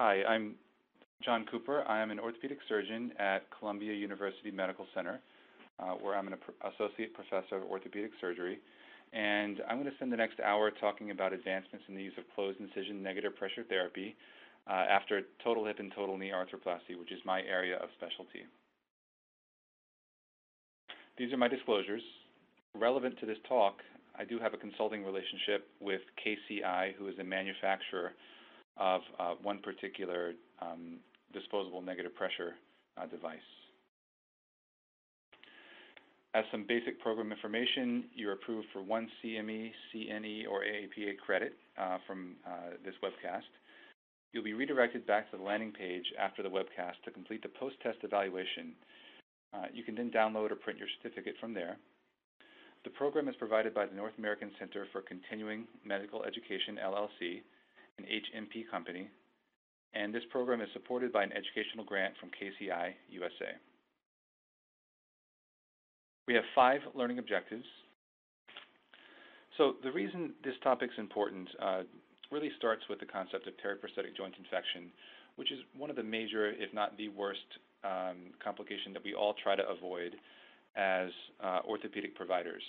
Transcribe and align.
Hi, 0.00 0.24
I'm 0.26 0.54
John 1.22 1.44
Cooper. 1.50 1.84
I 1.86 2.00
am 2.00 2.10
an 2.10 2.18
orthopedic 2.18 2.56
surgeon 2.66 3.12
at 3.18 3.42
Columbia 3.58 3.92
University 3.92 4.50
Medical 4.50 4.86
Center, 4.94 5.20
uh, 5.78 5.92
where 6.00 6.16
I'm 6.16 6.26
an 6.26 6.36
associate 6.72 7.12
professor 7.12 7.56
of 7.56 7.64
orthopedic 7.64 8.12
surgery. 8.18 8.60
And 9.12 9.60
I'm 9.68 9.76
going 9.76 9.90
to 9.90 9.94
spend 9.96 10.10
the 10.10 10.16
next 10.16 10.40
hour 10.40 10.70
talking 10.70 11.10
about 11.10 11.34
advancements 11.34 11.84
in 11.86 11.94
the 11.94 12.02
use 12.02 12.14
of 12.16 12.24
closed 12.34 12.58
incision 12.60 13.02
negative 13.02 13.36
pressure 13.36 13.62
therapy 13.68 14.16
uh, 14.66 14.72
after 14.88 15.20
total 15.44 15.66
hip 15.66 15.80
and 15.80 15.92
total 15.94 16.16
knee 16.16 16.32
arthroplasty, 16.34 16.98
which 16.98 17.12
is 17.12 17.20
my 17.26 17.42
area 17.42 17.76
of 17.76 17.90
specialty. 17.98 18.48
These 21.18 21.30
are 21.30 21.36
my 21.36 21.48
disclosures. 21.48 22.00
Relevant 22.74 23.20
to 23.20 23.26
this 23.26 23.36
talk, 23.46 23.74
I 24.18 24.24
do 24.24 24.38
have 24.38 24.54
a 24.54 24.56
consulting 24.56 25.04
relationship 25.04 25.68
with 25.78 26.00
KCI, 26.24 26.94
who 26.94 27.06
is 27.08 27.18
a 27.18 27.24
manufacturer 27.24 28.12
of 28.80 29.02
uh, 29.18 29.34
one 29.42 29.58
particular 29.58 30.32
um, 30.60 30.98
disposable 31.32 31.82
negative 31.82 32.14
pressure 32.14 32.54
uh, 32.96 33.06
device. 33.06 33.38
As 36.32 36.44
some 36.50 36.64
basic 36.66 37.00
program 37.00 37.32
information, 37.32 38.04
you're 38.14 38.32
approved 38.32 38.68
for 38.72 38.82
one 38.82 39.08
CME, 39.22 39.72
CNE, 39.92 40.48
or 40.48 40.62
AAPA 40.62 41.18
credit 41.18 41.54
uh, 41.76 41.98
from 42.06 42.36
uh, 42.46 42.76
this 42.84 42.94
webcast. 43.02 43.50
You'll 44.32 44.44
be 44.44 44.52
redirected 44.54 45.06
back 45.06 45.30
to 45.30 45.36
the 45.36 45.42
landing 45.42 45.72
page 45.72 46.04
after 46.18 46.44
the 46.44 46.48
webcast 46.48 47.02
to 47.04 47.10
complete 47.10 47.42
the 47.42 47.48
post-test 47.48 47.98
evaluation. 48.02 48.72
Uh, 49.52 49.66
you 49.74 49.82
can 49.82 49.96
then 49.96 50.10
download 50.10 50.52
or 50.52 50.54
print 50.54 50.78
your 50.78 50.86
certificate 51.02 51.34
from 51.40 51.52
there. 51.52 51.76
The 52.84 52.90
program 52.90 53.28
is 53.28 53.34
provided 53.36 53.74
by 53.74 53.86
the 53.86 53.96
North 53.96 54.14
American 54.16 54.52
Center 54.58 54.86
for 54.92 55.02
Continuing 55.02 55.64
Medical 55.84 56.22
Education, 56.22 56.78
LLC, 56.82 57.42
an 57.98 58.04
HMP 58.04 58.70
company, 58.70 59.08
and 59.94 60.14
this 60.14 60.22
program 60.30 60.60
is 60.60 60.68
supported 60.72 61.12
by 61.12 61.24
an 61.24 61.32
educational 61.32 61.84
grant 61.84 62.14
from 62.20 62.30
KCI 62.30 62.92
USA. 63.10 63.52
We 66.28 66.34
have 66.34 66.44
five 66.54 66.80
learning 66.94 67.18
objectives. 67.18 67.64
So 69.56 69.74
the 69.82 69.90
reason 69.90 70.32
this 70.44 70.54
topic 70.62 70.90
is 70.92 70.98
important 70.98 71.48
uh, 71.60 71.82
really 72.30 72.50
starts 72.56 72.82
with 72.88 73.00
the 73.00 73.06
concept 73.06 73.46
of 73.46 73.54
periprosthetic 73.54 74.16
joint 74.16 74.34
infection, 74.38 74.90
which 75.36 75.50
is 75.50 75.58
one 75.76 75.90
of 75.90 75.96
the 75.96 76.02
major, 76.02 76.50
if 76.50 76.72
not 76.72 76.96
the 76.96 77.08
worst, 77.08 77.40
um, 77.82 78.30
complication 78.42 78.92
that 78.92 79.02
we 79.02 79.14
all 79.14 79.34
try 79.42 79.56
to 79.56 79.68
avoid 79.68 80.14
as 80.76 81.10
uh, 81.42 81.60
orthopedic 81.66 82.14
providers. 82.14 82.62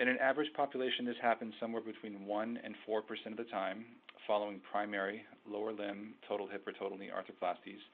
In 0.00 0.08
an 0.08 0.16
average 0.16 0.48
population, 0.56 1.04
this 1.04 1.20
happens 1.20 1.52
somewhere 1.60 1.82
between 1.82 2.24
1 2.24 2.58
and 2.64 2.74
4% 2.88 3.04
of 3.30 3.36
the 3.36 3.44
time 3.44 3.84
following 4.26 4.58
primary 4.72 5.22
lower 5.46 5.72
limb 5.72 6.14
total 6.26 6.48
hip 6.48 6.66
or 6.66 6.72
total 6.72 6.96
knee 6.96 7.10
arthroplasties. 7.12 7.84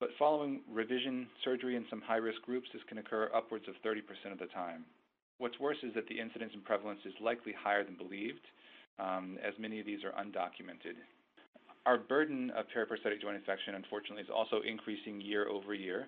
But 0.00 0.10
following 0.18 0.60
revision 0.70 1.26
surgery 1.42 1.76
in 1.76 1.86
some 1.88 2.02
high-risk 2.02 2.42
groups, 2.42 2.68
this 2.74 2.82
can 2.90 2.98
occur 2.98 3.30
upwards 3.34 3.64
of 3.68 3.74
30% 3.80 4.32
of 4.32 4.38
the 4.38 4.52
time. 4.52 4.84
What's 5.38 5.58
worse 5.58 5.78
is 5.82 5.94
that 5.94 6.06
the 6.08 6.20
incidence 6.20 6.52
and 6.52 6.62
prevalence 6.62 7.00
is 7.06 7.14
likely 7.22 7.54
higher 7.56 7.84
than 7.84 7.96
believed, 7.96 8.44
um, 8.98 9.38
as 9.42 9.54
many 9.58 9.80
of 9.80 9.86
these 9.86 10.04
are 10.04 10.12
undocumented. 10.22 11.00
Our 11.86 11.96
burden 11.96 12.50
of 12.50 12.66
periprosthetic 12.68 13.22
joint 13.22 13.36
infection, 13.36 13.74
unfortunately, 13.74 14.24
is 14.24 14.30
also 14.34 14.60
increasing 14.60 15.22
year 15.22 15.48
over 15.48 15.72
year. 15.72 16.06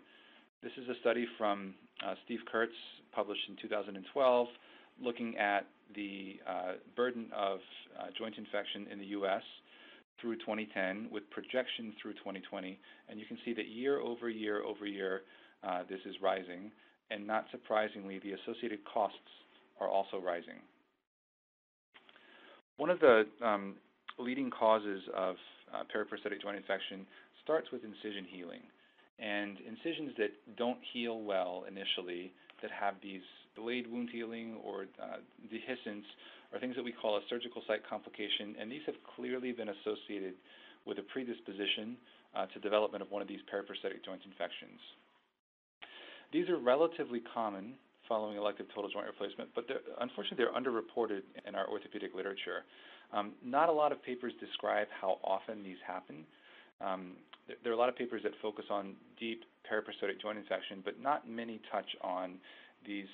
This 0.62 0.72
is 0.76 0.88
a 0.88 1.00
study 1.00 1.26
from 1.38 1.74
uh, 2.06 2.14
Steve 2.24 2.40
Kurtz, 2.50 2.76
published 3.12 3.48
in 3.48 3.56
2012, 3.62 4.48
looking 5.02 5.36
at 5.36 5.66
the 5.94 6.40
uh, 6.48 6.72
burden 6.94 7.26
of 7.36 7.58
uh, 7.98 8.06
joint 8.18 8.34
infection 8.38 8.86
in 8.90 8.98
the 8.98 9.06
U.S. 9.06 9.42
through 10.20 10.36
2010 10.36 11.08
with 11.10 11.28
projection 11.30 11.94
through 12.00 12.14
2020. 12.14 12.78
And 13.08 13.20
you 13.20 13.26
can 13.26 13.38
see 13.44 13.54
that 13.54 13.68
year 13.68 14.00
over 14.00 14.28
year 14.28 14.62
over 14.62 14.86
year, 14.86 15.22
uh, 15.62 15.82
this 15.88 16.00
is 16.06 16.16
rising. 16.22 16.70
And 17.10 17.26
not 17.26 17.46
surprisingly, 17.50 18.18
the 18.18 18.32
associated 18.32 18.80
costs 18.92 19.18
are 19.80 19.88
also 19.88 20.18
rising. 20.18 20.60
One 22.76 22.90
of 22.90 23.00
the 23.00 23.24
um, 23.42 23.76
leading 24.18 24.50
causes 24.50 25.02
of 25.14 25.36
uh, 25.72 25.82
periprosthetic 25.94 26.42
joint 26.42 26.56
infection 26.56 27.06
starts 27.42 27.68
with 27.72 27.82
incision 27.84 28.26
healing. 28.28 28.60
And 29.18 29.56
incisions 29.66 30.12
that 30.18 30.30
don't 30.58 30.78
heal 30.92 31.20
well 31.20 31.64
initially, 31.68 32.32
that 32.60 32.70
have 32.70 32.94
these 33.02 33.22
delayed 33.56 33.90
wound 33.90 34.10
healing 34.12 34.56
or 34.62 34.86
uh, 35.02 35.18
dehiscence, 35.50 36.04
are 36.52 36.60
things 36.60 36.76
that 36.76 36.84
we 36.84 36.92
call 36.92 37.16
a 37.16 37.20
surgical 37.28 37.62
site 37.66 37.82
complication, 37.88 38.54
and 38.60 38.70
these 38.70 38.82
have 38.86 38.94
clearly 39.16 39.50
been 39.50 39.70
associated 39.82 40.34
with 40.84 40.98
a 40.98 41.02
predisposition 41.02 41.96
uh, 42.36 42.46
to 42.46 42.60
development 42.60 43.02
of 43.02 43.10
one 43.10 43.20
of 43.20 43.28
these 43.28 43.40
periprosthetic 43.52 44.04
joint 44.04 44.20
infections. 44.24 44.78
These 46.32 46.48
are 46.48 46.58
relatively 46.58 47.22
common 47.34 47.74
following 48.08 48.36
elective 48.36 48.66
total 48.74 48.90
joint 48.90 49.06
replacement, 49.06 49.50
but 49.54 49.66
they're, 49.66 49.82
unfortunately 50.00 50.44
they're 50.44 50.54
underreported 50.54 51.22
in 51.46 51.54
our 51.54 51.66
orthopedic 51.68 52.14
literature. 52.14 52.62
Um, 53.12 53.32
not 53.44 53.68
a 53.68 53.72
lot 53.72 53.90
of 53.92 54.02
papers 54.02 54.32
describe 54.38 54.86
how 55.00 55.18
often 55.24 55.62
these 55.62 55.78
happen. 55.86 56.24
Um, 56.80 57.12
there, 57.48 57.56
there, 57.62 57.72
are 57.72 57.74
a 57.74 57.78
lot 57.78 57.88
of 57.88 57.96
papers 57.96 58.22
that 58.22 58.32
focus 58.42 58.64
on 58.70 58.94
deep 59.18 59.44
periprosthetic 59.70 60.20
joint 60.20 60.38
infection, 60.38 60.82
but 60.84 61.00
not 61.00 61.28
many 61.28 61.60
touch 61.70 61.86
on 62.02 62.34
these 62.86 63.06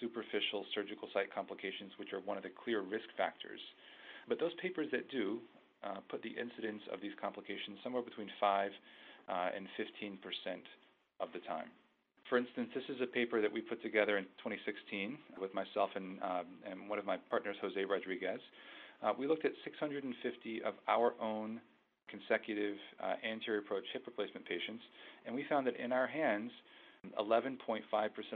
superficial 0.00 0.64
surgical 0.74 1.08
site 1.12 1.32
complications, 1.32 1.92
which 1.98 2.12
are 2.12 2.20
one 2.20 2.36
of 2.36 2.42
the 2.42 2.52
clear 2.52 2.80
risk 2.82 3.06
factors. 3.16 3.60
But 4.28 4.40
those 4.40 4.54
papers 4.60 4.88
that 4.92 5.10
do 5.10 5.40
uh, 5.84 6.00
put 6.08 6.22
the 6.22 6.32
incidence 6.32 6.82
of 6.92 7.00
these 7.00 7.12
complications 7.20 7.78
somewhere 7.82 8.02
between 8.02 8.28
5 8.40 8.70
uh, 9.28 9.56
and 9.56 9.66
15 9.76 10.18
percent 10.18 10.64
of 11.20 11.28
the 11.32 11.40
time. 11.40 11.68
For 12.28 12.38
instance, 12.38 12.70
this 12.74 12.84
is 12.88 13.02
a 13.02 13.06
paper 13.06 13.42
that 13.42 13.52
we 13.52 13.60
put 13.60 13.82
together 13.82 14.16
in 14.16 14.24
2016 14.40 15.18
with 15.40 15.52
myself 15.52 15.90
and, 15.94 16.16
um, 16.22 16.46
and 16.64 16.88
one 16.88 16.98
of 16.98 17.04
my 17.04 17.18
partners, 17.28 17.56
Jose 17.60 17.84
Rodriguez. 17.84 18.40
Uh, 19.02 19.12
we 19.18 19.26
looked 19.26 19.44
at 19.44 19.52
650 19.62 20.62
of 20.62 20.74
our 20.88 21.12
own 21.20 21.60
consecutive 22.08 22.76
uh, 23.02 23.14
anterior 23.26 23.60
approach 23.60 23.84
hip 23.92 24.04
replacement 24.06 24.46
patients, 24.46 24.82
and 25.26 25.34
we 25.34 25.44
found 25.48 25.66
that 25.66 25.76
in 25.76 25.92
our 25.92 26.06
hands, 26.06 26.50
11.5% 27.18 27.58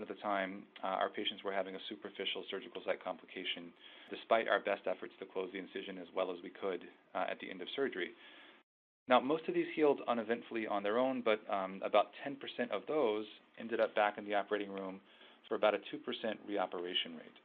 of 0.03 0.09
the 0.09 0.19
time, 0.23 0.63
uh, 0.83 1.01
our 1.01 1.09
patients 1.09 1.43
were 1.45 1.53
having 1.53 1.75
a 1.75 1.83
superficial 1.89 2.45
surgical 2.51 2.83
site 2.85 3.03
complication, 3.03 3.73
despite 4.11 4.49
our 4.49 4.61
best 4.61 4.83
efforts 4.87 5.13
to 5.19 5.27
close 5.27 5.49
the 5.53 5.59
incision 5.59 5.99
as 5.99 6.09
well 6.15 6.31
as 6.31 6.39
we 6.43 6.51
could 6.51 6.83
uh, 7.15 7.25
at 7.31 7.39
the 7.41 7.51
end 7.51 7.63
of 7.63 7.69
surgery. 7.77 8.11
Now, 9.09 9.21
most 9.21 9.49
of 9.49 9.55
these 9.55 9.67
healed 9.75 10.01
uneventfully 10.07 10.67
on 10.67 10.83
their 10.83 10.99
own, 10.99 11.23
but 11.25 11.41
um, 11.49 11.81
about 11.85 12.13
10% 12.27 12.37
of 12.71 12.83
those 12.87 13.25
ended 13.59 13.81
up 13.81 13.95
back 13.95 14.19
in 14.19 14.25
the 14.25 14.35
operating 14.35 14.71
room 14.71 15.01
for 15.49 15.55
about 15.55 15.75
a 15.75 15.79
2% 15.79 15.81
reoperation 16.45 17.17
rate, 17.17 17.39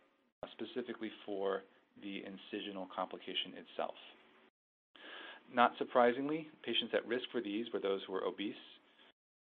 uh, 0.43 0.47
specifically 0.51 1.11
for 1.25 1.63
the 2.01 2.23
incisional 2.27 2.87
complication 2.93 3.53
itself. 3.55 3.95
Not 5.53 5.73
surprisingly, 5.77 6.47
patients 6.63 6.93
at 6.93 7.07
risk 7.07 7.25
for 7.31 7.39
these 7.39 7.67
were 7.71 7.79
those 7.79 8.01
who 8.05 8.13
were 8.13 8.25
obese 8.25 8.55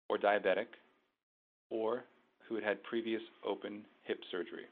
or 0.08 0.18
diabetic 0.18 0.66
or 1.70 2.04
who 2.48 2.56
had 2.56 2.64
had 2.64 2.82
previous 2.82 3.22
open 3.46 3.82
hip 4.04 4.18
surgery. 4.30 4.66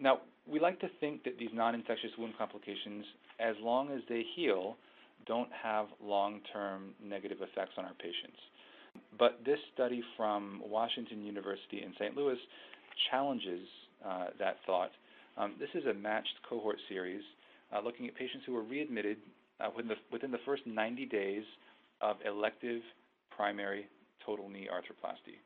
Now, 0.00 0.20
we 0.50 0.58
like 0.58 0.80
to 0.80 0.88
think 1.00 1.22
that 1.24 1.38
these 1.38 1.50
non-infectious 1.52 2.10
wound 2.18 2.34
complications, 2.36 3.04
as 3.38 3.54
long 3.60 3.90
as 3.92 4.00
they 4.08 4.24
heal, 4.34 4.76
don't 5.26 5.50
have 5.62 5.86
long-term 6.02 6.94
negative 7.04 7.38
effects 7.40 7.72
on 7.78 7.84
our 7.84 7.94
patients. 7.94 8.38
But 9.18 9.40
this 9.44 9.58
study 9.74 10.02
from 10.16 10.62
Washington 10.66 11.22
University 11.22 11.82
in 11.82 11.92
St. 11.98 12.16
Louis 12.16 12.38
challenges 13.10 13.66
uh, 14.04 14.26
that 14.38 14.56
thought. 14.66 14.90
Um, 15.36 15.54
this 15.58 15.68
is 15.74 15.86
a 15.86 15.94
matched 15.94 16.34
cohort 16.48 16.76
series 16.88 17.22
uh, 17.72 17.80
looking 17.80 18.06
at 18.06 18.14
patients 18.14 18.42
who 18.46 18.52
were 18.52 18.62
readmitted 18.62 19.18
uh, 19.60 19.68
within 19.74 19.88
the, 19.88 19.96
within 20.10 20.30
the 20.30 20.42
first 20.44 20.62
90 20.66 21.06
days 21.06 21.44
of 22.00 22.16
elective 22.26 22.82
primary 23.34 23.86
total 24.26 24.48
knee 24.48 24.68
arthroplasty. 24.70 25.38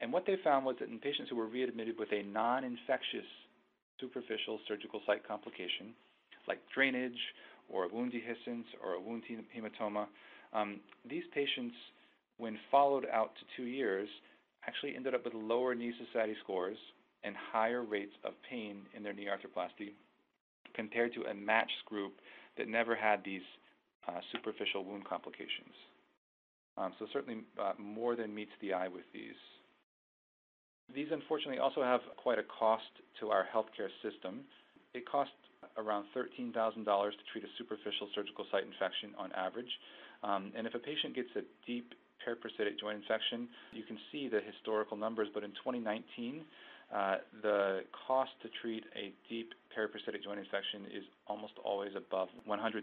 And 0.00 0.12
what 0.12 0.26
they 0.26 0.36
found 0.44 0.66
was 0.66 0.76
that 0.80 0.88
in 0.90 0.98
patients 0.98 1.30
who 1.30 1.36
were 1.36 1.46
readmitted 1.46 1.98
with 1.98 2.12
a 2.12 2.22
non-infectious 2.22 3.26
superficial 4.00 4.60
surgical 4.68 5.00
site 5.06 5.26
complication, 5.26 5.94
like 6.46 6.58
drainage 6.74 7.18
or 7.68 7.84
a 7.84 7.88
wound 7.88 8.12
dehiscence 8.12 8.64
or 8.84 8.94
a 8.94 9.00
wound 9.00 9.22
hematoma, 9.56 10.06
um, 10.52 10.80
these 11.08 11.24
patients, 11.34 11.74
when 12.38 12.58
followed 12.70 13.06
out 13.12 13.34
to 13.36 13.42
two 13.56 13.68
years, 13.68 14.08
actually 14.66 14.94
ended 14.94 15.14
up 15.14 15.24
with 15.24 15.34
lower 15.34 15.74
knee 15.74 15.92
society 16.06 16.34
scores 16.42 16.76
and 17.24 17.34
higher 17.52 17.82
rates 17.82 18.12
of 18.24 18.34
pain 18.48 18.82
in 18.94 19.02
their 19.02 19.12
knee 19.12 19.26
arthroplasty 19.26 19.92
compared 20.74 21.14
to 21.14 21.22
a 21.24 21.34
matched 21.34 21.84
group 21.86 22.12
that 22.58 22.68
never 22.68 22.94
had 22.94 23.24
these 23.24 23.42
uh, 24.08 24.20
superficial 24.32 24.84
wound 24.84 25.04
complications. 25.04 25.74
Um, 26.76 26.92
so 26.98 27.06
certainly 27.12 27.40
uh, 27.60 27.72
more 27.78 28.14
than 28.16 28.34
meets 28.34 28.50
the 28.60 28.74
eye 28.74 28.88
with 28.88 29.04
these. 29.12 29.34
These 30.94 31.08
unfortunately 31.10 31.58
also 31.58 31.82
have 31.82 32.00
quite 32.16 32.38
a 32.38 32.44
cost 32.44 32.88
to 33.20 33.30
our 33.30 33.46
healthcare 33.52 33.90
system. 34.02 34.40
It 34.94 35.08
costs 35.08 35.34
around 35.76 36.06
$13,000 36.16 36.52
to 36.54 37.24
treat 37.32 37.44
a 37.44 37.52
superficial 37.58 38.08
surgical 38.14 38.46
site 38.50 38.64
infection 38.64 39.10
on 39.18 39.32
average. 39.32 39.70
Um, 40.22 40.52
and 40.56 40.66
if 40.66 40.74
a 40.74 40.78
patient 40.78 41.14
gets 41.14 41.28
a 41.36 41.42
deep 41.66 41.94
periprosthetic 42.24 42.78
joint 42.80 42.96
infection, 43.02 43.48
you 43.72 43.82
can 43.84 43.98
see 44.10 44.28
the 44.28 44.40
historical 44.40 44.96
numbers, 44.96 45.28
but 45.34 45.44
in 45.44 45.50
2019, 45.50 46.42
uh, 46.94 47.16
the 47.42 47.82
cost 48.06 48.30
to 48.42 48.48
treat 48.62 48.84
a 48.94 49.12
deep 49.28 49.52
periprosthetic 49.76 50.22
joint 50.22 50.38
infection 50.38 50.86
is 50.86 51.04
almost 51.26 51.54
always 51.64 51.90
above 51.96 52.28
$100,000. 52.48 52.82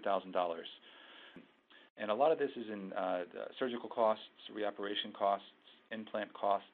And 1.98 2.12
a 2.12 2.14
lot 2.14 2.32
of 2.32 2.38
this 2.40 2.52
is 2.56 2.66
in 2.72 2.92
uh, 2.94 3.24
surgical 3.60 3.90
costs, 3.90 4.24
reoperation 4.54 5.14
costs, 5.14 5.48
implant 5.92 6.34
costs, 6.34 6.68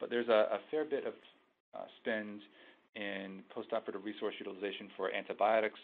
but 0.00 0.10
there's 0.10 0.28
a, 0.28 0.56
a 0.56 0.58
fair 0.70 0.84
bit 0.84 1.06
of 1.06 1.14
uh, 1.74 1.84
spend 2.00 2.40
in 2.96 3.42
postoperative 3.54 4.02
resource 4.04 4.34
utilization 4.38 4.88
for 4.96 5.12
antibiotics, 5.14 5.78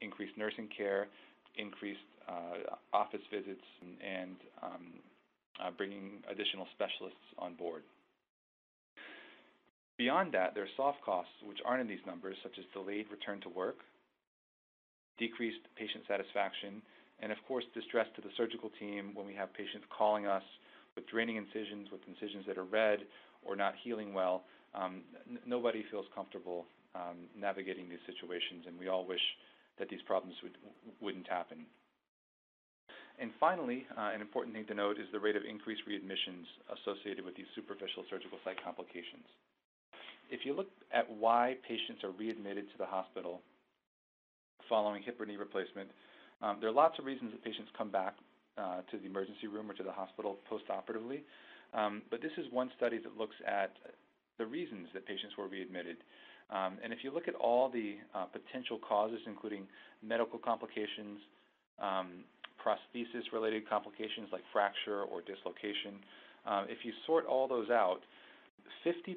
increased 0.00 0.36
nursing 0.36 0.68
care, 0.76 1.08
increased 1.56 2.06
uh, 2.28 2.76
office 2.92 3.24
visits, 3.32 3.64
and 3.82 4.36
um, 4.62 4.86
uh, 5.60 5.70
bringing 5.76 6.22
additional 6.30 6.66
specialists 6.74 7.26
on 7.38 7.54
board. 7.54 7.82
Beyond 9.98 10.32
that, 10.32 10.54
there 10.54 10.64
are 10.64 10.76
soft 10.76 11.02
costs 11.02 11.32
which 11.46 11.58
aren't 11.64 11.80
in 11.82 11.88
these 11.88 12.04
numbers, 12.06 12.36
such 12.42 12.58
as 12.58 12.64
delayed 12.72 13.06
return 13.10 13.40
to 13.42 13.48
work, 13.48 13.78
decreased 15.18 15.60
patient 15.76 16.04
satisfaction, 16.08 16.80
and 17.20 17.30
of 17.30 17.38
course 17.46 17.64
distress 17.74 18.06
to 18.16 18.22
the 18.22 18.32
surgical 18.36 18.70
team 18.80 19.14
when 19.14 19.26
we 19.26 19.34
have 19.34 19.52
patients 19.54 19.86
calling 19.96 20.26
us 20.26 20.42
with 20.96 21.06
draining 21.08 21.36
incisions, 21.36 21.88
with 21.92 22.00
incisions 22.08 22.44
that 22.46 22.58
are 22.58 22.64
red 22.64 23.00
or 23.44 23.56
not 23.56 23.74
healing 23.82 24.14
well. 24.14 24.44
Um, 24.74 25.02
nobody 25.46 25.84
feels 25.90 26.06
comfortable 26.14 26.66
um, 26.94 27.28
navigating 27.38 27.88
these 27.88 28.02
situations, 28.06 28.64
and 28.66 28.78
we 28.78 28.88
all 28.88 29.06
wish 29.06 29.22
that 29.78 29.88
these 29.88 30.02
problems 30.06 30.36
would, 30.42 30.56
wouldn't 31.00 31.28
happen. 31.28 31.66
And 33.18 33.30
finally, 33.38 33.86
uh, 33.96 34.10
an 34.14 34.20
important 34.20 34.54
thing 34.54 34.66
to 34.66 34.74
note 34.74 34.98
is 34.98 35.06
the 35.12 35.20
rate 35.20 35.36
of 35.36 35.42
increased 35.44 35.82
readmissions 35.88 36.48
associated 36.72 37.24
with 37.24 37.36
these 37.36 37.46
superficial 37.54 38.04
surgical 38.08 38.38
site 38.44 38.62
complications. 38.64 39.28
If 40.30 40.44
you 40.44 40.54
look 40.54 40.68
at 40.92 41.04
why 41.08 41.56
patients 41.68 42.04
are 42.04 42.10
readmitted 42.10 42.70
to 42.72 42.78
the 42.78 42.86
hospital 42.86 43.42
following 44.68 45.02
hip 45.02 45.20
or 45.20 45.26
knee 45.26 45.36
replacement, 45.36 45.90
um, 46.40 46.56
there 46.60 46.68
are 46.68 46.72
lots 46.74 46.98
of 46.98 47.04
reasons 47.04 47.32
that 47.32 47.44
patients 47.44 47.70
come 47.76 47.90
back 47.90 48.16
uh, 48.56 48.80
to 48.90 48.96
the 48.98 49.06
emergency 49.06 49.46
room 49.46 49.70
or 49.70 49.74
to 49.74 49.82
the 49.82 49.92
hospital 49.92 50.38
postoperatively. 50.50 51.20
Um, 51.74 52.02
but 52.10 52.20
this 52.20 52.32
is 52.36 52.46
one 52.52 52.70
study 52.76 52.98
that 52.98 53.16
looks 53.16 53.36
at 53.46 53.72
the 54.38 54.46
reasons 54.46 54.88
that 54.94 55.06
patients 55.06 55.36
were 55.36 55.48
readmitted. 55.48 55.96
Um, 56.50 56.78
and 56.84 56.92
if 56.92 57.00
you 57.02 57.10
look 57.10 57.28
at 57.28 57.34
all 57.34 57.70
the 57.70 57.96
uh, 58.14 58.26
potential 58.26 58.78
causes, 58.78 59.20
including 59.26 59.66
medical 60.02 60.38
complications, 60.38 61.18
um, 61.80 62.24
prosthesis-related 62.60 63.68
complications 63.68 64.28
like 64.32 64.42
fracture 64.52 65.02
or 65.02 65.22
dislocation, 65.22 65.96
uh, 66.46 66.64
if 66.68 66.84
you 66.84 66.92
sort 67.06 67.26
all 67.26 67.48
those 67.48 67.70
out, 67.70 68.00
50% 68.84 69.16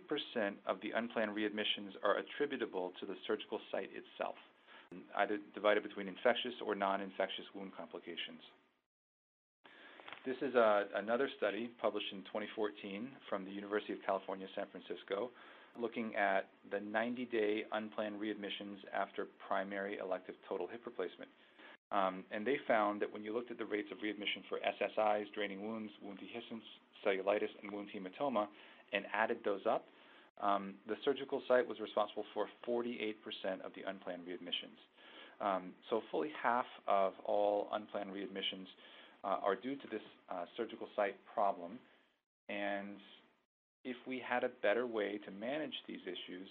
of 0.66 0.78
the 0.82 0.92
unplanned 0.96 1.32
readmissions 1.36 1.98
are 2.04 2.18
attributable 2.18 2.94
to 3.00 3.06
the 3.06 3.16
surgical 3.28 3.60
site 3.72 3.90
itself, 3.94 4.36
either 5.18 5.38
divided 5.54 5.84
between 5.84 6.08
infectious 6.08 6.54
or 6.66 6.76
non-infectious 6.76 7.46
wound 7.54 7.72
complications. 7.76 8.42
This 10.26 10.42
is 10.42 10.56
uh, 10.56 10.86
another 10.96 11.30
study 11.38 11.70
published 11.80 12.10
in 12.12 12.26
2014 12.34 13.10
from 13.30 13.46
the 13.46 13.52
University 13.52 13.94
of 13.94 14.00
California, 14.04 14.48
San 14.56 14.66
Francisco, 14.74 15.30
looking 15.80 16.16
at 16.16 16.50
the 16.72 16.82
90-day 16.82 17.66
unplanned 17.72 18.18
readmissions 18.20 18.82
after 18.90 19.28
primary 19.48 20.00
elective 20.02 20.34
total 20.50 20.66
hip 20.66 20.82
replacement. 20.84 21.30
Um, 21.92 22.24
and 22.32 22.42
they 22.42 22.58
found 22.68 23.04
that 23.04 23.14
when 23.14 23.24
you 23.24 23.38
looked 23.38 23.52
at 23.52 23.60
the 23.60 23.70
rates 23.70 23.90
of 23.92 24.02
readmission 24.02 24.42
for 24.50 24.58
SSIs, 24.66 25.26
draining 25.36 25.62
wounds, 25.62 25.92
wound 26.02 26.18
dehiscence, 26.18 26.66
cellulitis, 27.06 27.54
and 27.62 27.72
wound 27.72 27.90
hematoma, 27.94 28.48
and 28.94 29.06
added 29.14 29.38
those 29.46 29.62
up, 29.70 29.86
um, 30.42 30.74
the 30.88 30.96
surgical 31.06 31.44
site 31.48 31.68
was 31.68 31.80
responsible 31.80 32.26
for 32.34 32.48
48% 32.68 33.14
of 33.64 33.72
the 33.76 33.88
unplanned 33.88 34.24
readmissions. 34.26 34.82
Um, 35.40 35.74
so 35.92 36.02
fully 36.10 36.32
half 36.42 36.66
of 36.88 37.14
all 37.26 37.68
unplanned 37.74 38.10
readmissions 38.10 38.66
uh, 39.26 39.38
are 39.44 39.56
due 39.56 39.76
to 39.76 39.88
this 39.92 40.02
uh, 40.30 40.46
surgical 40.56 40.88
site 40.96 41.16
problem. 41.34 41.80
And 42.48 42.98
if 43.84 43.96
we 44.08 44.22
had 44.26 44.44
a 44.44 44.50
better 44.62 44.86
way 44.86 45.20
to 45.26 45.32
manage 45.32 45.74
these 45.88 46.02
issues, 46.04 46.48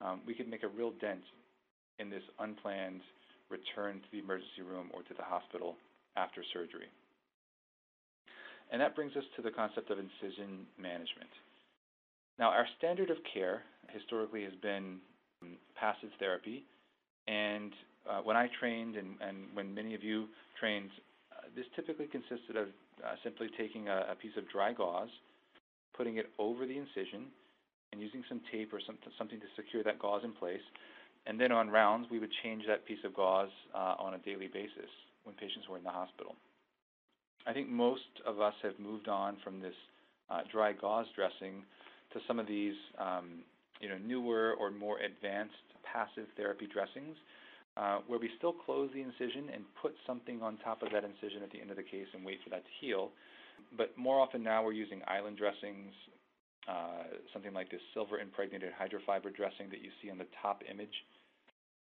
um, 0.00 0.20
we 0.26 0.34
could 0.34 0.48
make 0.48 0.62
a 0.62 0.68
real 0.68 0.92
dent 1.00 1.22
in 1.98 2.10
this 2.10 2.22
unplanned 2.38 3.00
return 3.50 3.96
to 3.96 4.08
the 4.12 4.18
emergency 4.18 4.62
room 4.66 4.90
or 4.94 5.02
to 5.02 5.14
the 5.16 5.22
hospital 5.22 5.76
after 6.16 6.42
surgery. 6.52 6.88
And 8.70 8.80
that 8.80 8.94
brings 8.94 9.14
us 9.16 9.24
to 9.36 9.42
the 9.42 9.50
concept 9.50 9.90
of 9.90 9.98
incision 9.98 10.66
management. 10.78 11.30
Now, 12.38 12.48
our 12.48 12.66
standard 12.78 13.10
of 13.10 13.18
care 13.34 13.62
historically 13.90 14.42
has 14.44 14.54
been 14.62 14.98
um, 15.42 15.56
passive 15.78 16.08
therapy, 16.18 16.64
and 17.28 17.72
uh, 18.08 18.20
when 18.22 18.36
I 18.36 18.48
trained 18.58 18.96
and, 18.96 19.14
and, 19.20 19.46
when 19.54 19.74
many 19.74 19.94
of 19.94 20.02
you 20.02 20.26
trained 20.58 20.90
this 21.54 21.66
typically 21.76 22.06
consisted 22.06 22.56
of 22.56 22.68
uh, 23.04 23.14
simply 23.22 23.48
taking 23.58 23.88
a, 23.88 24.12
a, 24.12 24.14
piece 24.14 24.36
of 24.36 24.48
dry 24.48 24.72
gauze, 24.72 25.10
putting 25.96 26.16
it 26.16 26.26
over 26.38 26.66
the 26.66 26.76
incision, 26.76 27.26
and 27.92 28.00
using 28.00 28.24
some 28.28 28.40
tape 28.50 28.72
or 28.72 28.80
some, 28.86 28.96
something 29.18 29.38
to 29.40 29.46
secure 29.56 29.82
that 29.82 29.98
gauze 29.98 30.22
in 30.24 30.32
place. 30.32 30.64
And 31.26 31.40
then 31.40 31.52
on 31.52 31.70
rounds, 31.70 32.08
we 32.10 32.18
would 32.18 32.32
change 32.42 32.64
that 32.66 32.86
piece 32.86 32.98
of 33.04 33.14
gauze 33.14 33.52
uh, 33.74 33.94
on 33.98 34.14
a 34.14 34.18
daily 34.18 34.48
basis 34.48 34.90
when 35.24 35.34
patients 35.36 35.68
were 35.68 35.78
in 35.78 35.84
the 35.84 35.90
hospital. 35.90 36.34
I 37.46 37.52
think 37.52 37.68
most 37.68 38.22
of 38.26 38.40
us 38.40 38.54
have 38.62 38.78
moved 38.78 39.08
on 39.08 39.36
from 39.44 39.60
this 39.60 39.74
uh, 40.30 40.40
dry 40.50 40.72
gauze 40.72 41.06
dressing 41.14 41.62
to 42.12 42.20
some 42.26 42.38
of 42.38 42.46
these 42.46 42.74
um, 42.98 43.42
you 43.80 43.88
know, 43.88 43.98
newer 43.98 44.54
or 44.58 44.70
more 44.70 44.98
advanced 44.98 45.54
passive 45.82 46.28
therapy 46.36 46.68
dressings 46.72 47.16
uh, 47.76 47.98
where 48.06 48.18
we 48.18 48.30
still 48.38 48.52
close 48.52 48.90
the 48.92 49.00
incision 49.00 49.48
and 49.52 49.64
put 49.80 49.94
something 50.06 50.42
on 50.42 50.58
top 50.58 50.82
of 50.82 50.90
that 50.92 51.04
incision 51.04 51.42
at 51.42 51.50
the 51.50 51.60
end 51.60 51.70
of 51.70 51.76
the 51.76 51.82
case 51.82 52.06
and 52.14 52.24
wait 52.24 52.38
for 52.44 52.50
that 52.50 52.64
to 52.64 52.70
heal. 52.80 53.10
But 53.76 53.96
more 53.96 54.20
often 54.20 54.42
now 54.42 54.64
we're 54.64 54.72
using 54.72 55.00
island 55.06 55.38
dressings, 55.38 55.92
uh, 56.68 57.18
something 57.32 57.54
like 57.54 57.70
this 57.70 57.80
silver 57.94 58.18
impregnated 58.18 58.72
hydrofiber 58.76 59.34
dressing 59.34 59.70
that 59.70 59.82
you 59.82 59.90
see 60.02 60.10
on 60.10 60.18
the 60.18 60.26
top 60.42 60.62
image, 60.70 60.92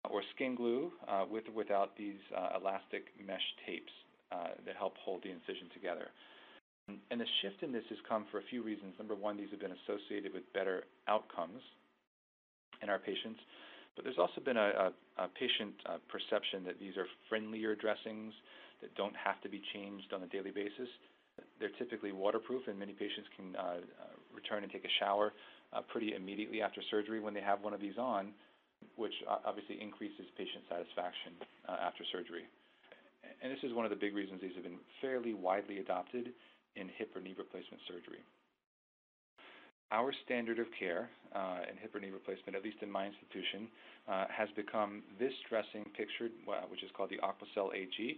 or 0.10 0.22
skin 0.36 0.56
glue 0.56 0.92
uh, 1.08 1.26
with 1.30 1.44
or 1.50 1.54
without 1.54 1.98
these 1.98 2.22
uh, 2.36 2.60
elastic 2.60 3.06
mesh 3.26 3.44
tapes 3.66 3.92
uh, 4.32 4.56
that 4.66 4.76
help 4.76 4.94
hold 5.04 5.24
the 5.24 5.30
incision 5.30 5.68
together. 5.74 6.08
And 7.10 7.20
the 7.20 7.26
shift 7.42 7.64
in 7.64 7.72
this 7.72 7.84
has 7.90 7.98
come 8.08 8.26
for 8.30 8.38
a 8.38 8.46
few 8.50 8.62
reasons. 8.62 8.94
Number 9.00 9.16
one, 9.16 9.38
these 9.38 9.50
have 9.50 9.60
been 9.60 9.74
associated 9.74 10.34
with 10.34 10.44
better 10.54 10.84
outcomes 11.08 11.62
in 12.84 12.90
our 12.90 13.00
patients. 13.00 13.40
But 13.96 14.04
there's 14.04 14.20
also 14.20 14.42
been 14.44 14.58
a, 14.58 14.92
a, 15.18 15.24
a 15.24 15.28
patient 15.40 15.74
uh, 15.88 15.98
perception 16.12 16.64
that 16.66 16.80
these 16.80 16.98
are 16.98 17.08
friendlier 17.30 17.76
dressings 17.76 18.34
that 18.82 18.94
don't 18.96 19.16
have 19.16 19.40
to 19.42 19.50
be 19.50 19.62
changed 19.74 20.12
on 20.12 20.24
a 20.24 20.28
daily 20.28 20.52
basis. 20.52 20.90
They're 21.60 21.74
typically 21.80 22.12
waterproof, 22.12 22.68
and 22.68 22.78
many 22.78 22.94
patients 22.94 23.28
can 23.36 23.56
uh, 23.56 23.60
uh, 23.60 24.16
return 24.36 24.64
and 24.64 24.72
take 24.72 24.84
a 24.84 24.94
shower 25.00 25.34
uh, 25.72 25.82
pretty 25.88 26.14
immediately 26.14 26.62
after 26.62 26.82
surgery 26.92 27.20
when 27.20 27.34
they 27.34 27.42
have 27.42 27.64
one 27.64 27.74
of 27.74 27.80
these 27.80 27.98
on, 27.98 28.32
which 28.96 29.16
obviously 29.46 29.82
increases 29.82 30.28
patient 30.38 30.64
satisfaction 30.70 31.32
uh, 31.68 31.80
after 31.80 32.04
surgery. 32.12 32.44
And 33.42 33.52
this 33.52 33.64
is 33.64 33.74
one 33.74 33.84
of 33.84 33.92
the 33.92 34.00
big 34.00 34.14
reasons 34.16 34.40
these 34.42 34.56
have 34.56 34.64
been 34.64 34.80
fairly 35.02 35.34
widely 35.34 35.80
adopted 35.80 36.32
in 36.76 36.90
hip 37.00 37.12
or 37.16 37.22
knee 37.22 37.36
replacement 37.38 37.82
surgery 37.88 38.24
our 39.92 40.14
standard 40.26 40.60
of 40.60 40.68
care 40.78 41.10
uh, 41.36 41.60
in 41.70 41.78
hip 41.78 41.94
or 41.94 42.00
knee 42.00 42.10
replacement, 42.10 42.56
at 42.56 42.64
least 42.64 42.78
in 42.82 42.90
my 42.90 43.06
institution, 43.06 43.68
uh, 44.08 44.26
has 44.30 44.50
become 44.56 45.04
this 45.20 45.34
dressing 45.50 45.86
pictured, 45.98 46.32
which 46.70 46.84
is 46.84 46.90
called 46.96 47.10
the 47.10 47.20
Aquacel 47.20 47.74
AG. 47.74 48.18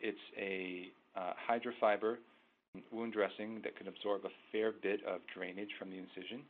It's 0.00 0.18
a 0.36 0.90
uh, 1.16 1.32
hydrofiber 1.48 2.16
wound 2.92 3.12
dressing 3.12 3.60
that 3.64 3.76
can 3.76 3.88
absorb 3.88 4.24
a 4.24 4.32
fair 4.52 4.72
bit 4.72 5.00
of 5.04 5.20
drainage 5.34 5.70
from 5.78 5.90
the 5.90 5.96
incision. 5.96 6.42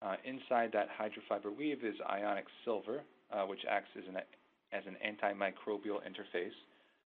Uh, 0.00 0.14
inside 0.24 0.70
that 0.72 0.88
hydrofiber 0.90 1.54
weave 1.54 1.84
is 1.84 1.94
ionic 2.08 2.46
silver, 2.64 3.02
uh, 3.32 3.42
which 3.42 3.60
acts 3.68 3.90
as 3.96 4.04
an, 4.08 4.16
as 4.72 4.82
an 4.86 4.96
antimicrobial 5.04 6.00
interface 6.06 6.54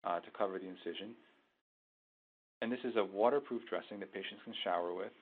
uh, 0.04 0.18
to 0.20 0.30
cover 0.36 0.58
the 0.58 0.66
incision. 0.66 1.14
And 2.60 2.70
this 2.70 2.80
is 2.84 2.94
a 2.96 3.04
waterproof 3.04 3.62
dressing 3.68 4.00
that 4.00 4.12
patients 4.12 4.42
can 4.44 4.54
shower 4.62 4.94
with. 4.94 5.12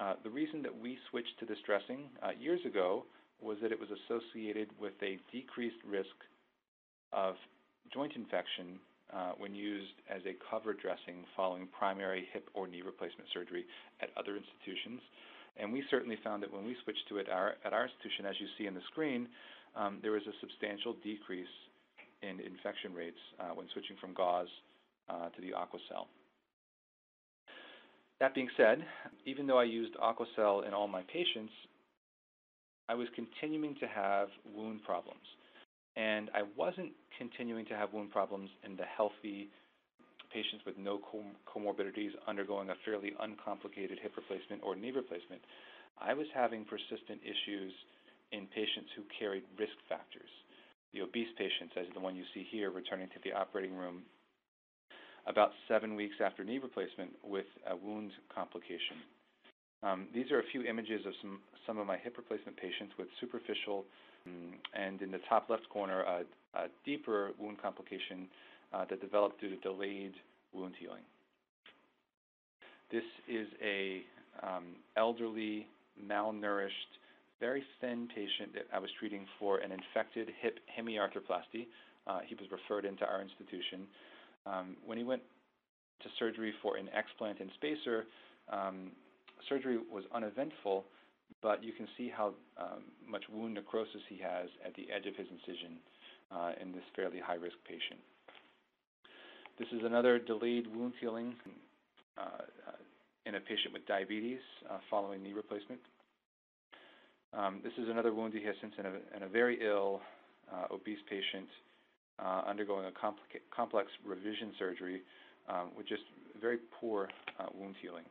Uh, 0.00 0.14
the 0.24 0.30
reason 0.30 0.62
that 0.62 0.76
we 0.76 0.98
switched 1.10 1.38
to 1.40 1.46
this 1.46 1.58
dressing 1.64 2.10
uh, 2.22 2.30
years 2.38 2.60
ago 2.66 3.04
was 3.40 3.56
that 3.62 3.72
it 3.72 3.80
was 3.80 3.88
associated 3.88 4.68
with 4.80 4.92
a 5.02 5.18
decreased 5.32 5.80
risk 5.88 6.16
of 7.12 7.34
joint 7.92 8.12
infection 8.16 8.78
uh, 9.12 9.32
when 9.38 9.54
used 9.54 9.94
as 10.10 10.20
a 10.26 10.36
cover 10.50 10.74
dressing 10.74 11.24
following 11.36 11.68
primary 11.78 12.26
hip 12.32 12.50
or 12.54 12.66
knee 12.66 12.82
replacement 12.82 13.28
surgery 13.32 13.64
at 14.02 14.10
other 14.16 14.36
institutions. 14.36 15.00
And 15.56 15.72
we 15.72 15.82
certainly 15.90 16.18
found 16.22 16.42
that 16.42 16.52
when 16.52 16.64
we 16.64 16.76
switched 16.84 17.08
to 17.08 17.18
it 17.18 17.28
our, 17.30 17.54
at 17.64 17.72
our 17.72 17.88
institution, 17.88 18.26
as 18.26 18.34
you 18.40 18.46
see 18.58 18.66
in 18.66 18.74
the 18.74 18.84
screen, 18.92 19.28
um, 19.76 19.98
there 20.02 20.12
was 20.12 20.26
a 20.28 20.36
substantial 20.40 20.96
decrease 21.04 21.54
in 22.22 22.40
infection 22.40 22.92
rates 22.92 23.20
uh, 23.40 23.54
when 23.54 23.66
switching 23.72 23.96
from 24.00 24.12
gauze 24.12 24.52
uh, 25.08 25.28
to 25.30 25.40
the 25.40 25.52
Aquacel. 25.56 26.08
That 28.20 28.34
being 28.34 28.48
said, 28.56 28.84
even 29.26 29.46
though 29.46 29.58
I 29.58 29.64
used 29.64 29.94
Aquacel 29.96 30.66
in 30.66 30.72
all 30.72 30.88
my 30.88 31.02
patients, 31.12 31.52
I 32.88 32.94
was 32.94 33.08
continuing 33.14 33.74
to 33.80 33.86
have 33.86 34.28
wound 34.54 34.82
problems. 34.84 35.26
And 35.96 36.30
I 36.34 36.42
wasn't 36.56 36.92
continuing 37.18 37.66
to 37.66 37.74
have 37.74 37.92
wound 37.92 38.10
problems 38.10 38.50
in 38.64 38.76
the 38.76 38.84
healthy 38.84 39.48
patients 40.32 40.64
with 40.66 40.76
no 40.76 40.98
com 40.98 41.32
comorbidities 41.48 42.12
undergoing 42.26 42.70
a 42.70 42.74
fairly 42.84 43.12
uncomplicated 43.20 43.98
hip 44.02 44.12
replacement 44.16 44.62
or 44.62 44.76
knee 44.76 44.92
replacement. 44.92 45.40
I 46.00 46.12
was 46.12 46.26
having 46.34 46.64
persistent 46.64 47.20
issues 47.24 47.72
in 48.32 48.46
patients 48.52 48.92
who 48.96 49.02
carried 49.18 49.44
risk 49.58 49.76
factors. 49.88 50.28
The 50.92 51.02
obese 51.02 51.32
patients, 51.38 51.72
as 51.76 51.86
the 51.94 52.00
one 52.00 52.16
you 52.16 52.24
see 52.34 52.46
here, 52.50 52.70
returning 52.70 53.08
to 53.08 53.20
the 53.24 53.32
operating 53.32 53.74
room 53.74 54.02
about 55.26 55.50
seven 55.68 55.94
weeks 55.96 56.16
after 56.24 56.44
knee 56.44 56.58
replacement 56.58 57.10
with 57.24 57.46
a 57.70 57.76
wound 57.76 58.12
complication. 58.34 58.96
Um, 59.82 60.06
these 60.14 60.30
are 60.30 60.40
a 60.40 60.46
few 60.52 60.62
images 60.62 61.04
of 61.06 61.12
some, 61.20 61.40
some 61.66 61.78
of 61.78 61.86
my 61.86 61.96
hip 61.96 62.16
replacement 62.16 62.56
patients 62.56 62.94
with 62.98 63.08
superficial 63.20 63.84
um, 64.26 64.54
and 64.74 65.02
in 65.02 65.10
the 65.10 65.20
top 65.28 65.48
left 65.50 65.68
corner, 65.68 66.02
a, 66.02 66.22
a 66.58 66.66
deeper 66.84 67.30
wound 67.38 67.60
complication 67.60 68.26
uh, 68.72 68.84
that 68.88 69.00
developed 69.00 69.40
due 69.40 69.50
to 69.50 69.56
delayed 69.56 70.14
wound 70.52 70.74
healing. 70.78 71.02
This 72.90 73.04
is 73.28 73.46
a 73.62 74.02
um, 74.42 74.64
elderly, 74.96 75.66
malnourished, 76.00 76.70
very 77.40 77.62
thin 77.80 78.08
patient 78.14 78.54
that 78.54 78.66
I 78.72 78.78
was 78.78 78.90
treating 78.98 79.26
for 79.38 79.58
an 79.58 79.70
infected 79.72 80.28
hip 80.40 80.58
hemiarthroplasty. 80.78 81.66
Uh, 82.06 82.20
he 82.26 82.34
was 82.34 82.46
referred 82.50 82.84
into 82.84 83.04
our 83.04 83.20
institution. 83.20 83.86
Um, 84.46 84.76
when 84.84 84.96
he 84.98 85.04
went 85.04 85.22
to 86.02 86.08
surgery 86.18 86.52
for 86.62 86.76
an 86.76 86.88
explant 86.94 87.40
and 87.40 87.50
spacer, 87.54 88.04
um, 88.52 88.92
surgery 89.48 89.78
was 89.90 90.04
uneventful, 90.14 90.84
but 91.42 91.62
you 91.62 91.72
can 91.72 91.88
see 91.96 92.10
how 92.14 92.34
um, 92.58 92.84
much 93.06 93.24
wound 93.32 93.54
necrosis 93.54 94.02
he 94.08 94.18
has 94.18 94.48
at 94.64 94.74
the 94.74 94.86
edge 94.94 95.06
of 95.06 95.16
his 95.16 95.26
incision 95.30 95.78
uh, 96.30 96.52
in 96.60 96.72
this 96.72 96.84
fairly 96.94 97.18
high-risk 97.18 97.56
patient. 97.66 98.00
This 99.58 99.68
is 99.72 99.80
another 99.84 100.18
delayed 100.18 100.66
wound 100.66 100.92
healing 101.00 101.34
uh, 102.18 102.22
uh, 102.22 102.72
in 103.24 103.34
a 103.34 103.40
patient 103.40 103.72
with 103.72 103.86
diabetes 103.86 104.40
uh, 104.70 104.78
following 104.90 105.22
knee 105.22 105.32
replacement. 105.32 105.80
Um, 107.32 107.60
this 107.64 107.72
is 107.78 107.88
another 107.88 108.14
wound 108.14 108.34
dehiscence 108.34 108.78
in 108.78 108.86
a, 108.86 109.16
in 109.16 109.22
a 109.24 109.28
very 109.28 109.58
ill, 109.66 110.00
uh, 110.52 110.72
obese 110.72 110.98
patient 111.08 111.48
undergoing 112.18 112.86
a 112.86 112.92
complex 113.54 113.88
revision 114.04 114.52
surgery 114.58 115.02
um, 115.48 115.70
with 115.76 115.86
just 115.86 116.02
very 116.40 116.58
poor 116.80 117.08
wound 117.54 117.74
healing. 117.80 118.04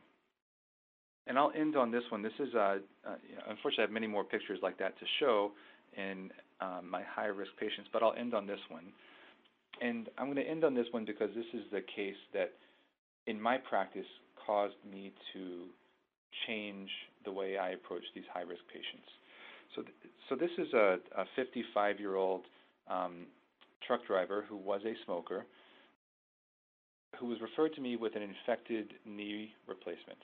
And 1.26 1.38
I'll 1.38 1.52
end 1.56 1.76
on 1.76 1.90
this 1.90 2.04
one. 2.10 2.22
This 2.22 2.32
is, 2.38 2.54
uh, 2.54 2.58
uh, 2.58 3.16
you 3.28 3.34
know, 3.34 3.42
unfortunately, 3.48 3.82
I 3.82 3.86
have 3.86 3.90
many 3.90 4.06
more 4.06 4.22
pictures 4.22 4.60
like 4.62 4.78
that 4.78 4.98
to 4.98 5.04
show 5.18 5.52
in 5.96 6.30
um, 6.60 6.88
my 6.88 7.02
high-risk 7.02 7.50
patients, 7.58 7.88
but 7.92 8.02
I'll 8.02 8.14
end 8.14 8.32
on 8.32 8.46
this 8.46 8.60
one. 8.68 8.84
And 9.82 10.08
I'm 10.16 10.26
going 10.26 10.36
to 10.36 10.48
end 10.48 10.64
on 10.64 10.74
this 10.74 10.86
one 10.92 11.04
because 11.04 11.30
this 11.34 11.46
is 11.52 11.62
the 11.72 11.80
case 11.80 12.16
that, 12.32 12.52
in 13.26 13.40
my 13.40 13.58
practice, 13.58 14.06
caused 14.46 14.76
me 14.88 15.12
to 15.32 15.64
change 16.46 16.88
the 17.24 17.32
way 17.32 17.58
I 17.58 17.70
approach 17.70 18.04
these 18.14 18.24
high-risk 18.32 18.62
patients. 18.68 19.08
So, 19.74 19.82
th 19.82 19.92
so 20.28 20.36
this 20.36 20.50
is 20.58 20.72
a 20.72 20.98
55-year-old 21.36 22.42
um, 22.88 23.26
truck 23.86 24.06
driver 24.06 24.44
who 24.48 24.56
was 24.56 24.80
a 24.84 24.94
smoker 25.04 25.46
who 27.18 27.26
was 27.26 27.40
referred 27.40 27.74
to 27.74 27.80
me 27.80 27.96
with 27.96 28.14
an 28.14 28.22
infected 28.22 28.92
knee 29.04 29.52
replacement 29.66 30.18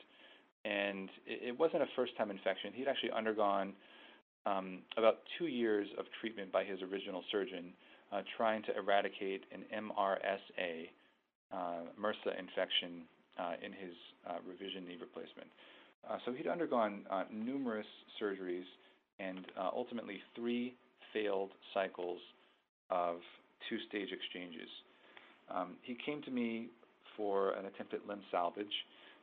and 0.65 1.09
it, 1.27 1.59
wasn't 1.59 1.83
a 1.83 1.87
first-time 1.97 2.31
infection. 2.31 2.73
He'd 2.75 2.89
actually 2.89 3.11
undergone 3.11 3.73
um, 4.47 4.79
about 4.97 5.19
two 5.39 5.47
years 5.47 5.89
of 5.99 6.07
treatment 6.21 6.53
by 6.53 6.65
his 6.65 6.81
original 6.83 7.23
surgeon, 7.31 7.73
uh, 8.13 8.23
trying 8.37 8.63
to 8.65 8.77
eradicate 8.77 9.43
an 9.53 9.65
MRSA, 9.75 10.89
uh, 11.53 11.57
MRSA 12.01 12.39
infection 12.39 13.03
uh, 13.39 13.55
in 13.65 13.73
his 13.73 13.95
uh, 14.29 14.35
revision 14.47 14.87
knee 14.87 14.99
replacement. 15.01 15.49
Uh, 16.09 16.19
so 16.25 16.33
he'd 16.33 16.47
undergone 16.47 17.07
uh, 17.11 17.25
numerous 17.33 17.87
surgeries 18.21 18.67
and 19.19 19.47
ultimately 19.75 20.21
three 20.35 20.75
failed 21.13 21.51
cycles 21.75 22.19
of 22.91 23.17
two-stage 23.69 24.09
exchanges. 24.13 24.69
Um, 25.55 25.77
he 25.83 25.97
came 26.07 26.23
to 26.23 26.31
me 26.31 26.69
for 27.17 27.53
an 27.53 27.67
attempt 27.67 27.95
at 27.95 28.07
limb 28.07 28.23
salvage. 28.31 28.73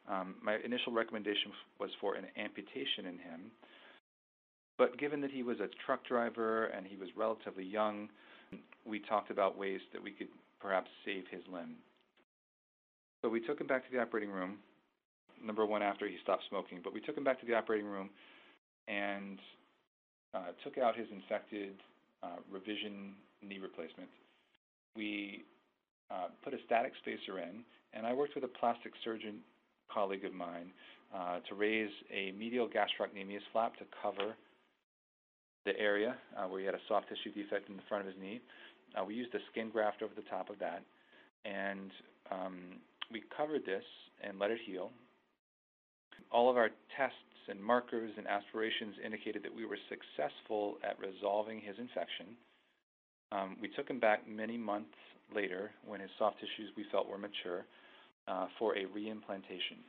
Um, 0.10 0.36
my 0.42 0.58
initial 0.64 0.94
recommendation 0.94 1.52
was 1.80 1.90
for 2.02 2.16
an 2.16 2.26
amputation 2.38 3.06
in 3.06 3.18
him, 3.20 3.52
but 4.78 4.98
given 4.98 5.22
that 5.22 5.32
he 5.32 5.44
was 5.44 5.60
a 5.60 5.68
truck 5.86 6.06
driver 6.08 6.66
and 6.68 6.86
he 6.88 6.96
was 6.96 7.10
relatively 7.16 7.66
young, 7.66 8.10
we 8.86 9.00
talked 9.00 9.30
about 9.30 9.58
ways 9.58 9.82
that 9.94 10.02
we 10.02 10.12
could 10.12 10.30
perhaps 10.60 10.90
save 11.06 11.26
his 11.30 11.42
limb. 11.52 11.76
So 13.22 13.30
we 13.30 13.42
took 13.42 13.60
him 13.60 13.68
back 13.68 13.86
to 13.86 13.92
the 13.92 14.02
operating 14.02 14.32
room, 14.32 14.58
number 15.44 15.66
one 15.66 15.84
after 15.84 16.08
he 16.08 16.16
stopped 16.24 16.44
smoking, 16.50 16.80
but 16.84 16.94
we 16.94 17.02
took 17.02 17.18
him 17.18 17.24
back 17.24 17.40
to 17.42 17.46
the 17.46 17.54
operating 17.54 17.88
room 17.88 18.10
and 18.88 19.40
uh, 20.34 20.52
took 20.64 20.78
out 20.78 20.96
his 20.96 21.08
infected 21.12 21.74
uh, 22.24 22.38
revision 22.52 23.14
knee 23.42 23.60
replacement. 23.60 24.10
We 24.96 25.44
uh, 26.12 26.28
put 26.44 26.54
a 26.54 26.58
static 26.66 26.94
spacer 27.02 27.40
in, 27.40 27.64
and 27.94 28.06
I 28.06 28.14
worked 28.14 28.36
with 28.36 28.44
a 28.44 28.48
plastic 28.60 28.92
surgeon 29.04 29.40
colleague 29.92 30.26
of 30.26 30.34
mine 30.34 30.72
uh, 31.16 31.40
to 31.50 31.56
raise 31.56 31.90
a 32.14 32.32
medial 32.32 32.68
gastrocnemius 32.68 33.42
flap 33.52 33.76
to 33.78 33.86
cover 34.02 34.36
the 35.66 35.78
area 35.80 36.16
uh, 36.38 36.48
where 36.48 36.60
he 36.60 36.66
had 36.66 36.76
a 36.76 36.82
soft 36.88 37.08
tissue 37.10 37.34
defect 37.34 37.70
in 37.70 37.76
the 37.76 37.82
front 37.90 38.08
of 38.08 38.14
his 38.14 38.22
knee. 38.22 38.42
Uh, 38.96 39.04
we 39.04 39.14
used 39.14 39.34
a 39.36 39.40
skin 39.52 39.70
graft 39.70 40.02
over 40.02 40.14
the 40.16 40.28
top 40.30 40.50
of 40.50 40.58
that, 40.60 40.82
and 41.46 41.92
um, 42.32 42.58
we 43.12 43.24
covered 43.36 43.66
this 43.66 43.84
and 44.24 44.40
let 44.40 44.52
it 44.52 44.60
heal. 44.66 44.92
All 46.32 46.50
of 46.50 46.58
our 46.58 46.70
tests 46.98 47.16
and 47.48 47.62
markers 47.62 48.12
and 48.18 48.28
aspirations 48.28 48.96
indicated 49.04 49.44
that 49.44 49.54
we 49.54 49.66
were 49.66 49.78
successful 49.90 50.78
at 50.84 50.98
resolving 51.00 51.60
his 51.60 51.76
infection. 51.80 52.38
Um, 53.32 53.58
we 53.62 53.70
took 53.70 53.90
him 53.90 54.00
back 54.00 54.28
many 54.28 54.58
months 54.58 54.96
later 55.34 55.72
when 55.86 56.00
his 56.00 56.10
soft 56.18 56.38
tissues 56.40 56.72
we 56.76 56.86
felt 56.92 57.08
were 57.08 57.18
mature 57.18 57.66
uh, 58.28 58.48
for 58.58 58.76
a 58.76 58.86
reimplantation. 58.86 59.82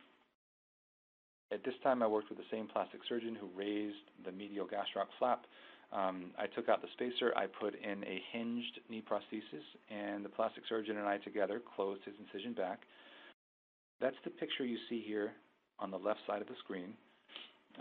At 1.52 1.64
this 1.64 1.75
time, 1.82 2.02
I 2.02 2.06
worked 2.06 2.28
with 2.28 2.38
the 2.38 2.44
same 2.50 2.68
plastic 2.68 3.00
surgeon 3.09 3.35
who 3.35 3.49
raised 3.56 3.97
the 4.25 4.30
medial 4.30 4.66
gastroc 4.66 5.06
flap. 5.18 5.47
Um, 5.92 6.30
I 6.38 6.47
took 6.47 6.68
out 6.68 6.82
the 6.82 6.88
spacer, 6.92 7.32
I 7.37 7.47
put 7.47 7.75
in 7.75 8.04
a 8.04 8.23
hinged 8.32 8.78
knee 8.88 9.02
prosthesis, 9.02 9.66
and 9.90 10.25
the 10.25 10.28
plastic 10.28 10.62
surgeon 10.68 10.99
and 10.99 11.09
I 11.09 11.18
together 11.18 11.61
closed 11.75 12.02
his 12.04 12.14
incision 12.20 12.52
back. 12.52 12.82
That's 14.00 14.16
the 14.23 14.30
picture 14.30 14.64
you 14.64 14.78
see 14.88 15.02
here 15.04 15.32
on 15.80 15.90
the 15.90 15.97
left 15.97 16.20
side 16.28 16.40
of 16.40 16.47
the 16.47 16.54
screen. 16.62 16.94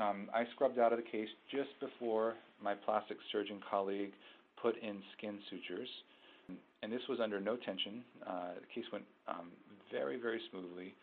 Um, 0.02 0.30
I 0.34 0.46
scrubbed 0.56 0.80
out 0.80 0.92
of 0.92 0.98
the 0.98 1.06
case 1.06 1.28
just 1.52 1.70
before 1.80 2.34
my 2.64 2.74
plastic 2.74 3.18
surgeon 3.32 3.60
colleague 3.70 4.14
put 4.62 4.78
in 4.82 5.02
skin 5.18 5.40
sutures 5.50 5.90
and 6.82 6.92
this 6.92 7.02
was 7.10 7.20
under 7.22 7.40
no 7.40 7.58
tension. 7.58 8.04
Uh, 8.26 8.54
the 8.62 8.68
case 8.74 8.90
went 8.92 9.04
um, 9.28 9.52
very, 9.92 10.18
very 10.18 10.40
smoothly. 10.50 10.96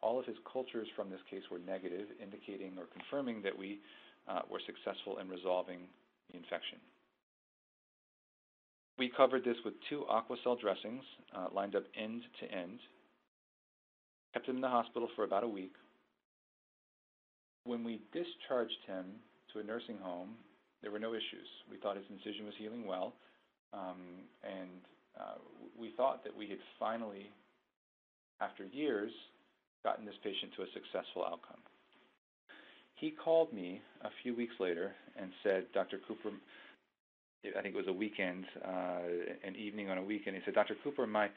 All 0.00 0.18
of 0.18 0.26
his 0.26 0.36
cultures 0.50 0.88
from 0.96 1.10
this 1.10 1.20
case 1.30 1.42
were 1.50 1.58
negative, 1.58 2.06
indicating 2.22 2.72
or 2.78 2.86
confirming 2.86 3.42
that 3.42 3.56
we 3.56 3.80
uh, 4.28 4.40
were 4.50 4.60
successful 4.64 5.18
in 5.18 5.28
resolving 5.28 5.80
the 6.30 6.38
infection. 6.38 6.78
We 8.98 9.10
covered 9.14 9.44
this 9.44 9.56
with 9.64 9.74
two 9.88 10.04
Aquacel 10.10 10.60
dressings 10.60 11.02
uh, 11.36 11.48
lined 11.54 11.76
up 11.76 11.84
end 11.96 12.22
to 12.40 12.52
end, 12.52 12.78
kept 14.32 14.48
him 14.48 14.56
in 14.56 14.62
the 14.62 14.68
hospital 14.68 15.08
for 15.14 15.24
about 15.24 15.44
a 15.44 15.48
week. 15.48 15.72
When 17.64 17.84
we 17.84 18.00
discharged 18.12 18.80
him 18.86 19.04
to 19.52 19.60
a 19.60 19.62
nursing 19.62 19.98
home, 20.02 20.30
there 20.82 20.90
were 20.90 20.98
no 20.98 21.14
issues. 21.14 21.48
We 21.70 21.76
thought 21.78 21.96
his 21.96 22.06
incision 22.10 22.46
was 22.46 22.54
healing 22.58 22.86
well, 22.86 23.12
um, 23.72 24.26
and 24.42 24.70
uh, 25.18 25.38
we 25.78 25.92
thought 25.96 26.22
that 26.24 26.36
we 26.36 26.48
had 26.48 26.58
finally, 26.78 27.30
after 28.40 28.64
years, 28.64 29.10
gotten 29.84 30.04
this 30.04 30.14
patient 30.22 30.52
to 30.56 30.62
a 30.62 30.66
successful 30.74 31.24
outcome. 31.24 31.60
He 32.96 33.12
called 33.12 33.52
me 33.52 33.80
a 34.02 34.10
few 34.22 34.34
weeks 34.34 34.54
later 34.58 34.92
and 35.20 35.30
said, 35.42 35.66
Dr. 35.72 36.00
Cooper, 36.06 36.30
I 37.56 37.62
think 37.62 37.74
it 37.74 37.78
was 37.78 37.86
a 37.88 37.92
weekend, 37.92 38.44
uh, 38.64 39.46
an 39.46 39.54
evening 39.56 39.88
on 39.88 39.98
a 39.98 40.02
weekend, 40.02 40.36
he 40.36 40.42
said, 40.44 40.54
Dr. 40.54 40.74
Cooper, 40.82 41.06
my 41.06 41.28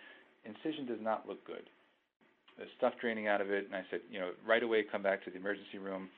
incision 0.43 0.87
does 0.87 0.97
not 1.01 1.27
look 1.27 1.45
good. 1.45 1.69
There's 2.57 2.69
stuff 2.77 2.93
draining 2.99 3.27
out 3.27 3.41
of 3.41 3.51
it. 3.51 3.65
And 3.65 3.75
I 3.75 3.83
said, 3.89 4.01
you 4.09 4.19
know, 4.19 4.31
right 4.45 4.63
away 4.63 4.83
come 4.91 5.03
back 5.03 5.23
to 5.25 5.29
the 5.29 5.37
emergency 5.37 5.77
room. 5.77 6.09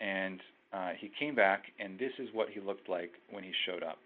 And 0.00 0.40
uh, 0.74 0.90
he 0.98 1.10
came 1.18 1.34
back, 1.34 1.64
and 1.78 1.98
this 1.98 2.12
is 2.18 2.28
what 2.32 2.48
he 2.48 2.60
looked 2.60 2.88
like 2.88 3.12
when 3.30 3.44
he 3.44 3.52
showed 3.66 3.82
up. 3.82 3.98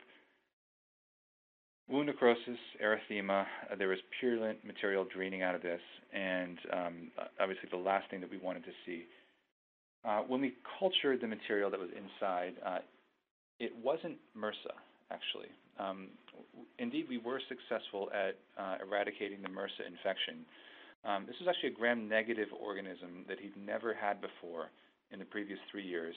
wound 1.89 2.07
necrosis, 2.07 2.59
erythema. 2.85 3.47
Uh, 3.71 3.77
there 3.77 3.89
was 3.89 3.99
purulent 4.21 4.63
material 4.65 5.07
draining 5.15 5.43
out 5.43 5.55
of 5.55 5.63
this, 5.63 5.81
and 6.13 6.59
um, 6.73 7.11
obviously 7.41 7.69
the 7.71 7.77
last 7.77 8.11
thing 8.11 8.21
that 8.21 8.31
we 8.31 8.39
wanted 8.39 8.65
to 8.65 8.73
see. 8.85 9.07
Uh, 10.05 10.21
when 10.29 10.41
we 10.41 10.55
cultured 10.79 11.21
the 11.21 11.27
material 11.27 11.71
that 11.71 11.81
was 11.81 11.91
inside, 11.97 12.55
uh, 12.65 12.79
it 13.59 13.73
wasn't 13.83 14.17
MRSA, 14.37 14.77
actually. 15.11 15.49
Um, 15.81 16.09
indeed, 16.79 17.07
we 17.09 17.19
were 17.19 17.41
successful 17.49 18.11
at 18.13 18.37
uh, 18.63 18.77
eradicating 18.87 19.43
the 19.43 19.49
MRSA 19.49 19.87
infection. 19.87 20.45
Um, 21.05 21.25
this 21.27 21.37
was 21.41 21.49
actually 21.49 21.71
a 21.71 21.79
gram-negative 21.79 22.49
organism 22.61 23.25
that 23.29 23.39
he'd 23.41 23.57
never 23.57 23.95
had 23.95 24.21
before 24.21 24.71
in 25.13 25.19
the 25.19 25.25
previous 25.25 25.59
three 25.71 25.87
years, 25.87 26.15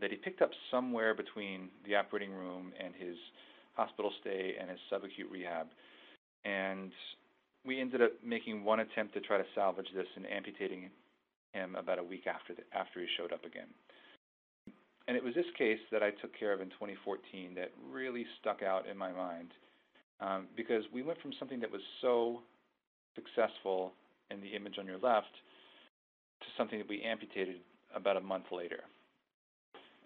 that 0.00 0.10
he 0.10 0.16
picked 0.16 0.42
up 0.42 0.50
somewhere 0.70 1.14
between 1.14 1.68
the 1.86 1.94
operating 1.94 2.32
room 2.32 2.72
and 2.82 2.94
his 2.94 3.16
hospital 3.74 4.12
stay 4.20 4.54
and 4.60 4.70
his 4.70 4.78
subacute 4.92 5.30
rehab. 5.30 5.68
And 6.44 6.92
we 7.64 7.80
ended 7.80 8.02
up 8.02 8.12
making 8.24 8.64
one 8.64 8.80
attempt 8.80 9.14
to 9.14 9.20
try 9.20 9.38
to 9.38 9.44
salvage 9.54 9.88
this 9.94 10.06
and 10.16 10.26
amputating 10.26 10.90
him 11.52 11.76
about 11.76 11.98
a 11.98 12.02
week 12.02 12.26
after 12.26 12.54
the, 12.54 12.62
after 12.76 13.00
he 13.00 13.06
showed 13.16 13.32
up 13.32 13.44
again. 13.44 13.68
And 15.06 15.16
it 15.16 15.24
was 15.24 15.34
this 15.34 15.46
case 15.56 15.78
that 15.92 16.02
I 16.02 16.10
took 16.10 16.38
care 16.38 16.52
of 16.52 16.60
in 16.60 16.68
2014 16.70 17.54
that 17.54 17.70
really 17.90 18.24
stuck 18.40 18.62
out 18.62 18.86
in 18.88 18.96
my 18.96 19.12
mind 19.12 19.50
um, 20.20 20.46
because 20.56 20.84
we 20.92 21.02
went 21.02 21.20
from 21.20 21.32
something 21.38 21.60
that 21.60 21.70
was 21.70 21.82
so 22.00 22.40
successful 23.14 23.92
in 24.30 24.40
the 24.40 24.48
image 24.48 24.76
on 24.78 24.86
your 24.86 24.98
left 24.98 25.32
to 26.40 26.46
something 26.56 26.78
that 26.78 26.88
we 26.88 27.02
amputated 27.02 27.56
about 27.94 28.16
a 28.16 28.20
month 28.20 28.46
later. 28.50 28.80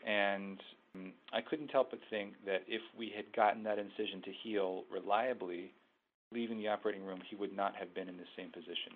And 0.07 0.59
um, 0.95 1.13
I 1.33 1.41
couldn't 1.41 1.71
help 1.71 1.91
but 1.91 2.01
think 2.11 2.35
that 2.47 2.63
if 2.67 2.83
we 2.97 3.13
had 3.15 3.33
gotten 3.35 3.63
that 3.65 3.79
incision 3.79 4.23
to 4.23 4.31
heal 4.43 4.85
reliably, 4.93 5.73
leaving 6.33 6.59
the 6.59 6.69
operating 6.69 7.05
room, 7.05 7.21
he 7.29 7.37
would 7.37 7.55
not 7.55 7.75
have 7.77 7.95
been 7.95 8.09
in 8.09 8.17
the 8.17 8.29
same 8.37 8.51
position. 8.51 8.95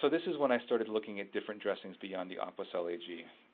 So 0.00 0.08
this 0.08 0.22
is 0.26 0.38
when 0.38 0.50
I 0.50 0.58
started 0.64 0.88
looking 0.88 1.20
at 1.20 1.32
different 1.32 1.62
dressings 1.62 1.96
beyond 2.00 2.30
the 2.30 2.36
Aquacel 2.36 2.90
AG. 2.90 3.04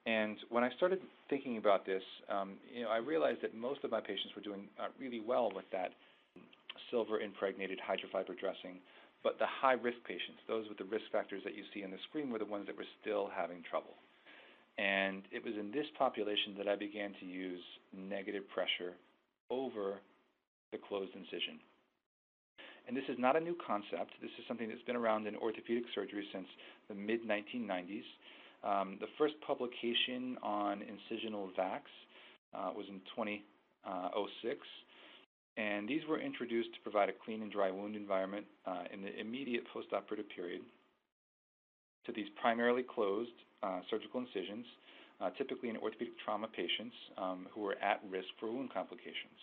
And 0.06 0.36
when 0.48 0.62
I 0.62 0.70
started 0.76 1.00
thinking 1.28 1.58
about 1.58 1.84
this, 1.84 2.02
um, 2.30 2.54
you 2.72 2.84
know, 2.84 2.90
I 2.90 2.98
realized 2.98 3.42
that 3.42 3.54
most 3.56 3.82
of 3.82 3.90
my 3.90 4.00
patients 4.00 4.30
were 4.36 4.42
doing 4.42 4.68
uh, 4.78 4.86
really 5.00 5.20
well 5.20 5.50
with 5.52 5.64
that 5.72 5.90
silver 6.90 7.18
impregnated 7.18 7.80
hydrofiber 7.82 8.38
dressing, 8.38 8.78
but 9.24 9.40
the 9.40 9.46
high 9.46 9.72
risk 9.72 9.98
patients, 10.06 10.38
those 10.46 10.68
with 10.68 10.78
the 10.78 10.84
risk 10.84 11.04
factors 11.10 11.42
that 11.42 11.56
you 11.56 11.64
see 11.74 11.82
on 11.82 11.90
the 11.90 11.98
screen, 12.08 12.30
were 12.30 12.38
the 12.38 12.44
ones 12.44 12.66
that 12.66 12.76
were 12.76 12.86
still 13.02 13.28
having 13.34 13.64
trouble. 13.68 13.94
And 14.78 15.22
it 15.32 15.42
was 15.44 15.54
in 15.58 15.70
this 15.70 15.86
population 15.98 16.54
that 16.58 16.68
I 16.68 16.76
began 16.76 17.14
to 17.20 17.26
use 17.26 17.62
negative 17.96 18.48
pressure 18.48 18.92
over 19.50 20.00
the 20.72 20.78
closed 20.78 21.14
incision. 21.14 21.58
And 22.86 22.96
this 22.96 23.04
is 23.08 23.16
not 23.18 23.36
a 23.36 23.40
new 23.40 23.56
concept. 23.66 24.12
This 24.20 24.30
is 24.38 24.44
something 24.46 24.68
that's 24.68 24.82
been 24.82 24.96
around 24.96 25.26
in 25.26 25.34
orthopedic 25.36 25.84
surgery 25.94 26.24
since 26.32 26.46
the 26.88 26.94
mid 26.94 27.26
1990s. 27.26 28.04
Um, 28.62 28.98
the 29.00 29.08
first 29.18 29.34
publication 29.46 30.36
on 30.42 30.80
incisional 30.80 31.48
VACs 31.58 31.92
uh, 32.54 32.70
was 32.76 32.86
in 32.88 33.00
2006. 33.16 34.58
And 35.56 35.88
these 35.88 36.02
were 36.08 36.20
introduced 36.20 36.74
to 36.74 36.80
provide 36.82 37.08
a 37.08 37.12
clean 37.24 37.42
and 37.42 37.50
dry 37.50 37.70
wound 37.70 37.96
environment 37.96 38.44
uh, 38.66 38.84
in 38.92 39.00
the 39.00 39.18
immediate 39.18 39.64
postoperative 39.74 40.28
period 40.34 40.60
to 42.04 42.12
these 42.12 42.26
primarily 42.40 42.82
closed 42.82 43.30
uh, 43.62 43.80
surgical 43.90 44.20
incisions, 44.20 44.66
uh, 45.20 45.30
typically 45.38 45.68
in 45.68 45.76
orthopedic 45.76 46.14
trauma 46.24 46.48
patients 46.48 46.94
um, 47.18 47.46
who 47.52 47.62
were 47.62 47.76
at 47.82 48.00
risk 48.10 48.28
for 48.38 48.50
wound 48.50 48.72
complications. 48.72 49.38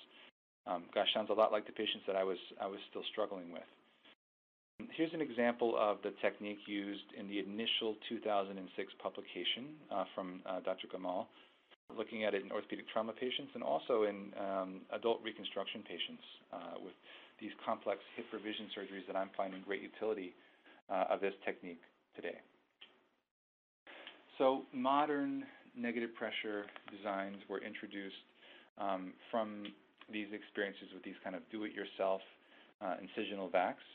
Um, 0.66 0.84
gosh, 0.94 1.08
sounds 1.14 1.30
a 1.30 1.34
lot 1.34 1.52
like 1.52 1.66
the 1.66 1.74
patients 1.74 2.04
that 2.08 2.16
I 2.16 2.24
was, 2.24 2.38
I 2.62 2.68
was 2.68 2.80
still 2.90 3.04
struggling 3.12 3.52
with. 3.52 3.68
Here's 4.96 5.14
an 5.14 5.22
example 5.22 5.76
of 5.78 5.98
the 6.04 6.12
technique 6.22 6.60
used 6.66 7.06
in 7.18 7.28
the 7.28 7.40
initial 7.40 7.96
2006 8.10 8.58
publication 9.02 9.76
uh, 9.92 10.06
from 10.16 10.42
uh, 10.46 10.60
Dr. 10.62 10.88
Gomoll 10.88 11.28
looking 11.98 12.24
at 12.24 12.34
it 12.34 12.44
in 12.44 12.52
orthopedic 12.52 12.90
trauma 12.90 13.14
patients 13.14 13.52
and 13.54 13.64
also 13.64 14.04
in 14.04 14.32
um, 14.40 14.82
adult 14.92 15.20
reconstruction 15.24 15.84
patients 15.84 16.24
uh, 16.52 16.76
with 16.84 16.94
these 17.40 17.52
complex 17.66 18.00
hip 18.16 18.26
revision 18.32 18.68
surgeries 18.78 19.06
that 19.08 19.16
I'm 19.16 19.30
finding 19.36 19.62
great 19.62 19.82
utility 19.82 20.34
uh, 20.90 21.06
of 21.10 21.22
this 21.22 21.34
technique 21.46 21.82
today. 22.16 22.40
So 24.38 24.64
modern 24.74 25.46
negative 25.76 26.14
pressure 26.16 26.66
designs 26.96 27.38
were 27.50 27.62
introduced 27.62 28.16
um, 28.78 29.14
from 29.30 29.66
these 30.12 30.28
experiences 30.34 30.90
with 30.94 31.04
these 31.04 31.16
kind 31.24 31.36
of 31.36 31.42
do-it-yourself 31.52 32.22
uh, 32.82 32.96
incisional 33.02 33.52
VACs. 33.52 33.86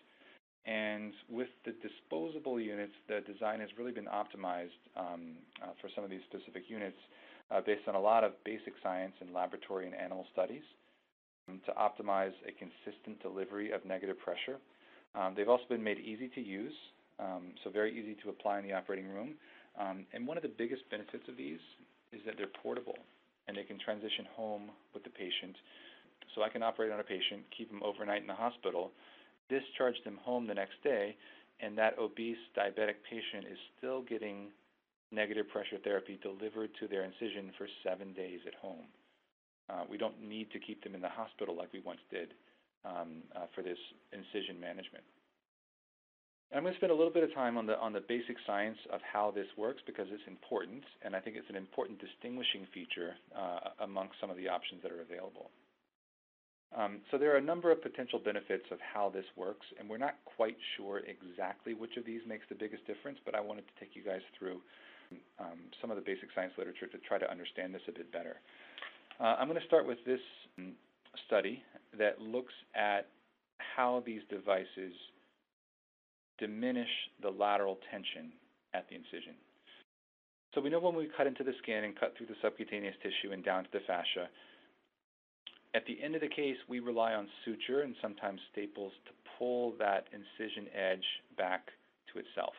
And 0.66 1.12
with 1.31 1.48
the 1.64 1.72
disposable 1.81 2.61
units, 2.61 2.92
the 3.09 3.20
design 3.31 3.61
has 3.61 3.70
really 3.79 3.92
been 3.92 4.07
optimized 4.07 4.79
um, 4.96 5.38
uh, 5.62 5.68
for 5.81 5.88
some 5.94 6.05
of 6.05 6.11
these 6.11 6.20
specific 6.29 6.64
units 6.68 6.98
uh, 7.51 7.61
based 7.61 7.88
on 7.88 7.94
a 7.94 8.01
lot 8.01 8.22
of 8.24 8.33
basic 8.44 8.74
science 8.83 9.14
and 9.20 9.33
laboratory 9.33 9.87
and 9.87 9.94
animal 9.94 10.27
studies 10.33 10.62
um, 11.48 11.61
to 11.64 11.72
optimize 11.72 12.33
a 12.46 12.53
consistent 12.53 13.20
delivery 13.22 13.72
of 13.72 13.85
negative 13.85 14.18
pressure. 14.18 14.59
Um, 15.14 15.35
they've 15.37 15.48
also 15.48 15.64
been 15.68 15.83
made 15.83 15.98
easy 15.98 16.29
to 16.35 16.40
use, 16.40 16.74
um, 17.18 17.55
so 17.64 17.70
very 17.70 17.98
easy 17.98 18.16
to 18.22 18.29
apply 18.29 18.59
in 18.59 18.66
the 18.66 18.74
operating 18.74 19.09
room. 19.09 19.35
Um, 19.78 20.04
and 20.12 20.26
one 20.26 20.36
of 20.36 20.42
the 20.42 20.50
biggest 20.50 20.82
benefits 20.90 21.24
of 21.28 21.36
these 21.36 21.62
is 22.12 22.20
that 22.26 22.34
they're 22.36 22.50
portable 22.62 22.98
and 23.46 23.56
they 23.56 23.62
can 23.62 23.78
transition 23.78 24.26
home 24.34 24.70
with 24.92 25.04
the 25.04 25.10
patient. 25.10 25.56
So 26.34 26.42
I 26.42 26.48
can 26.48 26.62
operate 26.62 26.92
on 26.92 27.00
a 27.00 27.04
patient, 27.04 27.42
keep 27.56 27.70
them 27.70 27.82
overnight 27.82 28.20
in 28.20 28.26
the 28.26 28.34
hospital, 28.34 28.90
discharge 29.48 29.96
them 30.04 30.18
home 30.22 30.46
the 30.46 30.54
next 30.54 30.82
day, 30.82 31.16
and 31.60 31.76
that 31.78 31.98
obese 31.98 32.38
diabetic 32.56 33.00
patient 33.08 33.46
is 33.50 33.58
still 33.78 34.02
getting 34.02 34.48
negative 35.10 35.48
pressure 35.48 35.78
therapy 35.82 36.18
delivered 36.22 36.70
to 36.80 36.86
their 36.86 37.04
incision 37.04 37.50
for 37.56 37.66
seven 37.82 38.12
days 38.12 38.40
at 38.46 38.54
home. 38.54 38.84
Uh, 39.70 39.84
we 39.88 39.96
don't 39.96 40.20
need 40.20 40.50
to 40.50 40.58
keep 40.58 40.82
them 40.84 40.94
in 40.94 41.00
the 41.00 41.08
hospital 41.08 41.56
like 41.56 41.72
we 41.72 41.80
once 41.80 42.00
did 42.10 42.34
um, 42.84 43.22
uh, 43.34 43.46
for 43.54 43.62
this 43.62 43.78
incision 44.12 44.60
management. 44.60 45.04
I'm 46.54 46.62
going 46.62 46.72
to 46.72 46.78
spend 46.78 46.92
a 46.92 46.94
little 46.94 47.12
bit 47.12 47.24
of 47.24 47.34
time 47.34 47.58
on 47.58 47.66
the 47.66 47.78
on 47.78 47.92
the 47.92 48.00
basic 48.00 48.37
science 48.46 48.78
of 48.90 49.00
how 49.04 49.30
this 49.30 49.46
works 49.58 49.82
because 49.84 50.06
it's 50.11 50.26
important, 50.26 50.82
and 51.04 51.14
I 51.14 51.20
think 51.20 51.37
it's 51.37 51.50
an 51.50 51.56
important 51.56 52.00
distinguishing 52.00 52.66
feature 52.72 53.12
uh, 53.37 53.84
amongst 53.84 54.16
some 54.20 54.30
of 54.30 54.37
the 54.38 54.48
options 54.48 54.82
that 54.82 54.90
are 54.90 55.02
available. 55.02 55.50
Um, 56.76 57.00
so 57.11 57.18
there 57.18 57.32
are 57.34 57.37
a 57.37 57.44
number 57.44 57.70
of 57.70 57.82
potential 57.82 58.18
benefits 58.18 58.64
of 58.70 58.78
how 58.80 59.11
this 59.11 59.24
works, 59.37 59.66
and 59.78 59.88
we're 59.88 60.00
not 60.00 60.16
quite 60.24 60.56
sure 60.76 61.00
exactly 61.04 61.74
which 61.74 61.96
of 61.96 62.04
these 62.04 62.20
makes 62.26 62.44
the 62.48 62.54
biggest 62.54 62.87
difference, 62.87 63.18
but 63.24 63.34
I 63.34 63.40
wanted 63.40 63.64
to 63.68 63.74
take 63.80 63.96
you 63.96 64.02
guys 64.02 64.20
through 64.38 64.61
um, 65.38 65.58
some 65.80 65.90
of 65.90 65.96
the 65.96 66.02
basic 66.02 66.28
science 66.34 66.52
literature 66.56 66.87
to 66.87 66.98
try 66.98 67.18
to 67.18 67.30
understand 67.30 67.74
this 67.74 67.82
a 67.88 67.92
bit 67.92 68.12
better. 68.12 68.37
Uh, 69.20 69.37
I'm 69.40 69.48
going 69.48 69.61
to 69.61 69.66
start 69.66 69.87
with 69.87 69.98
this 70.04 70.20
study 71.26 71.62
that 71.96 72.20
looks 72.20 72.52
at 72.74 73.08
how 73.58 74.02
these 74.04 74.20
devices 74.28 74.92
diminish 76.38 76.88
the 77.22 77.31
lateral 77.31 77.79
tension 77.90 78.33
at 78.74 78.88
the 78.88 78.96
incision. 78.96 79.35
So 80.55 80.61
we 80.61 80.70
know 80.70 80.81
when 80.81 80.96
we 80.96 81.09
cut 81.16 81.27
into 81.27 81.44
the 81.44 81.53
skin 81.62 81.85
and 81.85 81.98
cut 81.98 82.14
through 82.16 82.27
the 82.27 82.40
subcutaneous 82.42 82.94
tissue 83.03 83.33
and 83.33 83.44
down 83.44 83.64
to 83.64 83.70
the 83.72 83.81
fascia, 83.87 84.29
at 85.74 85.85
the 85.87 86.03
end 86.03 86.14
of 86.14 86.22
the 86.22 86.29
case, 86.29 86.57
we 86.68 86.81
rely 86.81 87.12
on 87.12 87.29
suture 87.44 87.83
and 87.83 87.94
sometimes 88.01 88.40
staples 88.53 88.92
to 89.05 89.12
pull 89.38 89.74
that 89.79 90.07
incision 90.12 90.66
edge 90.74 91.05
back 91.37 91.68
to 92.12 92.18
itself 92.18 92.55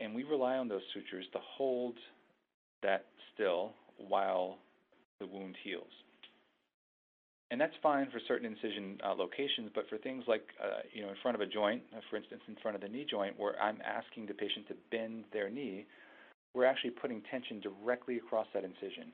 and 0.00 0.14
we 0.14 0.24
rely 0.24 0.56
on 0.56 0.68
those 0.68 0.82
sutures 0.94 1.26
to 1.32 1.38
hold 1.56 1.94
that 2.82 3.04
still 3.34 3.72
while 4.08 4.56
the 5.20 5.26
wound 5.26 5.54
heals. 5.62 5.92
And 7.50 7.60
that's 7.60 7.74
fine 7.82 8.08
for 8.12 8.20
certain 8.28 8.46
incision 8.46 8.98
uh, 9.04 9.12
locations, 9.12 9.70
but 9.74 9.88
for 9.88 9.98
things 9.98 10.22
like, 10.28 10.46
uh, 10.62 10.86
you 10.92 11.02
know, 11.02 11.08
in 11.08 11.16
front 11.20 11.34
of 11.34 11.40
a 11.40 11.46
joint, 11.46 11.82
uh, 11.96 12.00
for 12.08 12.16
instance, 12.16 12.42
in 12.46 12.54
front 12.62 12.76
of 12.76 12.80
the 12.80 12.88
knee 12.88 13.04
joint, 13.08 13.38
where 13.38 13.60
I'm 13.60 13.78
asking 13.84 14.26
the 14.26 14.34
patient 14.34 14.68
to 14.68 14.74
bend 14.92 15.24
their 15.32 15.50
knee, 15.50 15.84
we're 16.54 16.64
actually 16.64 16.90
putting 16.90 17.22
tension 17.28 17.60
directly 17.60 18.18
across 18.18 18.46
that 18.54 18.62
incision. 18.62 19.10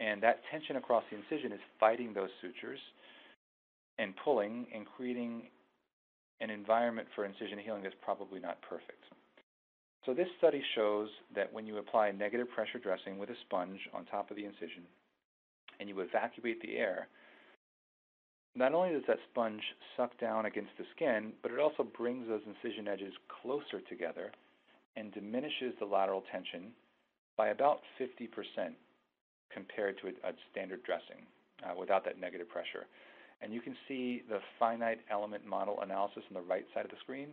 And 0.00 0.22
that 0.22 0.40
tension 0.50 0.76
across 0.76 1.04
the 1.10 1.18
incision 1.18 1.52
is 1.52 1.60
fighting 1.78 2.14
those 2.14 2.30
sutures 2.40 2.78
and 3.98 4.14
pulling 4.24 4.66
and 4.74 4.86
creating 4.96 5.42
an 6.40 6.50
environment 6.50 7.08
for 7.14 7.24
incision 7.24 7.58
healing 7.58 7.82
that's 7.82 7.96
probably 8.00 8.40
not 8.40 8.62
perfect. 8.62 9.02
So 10.06 10.14
this 10.14 10.28
study 10.38 10.62
shows 10.74 11.08
that 11.34 11.52
when 11.52 11.66
you 11.66 11.78
apply 11.78 12.12
negative 12.12 12.48
pressure 12.48 12.78
dressing 12.78 13.18
with 13.18 13.28
a 13.28 13.34
sponge 13.44 13.80
on 13.92 14.06
top 14.06 14.30
of 14.30 14.36
the 14.36 14.44
incision 14.44 14.84
and 15.80 15.88
you 15.88 16.00
evacuate 16.00 16.62
the 16.62 16.76
air, 16.76 17.08
not 18.58 18.74
only 18.74 18.92
does 18.92 19.06
that 19.06 19.18
sponge 19.30 19.62
suck 19.96 20.18
down 20.20 20.46
against 20.46 20.70
the 20.78 20.84
skin, 20.94 21.32
but 21.42 21.52
it 21.52 21.58
also 21.58 21.84
brings 21.84 22.28
those 22.28 22.42
incision 22.46 22.88
edges 22.88 23.12
closer 23.42 23.80
together 23.88 24.32
and 24.96 25.12
diminishes 25.14 25.74
the 25.78 25.86
lateral 25.86 26.24
tension 26.32 26.72
by 27.36 27.48
about 27.48 27.80
50% 28.00 28.28
compared 29.52 29.98
to 30.00 30.08
a, 30.08 30.28
a 30.28 30.32
standard 30.50 30.82
dressing. 30.82 31.24
uh, 31.64 31.74
without 31.78 32.04
that 32.04 32.20
negative 32.20 32.48
pressure. 32.48 32.86
And 33.40 33.52
you 33.52 33.60
can 33.60 33.76
see 33.86 34.22
the 34.28 34.38
finite 34.58 35.00
element 35.10 35.46
model 35.46 35.80
analysis 35.80 36.22
on 36.28 36.34
the 36.34 36.48
right 36.48 36.66
side 36.74 36.84
of 36.84 36.90
the 36.90 36.96
screen 37.02 37.28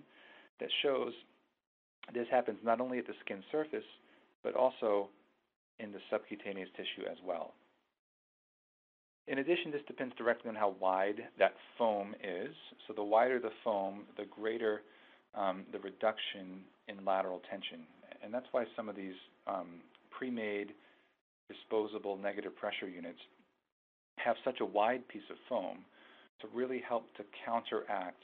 that 0.59 0.69
shows 0.81 1.13
this 2.13 2.27
happens 2.29 2.57
not 2.63 2.79
only 2.79 2.99
at 2.99 3.07
the 3.07 3.13
skin 3.23 3.43
surface, 3.51 3.85
but 4.43 4.55
also 4.55 5.09
in 5.79 5.91
the 5.91 5.99
subcutaneous 6.09 6.69
tissue 6.77 7.07
as 7.09 7.17
well. 7.25 7.53
In 9.27 9.39
addition, 9.39 9.71
this 9.71 9.81
depends 9.87 10.13
directly 10.15 10.49
on 10.49 10.55
how 10.55 10.75
wide 10.79 11.21
that 11.39 11.53
foam 11.77 12.13
is. 12.23 12.53
So 12.87 12.93
the 12.93 13.03
wider 13.03 13.39
the 13.39 13.49
foam, 13.63 14.03
the 14.17 14.25
greater 14.25 14.81
um, 15.33 15.65
the 15.71 15.79
reduction 15.79 16.61
in 16.87 17.03
lateral 17.03 17.41
tension. 17.49 17.81
And 18.23 18.33
that's 18.33 18.45
why 18.51 18.65
some 18.75 18.87
of 18.87 18.95
these 18.95 19.15
um, 19.47 19.81
pre-made 20.11 20.73
disposable 21.49 22.17
negative 22.17 22.55
pressure 22.55 22.87
units 22.87 23.19
have 24.17 24.35
such 24.45 24.61
a 24.61 24.65
wide 24.65 25.07
piece 25.07 25.27
of 25.29 25.37
foam 25.49 25.79
to 26.41 26.47
really 26.53 26.81
help 26.87 27.05
to 27.17 27.23
counteract 27.45 28.21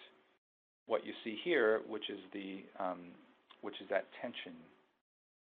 what 0.87 1.05
you 1.05 1.13
see 1.23 1.37
here, 1.43 1.81
which 1.87 2.09
is 2.09 2.19
the 2.33 2.63
um, 2.79 2.99
which 3.61 3.75
is 3.81 3.87
that 3.89 4.07
tension. 4.21 4.53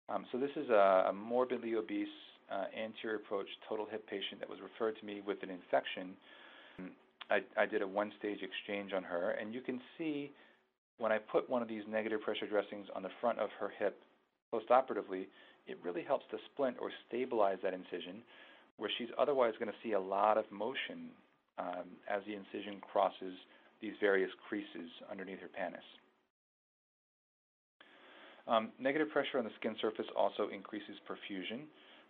Um, 0.09 0.27
so 0.33 0.39
this 0.39 0.51
is 0.57 0.69
a, 0.69 1.07
a 1.09 1.13
morbidly 1.13 1.75
obese 1.77 2.09
uh, 2.51 2.65
anterior 2.77 3.17
approach 3.17 3.47
total 3.69 3.87
hip 3.91 4.07
patient 4.09 4.41
that 4.41 4.49
was 4.49 4.59
referred 4.63 4.99
to 4.99 5.05
me 5.07 5.23
with 5.27 5.43
an 5.43 5.51
infection. 5.51 6.15
I, 7.31 7.41
I 7.57 7.67
did 7.67 7.83
a 7.83 7.87
one-stage 7.87 8.41
exchange 8.43 8.93
on 8.93 9.03
her, 9.05 9.31
and 9.33 9.55
you 9.55 9.61
can 9.61 9.81
see 9.97 10.33
when 10.99 11.13
I 11.13 11.19
put 11.19 11.49
one 11.49 11.63
of 11.63 11.69
these 11.69 11.83
negative 11.89 12.21
pressure 12.21 12.47
dressings 12.47 12.87
on 12.95 13.03
the 13.03 13.11
front 13.21 13.39
of 13.39 13.49
her 13.59 13.73
hip 13.79 14.03
postoperatively, 14.53 15.27
it 15.67 15.79
really 15.83 16.03
helps 16.03 16.25
to 16.31 16.37
splint 16.53 16.77
or 16.81 16.91
stabilize 17.09 17.59
that 17.63 17.73
incision, 17.73 18.23
where 18.77 18.91
she's 18.99 19.09
otherwise 19.19 19.55
going 19.59 19.71
to 19.71 19.79
see 19.83 19.93
a 19.93 20.01
lot 20.01 20.37
of 20.37 20.45
motion 20.51 21.11
um, 21.59 21.97
as 22.11 22.23
the 22.27 22.35
incision 22.35 22.81
crosses 22.81 23.35
these 23.81 23.93
various 24.01 24.31
creases 24.49 24.91
underneath 25.11 25.41
her 25.41 25.49
pannus. 25.49 25.87
Um, 28.47 28.71
negative 28.79 29.11
pressure 29.11 29.39
on 29.39 29.45
the 29.45 29.51
skin 29.59 29.77
surface 29.81 30.07
also 30.17 30.49
increases 30.53 30.97
perfusion. 31.09 31.67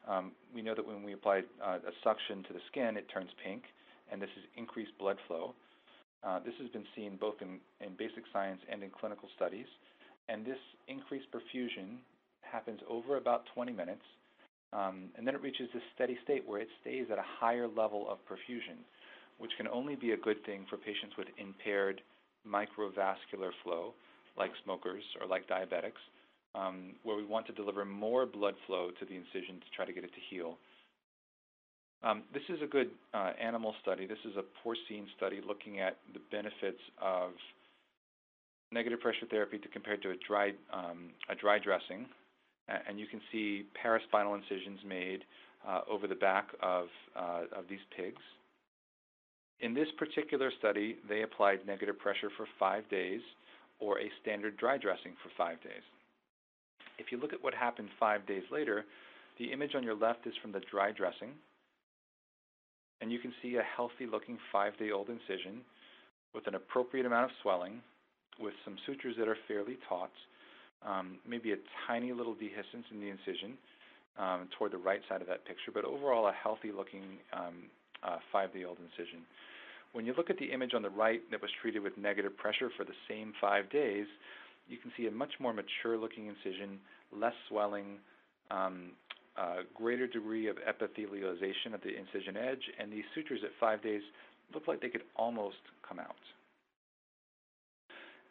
Um, 0.08 0.32
we 0.54 0.62
know 0.62 0.74
that 0.74 0.86
when 0.86 1.02
we 1.02 1.12
apply 1.12 1.42
uh, 1.64 1.78
a 1.78 1.92
suction 2.02 2.42
to 2.44 2.52
the 2.52 2.60
skin, 2.70 2.96
it 2.96 3.06
turns 3.12 3.30
pink, 3.44 3.62
and 4.10 4.20
this 4.20 4.30
is 4.36 4.44
increased 4.56 4.92
blood 4.98 5.16
flow. 5.26 5.54
Uh, 6.24 6.38
this 6.40 6.54
has 6.60 6.68
been 6.70 6.84
seen 6.94 7.16
both 7.20 7.34
in, 7.40 7.58
in 7.84 7.94
basic 7.98 8.24
science 8.32 8.60
and 8.70 8.82
in 8.82 8.90
clinical 8.90 9.28
studies, 9.36 9.66
and 10.28 10.44
this 10.44 10.58
increased 10.88 11.26
perfusion 11.30 11.98
happens 12.42 12.80
over 12.88 13.16
about 13.16 13.44
20 13.54 13.72
minutes, 13.72 14.02
um, 14.72 15.10
and 15.16 15.26
then 15.26 15.34
it 15.34 15.42
reaches 15.42 15.68
this 15.74 15.82
steady 15.94 16.18
state 16.24 16.46
where 16.46 16.60
it 16.60 16.68
stays 16.80 17.06
at 17.10 17.18
a 17.18 17.24
higher 17.40 17.68
level 17.68 18.06
of 18.10 18.18
perfusion, 18.26 18.78
which 19.38 19.50
can 19.56 19.68
only 19.68 19.96
be 19.96 20.12
a 20.12 20.16
good 20.16 20.44
thing 20.44 20.64
for 20.68 20.76
patients 20.76 21.16
with 21.16 21.26
impaired 21.38 22.00
microvascular 22.46 23.50
flow, 23.62 23.94
like 24.36 24.50
smokers 24.64 25.02
or 25.20 25.26
like 25.26 25.46
diabetics, 25.48 26.00
um, 26.54 26.94
where 27.02 27.16
we 27.16 27.24
want 27.24 27.46
to 27.46 27.52
deliver 27.52 27.84
more 27.84 28.26
blood 28.26 28.54
flow 28.66 28.90
to 28.98 29.04
the 29.04 29.14
incision 29.14 29.56
to 29.56 29.66
try 29.74 29.84
to 29.84 29.92
get 29.92 30.04
it 30.04 30.12
to 30.14 30.20
heal. 30.30 30.58
Um, 32.02 32.24
this 32.34 32.42
is 32.48 32.60
a 32.62 32.66
good 32.66 32.90
uh, 33.14 33.32
animal 33.40 33.74
study. 33.80 34.06
This 34.06 34.18
is 34.24 34.36
a 34.36 34.42
porcine 34.66 35.06
study 35.16 35.40
looking 35.46 35.80
at 35.80 35.96
the 36.12 36.20
benefits 36.30 36.80
of 37.00 37.30
negative 38.72 39.00
pressure 39.00 39.26
therapy 39.30 39.58
to 39.58 39.68
compare 39.68 39.96
to 39.98 40.10
a 40.10 40.16
dry, 40.26 40.52
um, 40.72 41.10
a 41.28 41.34
dry 41.34 41.58
dressing. 41.58 42.06
And 42.68 42.98
you 42.98 43.06
can 43.06 43.20
see 43.30 43.64
paraspinal 43.84 44.36
incisions 44.36 44.80
made 44.86 45.24
uh, 45.68 45.80
over 45.90 46.06
the 46.06 46.14
back 46.14 46.48
of, 46.62 46.86
uh, 47.16 47.42
of 47.56 47.64
these 47.68 47.82
pigs. 47.96 48.22
In 49.60 49.74
this 49.74 49.88
particular 49.98 50.50
study, 50.58 50.96
they 51.08 51.22
applied 51.22 51.66
negative 51.66 51.98
pressure 51.98 52.30
for 52.36 52.46
five 52.58 52.88
days 52.88 53.20
or 53.78 54.00
a 54.00 54.10
standard 54.20 54.56
dry 54.56 54.78
dressing 54.78 55.12
for 55.22 55.30
five 55.36 55.62
days. 55.62 55.82
If 57.02 57.10
you 57.10 57.18
look 57.18 57.32
at 57.32 57.42
what 57.42 57.52
happened 57.52 57.88
five 57.98 58.26
days 58.28 58.44
later, 58.52 58.84
the 59.38 59.50
image 59.50 59.74
on 59.74 59.82
your 59.82 59.96
left 59.96 60.24
is 60.24 60.34
from 60.40 60.52
the 60.52 60.60
dry 60.70 60.92
dressing, 60.92 61.30
and 63.00 63.10
you 63.10 63.18
can 63.18 63.32
see 63.42 63.56
a 63.56 63.62
healthy 63.76 64.06
looking 64.06 64.38
five 64.52 64.78
day 64.78 64.92
old 64.92 65.08
incision 65.08 65.62
with 66.32 66.46
an 66.46 66.54
appropriate 66.54 67.04
amount 67.04 67.24
of 67.24 67.30
swelling, 67.42 67.80
with 68.38 68.54
some 68.64 68.76
sutures 68.86 69.16
that 69.18 69.26
are 69.26 69.36
fairly 69.48 69.78
taut, 69.88 70.12
um, 70.86 71.18
maybe 71.28 71.52
a 71.52 71.56
tiny 71.88 72.12
little 72.12 72.34
dehiscence 72.34 72.86
in 72.92 73.00
the 73.00 73.08
incision 73.08 73.58
um, 74.16 74.48
toward 74.56 74.72
the 74.72 74.78
right 74.78 75.00
side 75.08 75.20
of 75.20 75.26
that 75.26 75.44
picture, 75.44 75.72
but 75.74 75.84
overall 75.84 76.28
a 76.28 76.32
healthy 76.32 76.70
looking 76.70 77.18
um, 77.32 77.66
uh, 78.04 78.18
five 78.30 78.52
day 78.54 78.62
old 78.62 78.78
incision. 78.78 79.20
When 79.92 80.06
you 80.06 80.14
look 80.16 80.30
at 80.30 80.38
the 80.38 80.52
image 80.52 80.72
on 80.72 80.82
the 80.82 80.90
right 80.90 81.20
that 81.32 81.42
was 81.42 81.50
treated 81.60 81.82
with 81.82 81.98
negative 81.98 82.36
pressure 82.36 82.70
for 82.76 82.84
the 82.84 82.94
same 83.08 83.32
five 83.40 83.68
days, 83.70 84.06
you 84.68 84.78
can 84.78 84.92
see 84.96 85.06
a 85.06 85.10
much 85.10 85.32
more 85.40 85.52
mature 85.52 85.96
looking 85.98 86.26
incision, 86.26 86.78
less 87.12 87.34
swelling, 87.48 87.98
um, 88.50 88.92
greater 89.74 90.06
degree 90.06 90.48
of 90.48 90.56
epithelialization 90.56 91.74
at 91.74 91.82
the 91.82 91.90
incision 91.90 92.36
edge, 92.36 92.62
and 92.78 92.92
these 92.92 93.04
sutures 93.14 93.40
at 93.44 93.50
five 93.58 93.82
days 93.82 94.02
look 94.54 94.68
like 94.68 94.80
they 94.80 94.88
could 94.88 95.04
almost 95.16 95.56
come 95.86 95.98
out. 95.98 96.16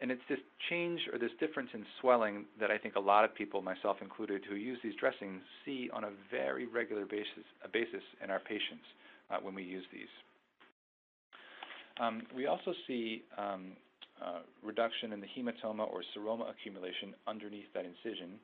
And 0.01 0.09
it's 0.09 0.21
this 0.27 0.39
change 0.69 0.99
or 1.13 1.19
this 1.19 1.29
difference 1.39 1.69
in 1.73 1.85
swelling 1.99 2.45
that 2.59 2.71
I 2.71 2.77
think 2.77 2.95
a 2.95 2.99
lot 2.99 3.23
of 3.23 3.35
people, 3.35 3.61
myself 3.61 3.97
included, 4.01 4.41
who 4.49 4.55
use 4.55 4.79
these 4.83 4.95
dressings 4.95 5.41
see 5.63 5.89
on 5.93 6.03
a 6.05 6.09
very 6.31 6.65
regular 6.65 7.05
basis, 7.05 7.45
basis 7.71 8.01
in 8.23 8.31
our 8.31 8.39
patients 8.39 8.85
uh, 9.29 9.37
when 9.41 9.53
we 9.53 9.63
use 9.63 9.83
these. 9.93 10.09
Um, 11.99 12.23
we 12.35 12.47
also 12.47 12.73
see 12.87 13.23
um, 13.37 13.73
uh, 14.23 14.39
reduction 14.63 15.13
in 15.13 15.19
the 15.19 15.27
hematoma 15.27 15.91
or 15.91 16.03
seroma 16.15 16.49
accumulation 16.49 17.13
underneath 17.27 17.71
that 17.73 17.85
incision. 17.85 18.39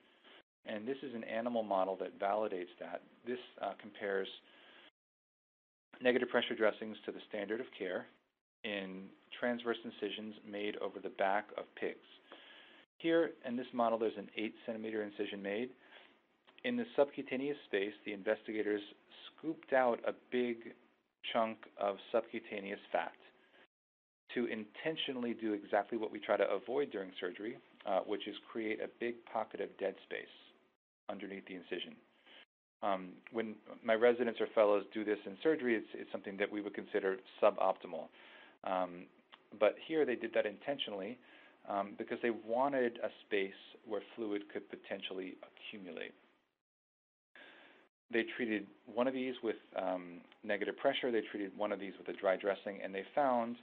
And 0.65 0.87
this 0.87 0.97
is 1.03 1.13
an 1.15 1.23
animal 1.23 1.63
model 1.63 1.95
that 2.01 2.19
validates 2.19 2.73
that. 2.79 3.01
This 3.25 3.39
uh, 3.61 3.73
compares 3.79 4.27
negative 6.01 6.29
pressure 6.29 6.55
dressings 6.55 6.97
to 7.05 7.11
the 7.11 7.19
standard 7.29 7.59
of 7.59 7.67
care 7.77 8.05
in 8.63 9.03
transverse 9.39 9.77
incisions 9.83 10.35
made 10.49 10.75
over 10.77 10.99
the 10.99 11.09
back 11.09 11.45
of 11.57 11.63
pigs. 11.79 12.05
Here 12.97 13.31
in 13.47 13.55
this 13.55 13.67
model, 13.73 13.97
there's 13.97 14.17
an 14.17 14.29
8 14.35 14.53
centimeter 14.65 15.03
incision 15.03 15.41
made. 15.41 15.69
In 16.63 16.75
the 16.75 16.85
subcutaneous 16.95 17.57
space, 17.67 17.93
the 18.05 18.13
investigators 18.13 18.81
scooped 19.29 19.73
out 19.73 19.99
a 20.07 20.13
big 20.31 20.73
chunk 21.31 21.57
of 21.79 21.97
subcutaneous 22.11 22.79
fat 22.91 23.13
to 24.37 24.45
intentionally 24.45 25.33
do 25.33 25.53
exactly 25.53 25.97
what 25.97 26.11
we 26.11 26.19
try 26.19 26.37
to 26.37 26.47
avoid 26.51 26.91
during 26.91 27.09
surgery, 27.19 27.57
uh, 27.87 28.01
which 28.05 28.27
is 28.27 28.35
create 28.51 28.79
a 28.79 28.87
big 28.99 29.15
pocket 29.33 29.59
of 29.59 29.69
dead 29.79 29.95
space 30.03 30.33
underneath 31.09 31.45
the 31.47 31.55
incision. 31.55 31.95
Um, 32.83 33.09
when 33.31 33.55
my 33.83 33.95
residents 33.95 34.39
or 34.39 34.45
fellows 34.53 34.83
do 34.93 35.03
this 35.03 35.17
in 35.25 35.35
surgery, 35.41 35.75
it's, 35.75 35.87
it's 35.95 36.11
something 36.11 36.37
that 36.37 36.51
we 36.51 36.61
would 36.61 36.75
consider 36.75 37.17
suboptimal. 37.41 38.05
Um, 38.63 39.05
but 39.59 39.75
here 39.87 40.05
they 40.05 40.15
did 40.15 40.31
that 40.35 40.45
intentionally 40.45 41.17
um, 41.67 41.95
because 41.97 42.19
they 42.21 42.29
wanted 42.29 42.99
a 43.03 43.09
space 43.25 43.57
where 43.87 44.01
fluid 44.15 44.43
could 44.53 44.69
potentially 44.69 45.35
accumulate. 45.41 46.13
They 48.11 48.23
treated 48.35 48.67
one 48.85 49.07
of 49.07 49.15
these 49.15 49.33
with 49.43 49.55
um, 49.75 50.21
negative 50.43 50.77
pressure, 50.77 51.11
they 51.11 51.21
treated 51.31 51.51
one 51.57 51.71
of 51.71 51.79
these 51.79 51.93
with 51.97 52.15
a 52.15 52.19
dry 52.19 52.37
dressing, 52.37 52.79
and 52.83 52.93
they 52.93 53.03
found 53.15 53.55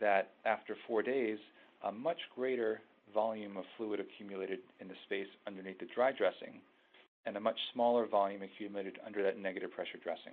that 0.00 0.32
after 0.44 0.76
four 0.86 1.02
days, 1.02 1.38
a 1.84 1.92
much 1.92 2.18
greater 2.34 2.80
volume 3.14 3.56
of 3.56 3.64
fluid 3.76 4.00
accumulated 4.00 4.60
in 4.80 4.88
the 4.88 4.94
space 5.04 5.28
underneath 5.46 5.78
the 5.78 5.86
dry 5.94 6.12
dressing 6.12 6.60
and 7.26 7.36
a 7.36 7.40
much 7.40 7.58
smaller 7.72 8.06
volume 8.06 8.42
accumulated 8.42 8.98
under 9.04 9.22
that 9.22 9.38
negative 9.38 9.72
pressure 9.72 9.98
dressing. 10.02 10.32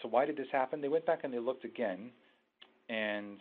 So 0.00 0.08
why 0.08 0.24
did 0.24 0.36
this 0.36 0.46
happen? 0.50 0.80
They 0.80 0.88
went 0.88 1.04
back 1.04 1.20
and 1.24 1.34
they 1.34 1.38
looked 1.38 1.64
again, 1.64 2.10
and 2.88 3.38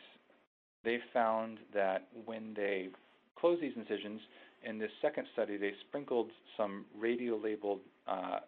they 0.83 0.97
found 1.13 1.59
that 1.73 2.07
when 2.25 2.53
they 2.55 2.89
closed 3.39 3.61
these 3.61 3.73
incisions, 3.75 4.19
in 4.63 4.77
this 4.77 4.91
second 5.01 5.25
study, 5.33 5.57
they 5.57 5.71
sprinkled 5.87 6.29
some 6.57 6.85
radio-labeled 6.99 7.79
uh, 8.07 8.39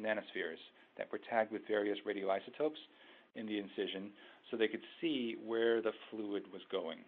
nanospheres 0.00 0.60
that 0.96 1.10
were 1.12 1.20
tagged 1.30 1.52
with 1.52 1.62
various 1.68 1.98
radioisotopes 2.06 2.80
in 3.34 3.46
the 3.46 3.58
incision 3.58 4.10
so 4.50 4.56
they 4.56 4.68
could 4.68 4.84
see 5.00 5.36
where 5.44 5.80
the 5.80 5.92
fluid 6.10 6.44
was 6.52 6.62
going. 6.70 6.98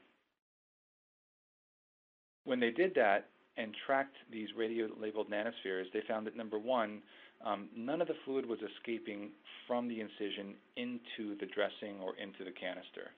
When 2.45 2.61
they 2.61 2.71
did 2.71 2.95
that 2.95 3.29
and 3.57 3.75
tracked 3.87 4.17
these 4.31 4.49
radio-labeled 4.57 5.31
nanospheres, 5.31 5.87
they 5.93 6.03
found 6.07 6.27
that 6.27 6.37
number 6.37 6.59
one, 6.59 7.03
um, 7.45 7.69
none 7.77 8.01
of 8.01 8.09
the 8.09 8.15
fluid 8.25 8.47
was 8.47 8.59
escaping 8.61 9.31
from 9.67 9.89
the 9.89 10.01
incision 10.01 10.55
into 10.77 11.37
the 11.39 11.47
dressing 11.47 12.01
or 12.01 12.15
into 12.17 12.45
the 12.45 12.53
canister. 12.53 13.11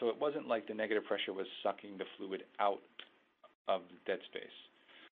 So 0.00 0.08
it 0.08 0.18
wasn't 0.18 0.48
like 0.48 0.66
the 0.66 0.74
negative 0.74 1.04
pressure 1.04 1.32
was 1.32 1.46
sucking 1.62 1.98
the 1.98 2.04
fluid 2.16 2.44
out 2.58 2.80
of 3.68 3.82
the 3.88 4.12
dead 4.12 4.20
space. 4.26 4.56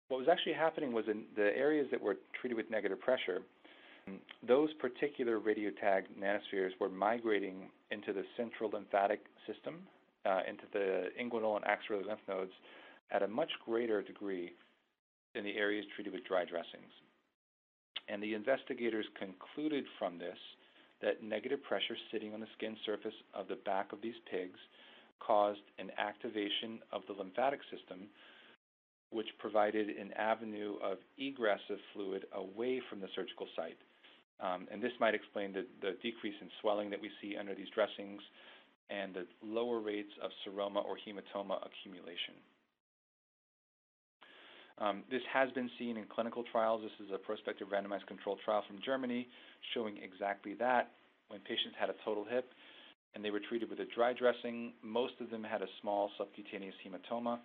What 0.08 0.18
was 0.18 0.28
actually 0.28 0.54
happening 0.54 0.92
was 0.92 1.04
in 1.08 1.24
the 1.36 1.56
areas 1.56 1.86
that 1.90 2.00
were 2.00 2.16
treated 2.40 2.56
with 2.56 2.70
negative 2.70 3.00
pressure, 3.00 3.40
Those 4.46 4.72
particular 4.74 5.40
radiotagged 5.40 6.18
nanospheres 6.20 6.78
were 6.78 6.90
migrating 6.90 7.70
into 7.90 8.12
the 8.12 8.24
central 8.36 8.70
lymphatic 8.70 9.20
system, 9.46 9.86
uh, 10.26 10.40
into 10.46 10.64
the 10.72 11.08
inguinal 11.18 11.56
and 11.56 11.64
axillary 11.64 12.04
lymph 12.04 12.20
nodes 12.28 12.52
at 13.10 13.22
a 13.22 13.28
much 13.28 13.50
greater 13.64 14.02
degree 14.02 14.52
than 15.34 15.44
the 15.44 15.56
areas 15.56 15.86
treated 15.94 16.12
with 16.12 16.24
dry 16.24 16.44
dressings. 16.44 16.92
And 18.08 18.22
the 18.22 18.34
investigators 18.34 19.06
concluded 19.18 19.84
from 19.98 20.18
this 20.18 20.38
that 21.00 21.22
negative 21.22 21.62
pressure 21.62 21.96
sitting 22.12 22.34
on 22.34 22.40
the 22.40 22.46
skin 22.56 22.76
surface 22.84 23.14
of 23.32 23.48
the 23.48 23.56
back 23.64 23.92
of 23.92 24.02
these 24.02 24.18
pigs 24.30 24.58
caused 25.20 25.60
an 25.78 25.90
activation 25.96 26.80
of 26.92 27.02
the 27.06 27.14
lymphatic 27.14 27.60
system, 27.70 28.08
which 29.10 29.28
provided 29.38 29.88
an 29.88 30.12
avenue 30.12 30.74
of 30.82 30.98
egress 31.18 31.60
of 31.70 31.78
fluid 31.94 32.26
away 32.34 32.80
from 32.90 33.00
the 33.00 33.08
surgical 33.14 33.46
site. 33.56 33.78
Um, 34.40 34.66
and 34.70 34.82
this 34.82 34.92
might 35.00 35.14
explain 35.14 35.52
the, 35.52 35.64
the 35.80 35.96
decrease 36.02 36.34
in 36.40 36.48
swelling 36.60 36.90
that 36.90 37.00
we 37.00 37.10
see 37.22 37.36
under 37.36 37.54
these 37.54 37.68
dressings 37.74 38.20
and 38.90 39.14
the 39.14 39.26
lower 39.42 39.80
rates 39.80 40.10
of 40.22 40.30
seroma 40.44 40.84
or 40.84 40.96
hematoma 40.96 41.58
accumulation. 41.64 42.34
Um, 44.78 45.04
this 45.10 45.22
has 45.32 45.50
been 45.52 45.70
seen 45.78 45.96
in 45.96 46.04
clinical 46.12 46.42
trials. 46.50 46.82
This 46.82 47.06
is 47.06 47.12
a 47.14 47.18
prospective 47.18 47.68
randomized 47.68 48.06
controlled 48.06 48.40
trial 48.44 48.64
from 48.66 48.78
Germany 48.84 49.28
showing 49.72 49.98
exactly 50.02 50.54
that. 50.54 50.90
When 51.28 51.40
patients 51.40 51.76
had 51.78 51.90
a 51.90 51.94
total 52.04 52.24
hip 52.28 52.52
and 53.14 53.24
they 53.24 53.30
were 53.30 53.40
treated 53.40 53.70
with 53.70 53.78
a 53.78 53.86
dry 53.94 54.12
dressing, 54.12 54.72
most 54.82 55.14
of 55.20 55.30
them 55.30 55.44
had 55.44 55.62
a 55.62 55.66
small 55.80 56.10
subcutaneous 56.18 56.74
hematoma, 56.84 57.38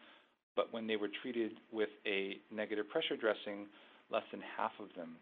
but 0.56 0.73
when 0.73 0.88
they 0.88 0.95
were 0.95 1.10
treated 1.21 1.52
with 1.71 1.89
a 2.06 2.39
negative 2.52 2.89
pressure 2.89 3.15
dressing, 3.15 3.67
less 4.12 4.23
than 4.32 4.41
half 4.58 4.71
of 4.80 4.88
them 4.97 5.15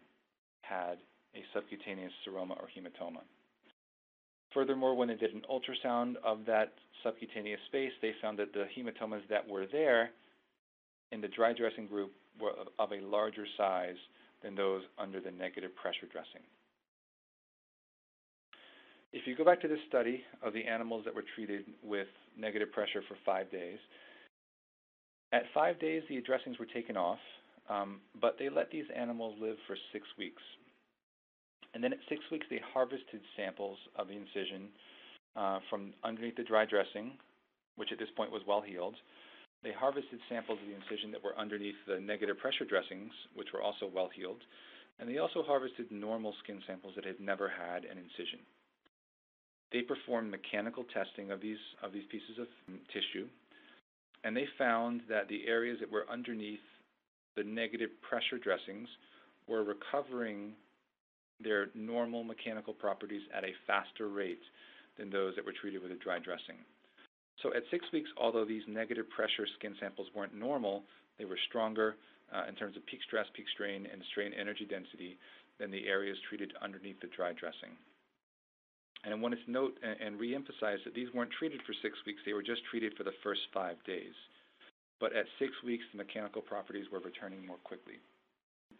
had 0.62 0.98
a 1.38 1.44
subcutaneous 1.54 2.12
seroma 2.26 2.52
or 2.52 2.68
hematoma. 2.76 3.22
Furthermore, 4.52 4.96
when 4.96 5.08
they 5.08 5.14
did 5.14 5.34
an 5.34 5.42
ultrasound 5.50 6.14
of 6.24 6.44
that 6.46 6.72
subcutaneous 7.02 7.60
space, 7.68 7.92
they 8.00 8.12
found 8.20 8.38
that 8.38 8.52
the 8.52 8.66
hematomas 8.76 9.20
that 9.28 9.46
were 9.46 9.66
there 9.70 10.10
in 11.12 11.20
the 11.20 11.28
dry 11.28 11.52
dressing 11.52 11.86
group 11.86 12.12
were 12.40 12.52
of 12.78 12.92
a 12.92 13.00
larger 13.04 13.44
size 13.56 13.96
than 14.42 14.54
those 14.54 14.82
under 14.98 15.20
the 15.20 15.30
negative 15.30 15.74
pressure 15.76 16.06
dressing. 16.10 16.42
If 19.12 19.26
you 19.26 19.36
go 19.36 19.44
back 19.44 19.60
to 19.62 19.68
this 19.68 19.78
study 19.88 20.22
of 20.42 20.52
the 20.52 20.64
animals 20.64 21.04
that 21.04 21.14
were 21.14 21.24
treated 21.34 21.64
with 21.82 22.08
negative 22.36 22.70
pressure 22.72 23.02
for 23.08 23.16
five 23.24 23.50
days, 23.50 23.78
at 25.32 25.42
five 25.54 25.80
days 25.80 26.02
the 26.08 26.20
dressings 26.20 26.58
were 26.58 26.66
taken 26.66 26.96
off, 26.96 27.18
um, 27.68 28.00
but 28.20 28.36
they 28.38 28.48
let 28.48 28.70
these 28.70 28.84
animals 28.94 29.34
live 29.40 29.56
for 29.66 29.76
six 29.92 30.06
weeks. 30.18 30.42
And 31.74 31.84
then 31.84 31.92
at 31.92 31.98
six 32.08 32.20
weeks 32.30 32.46
they 32.50 32.60
harvested 32.72 33.20
samples 33.36 33.78
of 33.96 34.08
the 34.08 34.14
incision 34.14 34.68
uh, 35.36 35.60
from 35.70 35.92
underneath 36.02 36.36
the 36.36 36.42
dry 36.44 36.64
dressing, 36.64 37.12
which 37.76 37.92
at 37.92 37.98
this 37.98 38.08
point 38.16 38.32
was 38.32 38.42
well 38.46 38.60
healed, 38.60 38.96
they 39.62 39.72
harvested 39.72 40.20
samples 40.28 40.58
of 40.62 40.68
the 40.68 40.74
incision 40.74 41.10
that 41.10 41.22
were 41.22 41.36
underneath 41.36 41.74
the 41.86 41.98
negative 41.98 42.38
pressure 42.38 42.64
dressings, 42.64 43.10
which 43.34 43.48
were 43.52 43.62
also 43.62 43.90
well 43.92 44.08
healed, 44.14 44.40
and 44.98 45.08
they 45.08 45.18
also 45.18 45.42
harvested 45.42 45.90
normal 45.90 46.34
skin 46.42 46.62
samples 46.66 46.94
that 46.94 47.04
had 47.04 47.20
never 47.20 47.48
had 47.48 47.84
an 47.84 47.98
incision. 47.98 48.38
They 49.72 49.82
performed 49.82 50.30
mechanical 50.30 50.84
testing 50.94 51.30
of 51.30 51.40
these, 51.40 51.58
of 51.82 51.92
these 51.92 52.06
pieces 52.10 52.38
of 52.38 52.46
tissue, 52.92 53.26
and 54.24 54.36
they 54.36 54.46
found 54.56 55.02
that 55.08 55.28
the 55.28 55.46
areas 55.46 55.78
that 55.80 55.90
were 55.90 56.06
underneath 56.10 56.64
the 57.36 57.44
negative 57.44 57.90
pressure 58.02 58.38
dressings 58.38 58.88
were 59.46 59.64
recovering 59.64 60.52
their 61.42 61.68
normal 61.74 62.24
mechanical 62.24 62.74
properties 62.74 63.22
at 63.34 63.44
a 63.44 63.52
faster 63.66 64.08
rate 64.08 64.42
than 64.98 65.10
those 65.10 65.34
that 65.36 65.44
were 65.44 65.54
treated 65.60 65.82
with 65.82 65.92
a 65.92 65.96
dry 65.96 66.18
dressing. 66.18 66.56
So 67.42 67.54
at 67.54 67.62
six 67.70 67.84
weeks, 67.92 68.10
although 68.16 68.44
these 68.44 68.62
negative 68.66 69.08
pressure 69.10 69.46
skin 69.58 69.74
samples 69.78 70.08
weren't 70.14 70.34
normal, 70.34 70.82
they 71.18 71.24
were 71.24 71.38
stronger 71.48 71.96
uh, 72.34 72.44
in 72.48 72.54
terms 72.54 72.76
of 72.76 72.84
peak 72.86 73.00
stress, 73.06 73.26
peak 73.34 73.46
strain, 73.54 73.86
and 73.90 74.02
strain 74.10 74.32
energy 74.34 74.66
density 74.68 75.18
than 75.60 75.70
the 75.70 75.86
areas 75.86 76.18
treated 76.28 76.52
underneath 76.60 77.00
the 77.00 77.08
dry 77.14 77.32
dressing. 77.32 77.78
And 79.04 79.14
I 79.14 79.16
wanted 79.16 79.38
to 79.44 79.50
note 79.50 79.78
and, 79.82 80.00
and 80.00 80.20
reemphasize 80.20 80.82
that 80.84 80.94
these 80.94 81.12
weren't 81.14 81.30
treated 81.38 81.60
for 81.66 81.74
six 81.82 81.94
weeks, 82.06 82.20
they 82.26 82.32
were 82.32 82.42
just 82.42 82.62
treated 82.70 82.94
for 82.96 83.04
the 83.04 83.14
first 83.22 83.42
five 83.54 83.76
days. 83.86 84.14
But 85.00 85.14
at 85.14 85.26
six 85.38 85.52
weeks, 85.64 85.84
the 85.92 85.98
mechanical 85.98 86.42
properties 86.42 86.86
were 86.90 86.98
returning 86.98 87.46
more 87.46 87.62
quickly. 87.62 88.02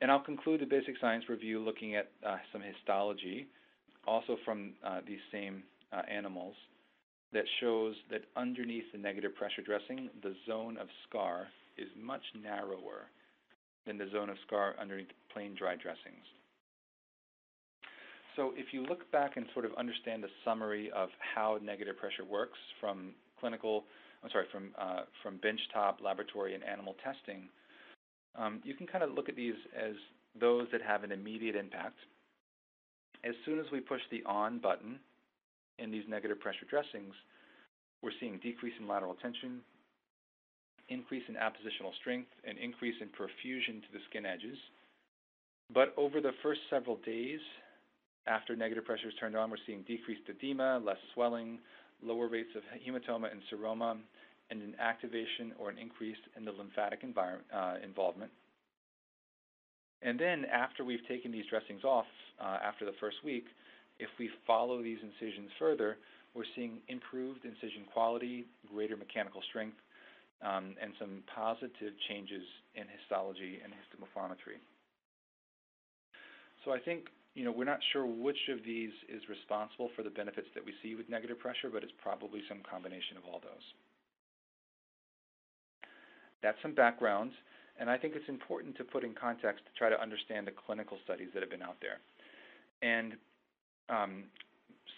And 0.01 0.11
I'll 0.11 0.23
conclude 0.23 0.61
the 0.61 0.67
basic 0.67 0.95
science 1.01 1.25
review 1.29 1.61
looking 1.61 1.97
at 1.97 2.11
uh, 2.27 2.37
some 2.53 2.63
histology, 2.63 3.49
also 4.07 4.37
from 4.45 4.75
uh, 4.85 5.01
these 5.07 5.19
same 5.33 5.63
uh, 5.93 6.03
animals 6.11 6.55
that 7.33 7.45
shows 7.61 7.95
that 8.11 8.23
underneath 8.37 8.85
the 8.93 8.99
negative 8.99 9.35
pressure 9.35 9.63
dressing, 9.63 10.09
the 10.23 10.35
zone 10.47 10.77
of 10.79 10.89
scar 11.09 11.49
is 11.77 11.89
much 12.01 12.23
narrower 12.43 13.11
than 13.87 13.99
the 13.99 14.09
zone 14.13 14.31
of 14.31 14.37
scar 14.47 14.75
underneath 14.81 15.09
plain 15.33 15.55
dry 15.59 15.75
dressings. 15.77 16.25
So 18.37 18.53
if 18.57 18.73
you 18.73 18.85
look 18.85 19.11
back 19.11 19.37
and 19.37 19.47
sort 19.53 19.65
of 19.65 19.73
understand 19.77 20.23
the 20.23 20.29
summary 20.45 20.91
of 20.95 21.09
how 21.35 21.59
negative 21.61 21.99
pressure 21.99 22.25
works 22.25 22.59
from 22.81 23.11
clinical, 23.41 23.85
I'm 24.23 24.31
sorry, 24.31 24.47
from, 24.53 24.71
uh, 24.79 25.01
from 25.23 25.39
benchtop 25.39 26.01
laboratory 26.01 26.55
and 26.55 26.63
animal 26.63 26.95
testing, 27.03 27.49
um, 28.39 28.61
you 28.65 28.75
can 28.75 28.87
kind 28.87 29.05
of 29.05 29.11
look 29.11 29.29
at 29.29 29.37
these 29.37 29.55
as 29.77 29.95
those 30.41 30.69
that 30.73 30.81
have 30.83 31.05
an 31.05 31.13
immediate 31.13 31.57
impact. 31.57 31.99
As 33.25 33.35
soon 33.45 33.59
as 33.59 33.67
we 33.73 33.81
push 33.81 34.01
the 34.11 34.23
on 34.25 34.59
button, 34.59 35.01
in 35.79 35.91
these 35.91 36.05
negative 36.09 36.41
pressure 36.41 36.67
dressings, 36.69 37.15
we're 38.03 38.13
seeing 38.21 38.39
decrease 38.39 38.75
in 38.79 38.87
lateral 38.87 39.15
tension, 39.15 39.61
increase 40.89 41.23
in 41.29 41.35
appositional 41.35 41.95
strength, 42.01 42.31
and 42.45 42.59
increase 42.59 42.95
in 43.01 43.09
perfusion 43.09 43.81
to 43.83 43.89
the 43.93 44.01
skin 44.09 44.27
edges. 44.27 44.59
But 45.73 45.95
over 45.97 46.21
the 46.21 46.33
first 46.43 46.61
several 46.71 46.97
days 47.05 47.41
after 48.27 48.57
negative 48.57 48.85
pressure 48.85 49.09
is 49.09 49.15
turned 49.21 49.37
on, 49.37 49.51
we're 49.51 49.57
seeing 49.67 49.83
decreased 49.83 50.23
edema, 50.29 50.81
less 50.85 50.99
swelling, 51.15 51.59
lower 52.03 52.29
rates 52.29 52.51
of 52.57 52.63
hematoma 52.87 53.31
and 53.31 53.41
seroma, 53.53 53.97
and 54.51 54.63
an 54.63 54.75
activation 54.81 55.53
or 55.59 55.71
an 55.71 55.79
increase 55.79 56.17
in 56.37 56.45
the 56.45 56.53
lymphatic 56.53 57.01
uh, 57.05 57.75
involvement. 57.85 58.31
And 60.03 60.19
then 60.19 60.45
after 60.47 60.85
we've 60.85 61.07
taken 61.09 61.33
these 61.33 61.47
dressings 61.51 61.85
off 61.85 62.07
uh, 62.41 62.59
after 62.63 62.85
the 62.85 62.95
first 63.01 63.17
week, 63.25 63.45
if 63.99 64.09
we 64.19 64.31
follow 64.47 64.83
these 64.83 64.99
incisions 65.03 65.51
further, 65.59 65.99
we're 66.35 66.49
seeing 66.55 66.79
improved 66.89 67.45
incision 67.45 67.83
quality, 67.93 68.47
greater 68.73 68.97
mechanical 68.97 69.43
strength, 69.51 69.77
um, 70.43 70.77
and 70.81 70.93
some 71.01 71.25
positive 71.35 71.99
changes 72.09 72.47
in 72.77 72.85
histology 72.87 73.59
and 73.65 73.75
histomorphometry. 73.75 74.63
So 76.65 76.71
I 76.71 76.79
think 76.79 77.11
you 77.35 77.45
know 77.45 77.51
we're 77.51 77.65
not 77.65 77.81
sure 77.93 78.07
which 78.07 78.39
of 78.51 78.63
these 78.65 78.95
is 79.09 79.23
responsible 79.29 79.91
for 79.97 80.03
the 80.03 80.11
benefits 80.11 80.47
that 80.55 80.65
we 80.65 80.73
see 80.83 80.95
with 80.95 81.09
negative 81.09 81.39
pressure, 81.39 81.71
but 81.73 81.83
it's 81.83 81.97
probably 82.03 82.43
some 82.49 82.63
combination 82.63 83.17
of 83.17 83.25
all 83.27 83.41
those. 83.43 83.67
That's 86.43 86.59
some 86.63 86.75
background, 86.75 87.33
and 87.81 87.91
I 87.91 87.97
think 87.97 88.15
it's 88.15 88.29
important 88.29 88.77
to 88.77 88.85
put 88.85 89.05
in 89.05 89.15
context 89.15 89.65
to 89.67 89.73
try 89.79 89.89
to 89.89 90.01
understand 90.01 90.47
the 90.47 90.53
clinical 90.53 90.99
studies 91.05 91.29
that 91.35 91.43
have 91.43 91.51
been 91.51 91.63
out 91.63 91.77
there. 91.81 91.99
And 92.83 93.15
um, 93.89 94.25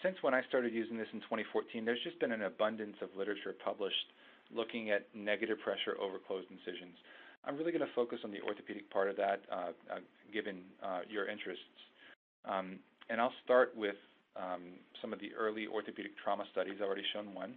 since 0.02 0.16
when 0.22 0.34
I 0.34 0.42
started 0.48 0.72
using 0.72 0.96
this 0.96 1.08
in 1.12 1.20
2014, 1.20 1.84
there's 1.84 2.02
just 2.04 2.18
been 2.20 2.32
an 2.32 2.42
abundance 2.42 2.96
of 3.02 3.08
literature 3.16 3.54
published 3.64 4.12
looking 4.54 4.90
at 4.90 5.06
negative 5.14 5.58
pressure 5.60 5.96
over 6.00 6.18
closed 6.18 6.48
incisions. 6.50 6.96
I'm 7.44 7.56
really 7.56 7.72
going 7.72 7.86
to 7.86 7.94
focus 7.94 8.18
on 8.24 8.30
the 8.30 8.40
orthopedic 8.42 8.90
part 8.90 9.08
of 9.08 9.16
that, 9.16 9.40
uh, 9.50 9.72
uh, 9.88 10.00
given 10.32 10.60
uh, 10.82 11.00
your 11.08 11.28
interests. 11.28 11.64
Um, 12.44 12.78
and 13.08 13.20
I'll 13.20 13.32
start 13.44 13.72
with 13.76 13.96
um, 14.36 14.76
some 15.00 15.12
of 15.12 15.20
the 15.20 15.32
early 15.38 15.66
orthopedic 15.66 16.12
trauma 16.22 16.44
studies. 16.52 16.74
I've 16.80 16.86
already 16.86 17.06
shown 17.12 17.34
one. 17.34 17.54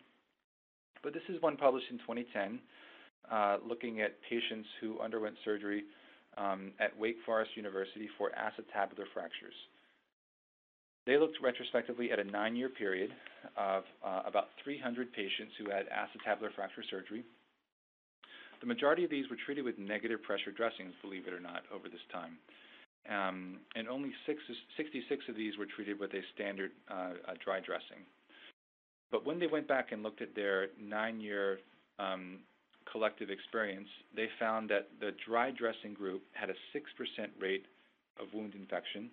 But 1.04 1.13
this 1.13 1.24
is 1.28 1.41
one 1.41 1.58
published 1.58 1.88
in 1.91 1.98
2010, 2.00 2.60
uh, 3.32 3.58
looking 3.68 4.02
at 4.02 4.16
patients 4.30 4.68
who 4.82 5.00
underwent 5.00 5.36
surgery 5.44 5.84
um, 6.38 6.72
at 6.80 6.98
Wake 6.98 7.18
Forest 7.26 7.52
University 7.56 8.10
for 8.18 8.32
acetabular 8.32 9.06
fractures. 9.14 9.54
They 11.06 11.18
looked 11.18 11.38
retrospectively 11.42 12.12
at 12.12 12.20
a 12.20 12.24
nine-year 12.24 12.70
period 12.70 13.12
of 13.58 13.84
uh, 14.06 14.22
about 14.26 14.48
300 14.64 15.12
patients 15.12 15.54
who 15.60 15.70
had 15.70 15.86
acetabular 15.90 16.54
fracture 16.56 16.84
surgery. 16.90 17.24
The 18.62 18.68
majority 18.68 19.04
of 19.04 19.10
these 19.10 19.30
were 19.30 19.36
treated 19.46 19.66
with 19.66 19.78
negative 19.78 20.24
pressure 20.24 20.52
dressings, 20.52 20.94
believe 21.02 21.28
it 21.28 21.34
or 21.34 21.42
not, 21.42 21.64
over 21.74 21.90
this 21.90 22.04
time. 22.12 22.38
Um, 23.12 23.60
and 23.76 23.90
only 23.90 24.12
six, 24.26 24.40
66 24.78 25.26
of 25.28 25.36
these 25.36 25.58
were 25.58 25.66
treated 25.66 26.00
with 26.00 26.14
a 26.14 26.22
standard 26.34 26.72
uh, 26.90 27.36
dry 27.44 27.60
dressing. 27.60 28.08
But 29.12 29.26
when 29.26 29.40
they 29.40 29.48
went 29.48 29.68
back 29.68 29.92
and 29.92 30.02
looked 30.02 30.22
at 30.22 30.34
their 30.34 30.68
nine-year 30.82 31.60
um, 32.00 32.40
collective 32.94 33.30
experience, 33.30 33.90
they 34.16 34.30
found 34.40 34.70
that 34.70 34.88
the 35.02 35.12
dry 35.28 35.50
dressing 35.50 35.94
group 35.94 36.22
had 36.32 36.50
a 36.50 36.54
6% 36.54 36.80
rate 37.42 37.66
of 38.22 38.28
wound 38.34 38.54
infection, 38.54 39.10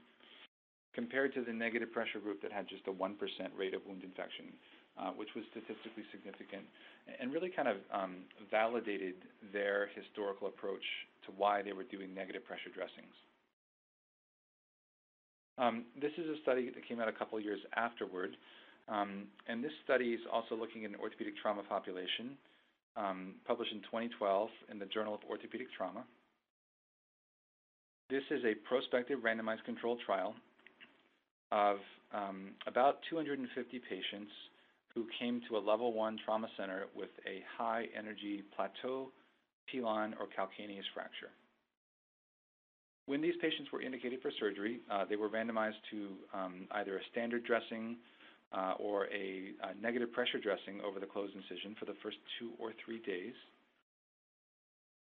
compared 0.94 1.32
to 1.32 1.42
the 1.42 1.52
negative 1.52 1.90
pressure 1.90 2.20
group 2.20 2.42
that 2.42 2.52
had 2.52 2.68
just 2.68 2.86
a 2.86 2.92
1% 2.92 3.16
rate 3.56 3.74
of 3.74 3.80
wound 3.86 4.04
infection, 4.04 4.52
uh, 5.00 5.10
which 5.16 5.30
was 5.34 5.44
statistically 5.50 6.04
significant 6.12 6.62
and 7.18 7.32
really 7.32 7.48
kind 7.48 7.68
of 7.68 7.76
um, 7.92 8.16
validated 8.50 9.14
their 9.52 9.88
historical 9.94 10.48
approach 10.48 10.84
to 11.24 11.32
why 11.36 11.62
they 11.62 11.72
were 11.72 11.84
doing 11.84 12.14
negative 12.14 12.44
pressure 12.44 12.70
dressings. 12.74 13.14
Um, 15.58 15.84
this 16.00 16.12
is 16.16 16.28
a 16.28 16.40
study 16.42 16.70
that 16.70 16.86
came 16.86 17.00
out 17.00 17.08
a 17.08 17.12
couple 17.12 17.40
years 17.40 17.60
afterward, 17.76 18.36
um, 18.88 19.24
and 19.48 19.62
this 19.62 19.72
study 19.84 20.12
is 20.12 20.20
also 20.32 20.54
looking 20.54 20.84
at 20.84 20.90
an 20.90 20.96
orthopedic 20.96 21.34
trauma 21.40 21.62
population, 21.62 22.36
um, 22.96 23.34
published 23.46 23.72
in 23.72 23.80
2012 23.80 24.48
in 24.70 24.78
the 24.78 24.86
Journal 24.86 25.14
of 25.14 25.20
Orthopedic 25.28 25.68
Trauma. 25.76 26.04
This 28.08 28.22
is 28.30 28.42
a 28.44 28.54
prospective 28.68 29.20
randomized 29.20 29.64
controlled 29.64 30.00
trial 30.04 30.34
of 31.52 31.78
um, 32.12 32.50
about 32.66 32.98
250 33.08 33.78
patients 33.88 34.32
who 34.94 35.06
came 35.18 35.40
to 35.48 35.56
a 35.56 35.60
level 35.60 35.92
one 35.92 36.18
trauma 36.24 36.48
center 36.56 36.86
with 36.96 37.10
a 37.26 37.42
high 37.56 37.86
energy 37.96 38.42
plateau, 38.56 39.10
pilon, 39.70 40.14
or 40.18 40.26
calcaneus 40.26 40.82
fracture. 40.92 41.30
When 43.06 43.20
these 43.20 43.34
patients 43.40 43.70
were 43.72 43.82
indicated 43.82 44.20
for 44.22 44.30
surgery, 44.38 44.80
uh, 44.90 45.04
they 45.08 45.16
were 45.16 45.28
randomized 45.28 45.80
to 45.90 46.08
um, 46.34 46.66
either 46.72 46.96
a 46.96 47.00
standard 47.12 47.44
dressing 47.44 47.96
uh, 48.52 48.74
or 48.78 49.06
a, 49.06 49.52
a, 49.62 49.80
negative 49.80 50.12
pressure 50.12 50.38
dressing 50.38 50.80
over 50.84 50.98
the 50.98 51.06
closed 51.06 51.34
incision 51.34 51.76
for 51.78 51.86
the 51.86 51.94
first 52.02 52.16
two 52.38 52.50
or 52.58 52.72
three 52.84 52.98
days. 52.98 53.34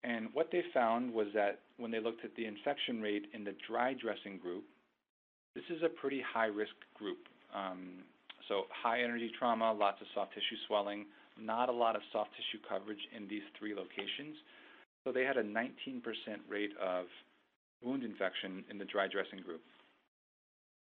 And 0.05 0.29
what 0.33 0.51
they 0.51 0.63
found 0.75 1.13
was 1.13 1.29
that 1.35 1.61
when 1.79 1.91
they 1.91 2.01
looked 2.01 2.25
at 2.25 2.35
the 2.37 2.45
infection 2.45 3.01
rate 3.01 3.27
in 3.33 3.45
the 3.45 3.55
dry 3.69 3.95
dressing 3.95 4.39
group, 4.39 4.65
this 5.55 5.65
is 5.71 5.83
a 5.83 5.89
pretty 5.89 6.21
high 6.21 6.47
risk 6.47 6.75
group. 6.99 7.19
Um, 7.55 8.05
so 8.49 8.65
high 8.71 9.03
energy 9.03 9.31
trauma, 9.39 9.73
lots 9.73 10.01
of 10.01 10.09
soft 10.15 10.35
tissue 10.35 10.59
swelling, 10.67 11.07
not 11.41 11.69
a 11.69 11.73
lot 11.73 11.97
of 11.97 12.03
soft 12.13 12.31
tissue 12.33 12.63
coverage 12.69 13.01
in 13.17 13.29
these 13.29 13.47
three 13.59 13.75
locations. 13.75 14.37
So 15.05 15.13
they 15.13 15.25
had 15.25 15.37
a 15.37 15.43
19% 15.43 16.03
rate 16.49 16.73
of 16.81 17.07
wound 17.83 18.03
infection 18.03 18.65
in 18.71 18.79
the 18.79 18.85
dry 18.85 19.09
dressing 19.09 19.41
group. 19.41 19.63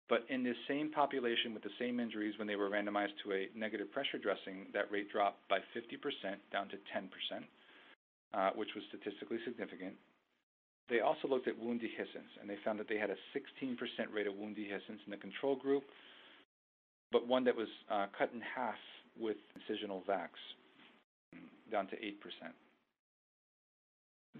But 0.08 0.24
in 0.28 0.44
this 0.44 0.56
same 0.68 0.90
population 0.90 1.52
with 1.52 1.64
the 1.64 1.74
same 1.80 1.98
injuries, 1.98 2.34
when 2.38 2.46
they 2.46 2.54
were 2.54 2.70
randomized 2.70 3.18
to 3.24 3.32
a 3.32 3.48
negative 3.56 3.90
pressure 3.90 4.18
dressing, 4.18 4.66
that 4.72 4.90
rate 4.90 5.10
dropped 5.10 5.48
by 5.48 5.58
50% 5.74 6.38
down 6.52 6.68
to 6.68 6.76
10%, 6.94 7.10
uh, 8.34 8.50
which 8.54 8.68
was 8.74 8.84
statistically 8.88 9.38
significant. 9.44 9.94
They 10.88 11.00
also 11.00 11.26
looked 11.26 11.48
at 11.48 11.58
wound 11.58 11.80
dehiscence, 11.80 12.30
and 12.40 12.48
they 12.48 12.56
found 12.64 12.78
that 12.78 12.88
they 12.88 12.98
had 12.98 13.10
a 13.10 13.18
16% 13.34 13.76
rate 14.14 14.28
of 14.28 14.34
wound 14.36 14.56
dehiscence 14.56 15.02
in 15.04 15.10
the 15.10 15.16
control 15.16 15.56
group, 15.56 15.82
but 17.10 17.26
one 17.26 17.42
that 17.44 17.56
was 17.56 17.68
uh, 17.90 18.06
cut 18.16 18.30
in 18.32 18.40
half 18.40 18.78
with 19.18 19.36
incisional 19.58 20.04
vacs, 20.06 20.38
down 21.72 21.88
to 21.88 21.96
8%. 21.96 22.12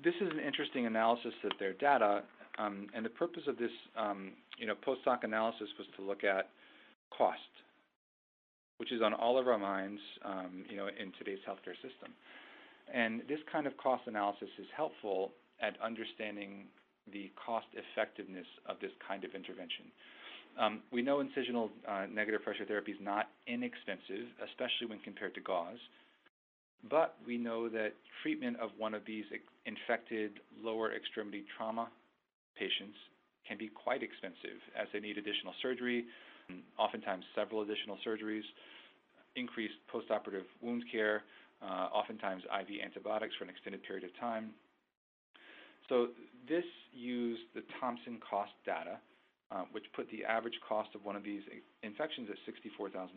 This 0.05 0.15
is 0.21 0.29
an 0.31 0.39
interesting 0.39 0.87
analysis 0.87 1.33
of 1.43 1.53
their 1.59 1.73
data, 1.73 2.23
um, 2.59 2.87
and 2.95 3.05
the 3.05 3.11
purpose 3.11 3.43
of 3.47 3.59
this 3.59 3.71
um, 3.97 4.33
you 4.59 4.67
know, 4.67 4.75
post 4.75 5.01
hoc 5.05 5.25
analysis 5.25 5.69
was 5.79 5.87
to 5.97 6.03
look 6.03 6.25
at 6.25 6.51
cost, 7.17 7.41
which 8.79 8.93
is 8.93 9.03
on 9.03 9.13
all 9.13 9.39
of 9.39 9.49
our 9.49 9.59
minds 9.59 10.01
um, 10.25 10.65
you 10.69 10.77
know, 10.77 10.89
in 10.89 11.13
today's 11.19 11.41
healthcare 11.49 11.77
system. 11.77 12.13
And 12.93 13.23
this 13.29 13.41
kind 13.51 13.67
of 13.67 13.77
cost 13.77 14.05
analysis 14.07 14.49
is 14.59 14.67
helpful 14.77 15.33
at 15.61 15.75
understanding 15.83 16.67
the 17.13 17.31
cost 17.45 17.67
effectiveness 17.75 18.47
of 18.69 18.77
this 18.81 18.91
kind 19.07 19.25
of 19.25 19.35
intervention. 19.35 19.87
Um, 20.59 20.81
we 20.91 21.03
know 21.03 21.23
incisional 21.23 21.69
uh, 21.87 22.07
negative 22.13 22.43
pressure 22.43 22.65
therapy 22.65 22.93
is 22.93 22.99
not 23.01 23.29
inexpensive, 23.47 24.27
especially 24.49 24.89
when 24.89 24.99
compared 25.01 25.35
to 25.35 25.41
gauze. 25.41 25.79
But 26.89 27.17
we 27.27 27.37
know 27.37 27.69
that 27.69 27.93
treatment 28.23 28.59
of 28.61 28.71
one 28.79 28.95
of 28.95 29.03
these 29.07 29.25
infected 29.67 30.41
lower 30.63 30.95
extremity 30.95 31.45
trauma 31.57 31.89
patients 32.59 32.97
can 33.47 33.57
be 33.57 33.69
quite 33.69 34.03
expensive 34.03 34.59
as 34.75 34.89
they 34.93 35.01
need 35.01 35.19
additional 35.19 35.55
surgery, 35.63 36.05
oftentimes 36.79 37.25
several 37.35 37.63
additional 37.63 37.99
surgeries, 38.07 38.45
increased 39.37 39.79
postoperative 39.93 40.49
wound 40.63 40.85
care, 40.91 41.23
uh, 41.63 41.89
oftentimes 41.93 42.43
IV 42.45 42.83
antibiotics 42.85 43.35
for 43.39 43.45
an 43.45 43.51
extended 43.51 43.83
period 43.85 44.05
of 44.05 44.11
time. 44.19 44.51
So 45.89 46.09
this 46.49 46.65
used 46.93 47.43
the 47.55 47.63
Thompson 47.81 48.19
cost 48.29 48.53
data 48.65 48.99
uh, 49.51 49.63
which 49.73 49.85
put 49.95 50.11
the 50.11 50.25
average 50.25 50.59
cost 50.67 50.89
of 50.95 51.05
one 51.05 51.17
of 51.17 51.23
these 51.23 51.43
infections 51.83 52.29
at 52.31 52.37
$64,000. 52.81 53.13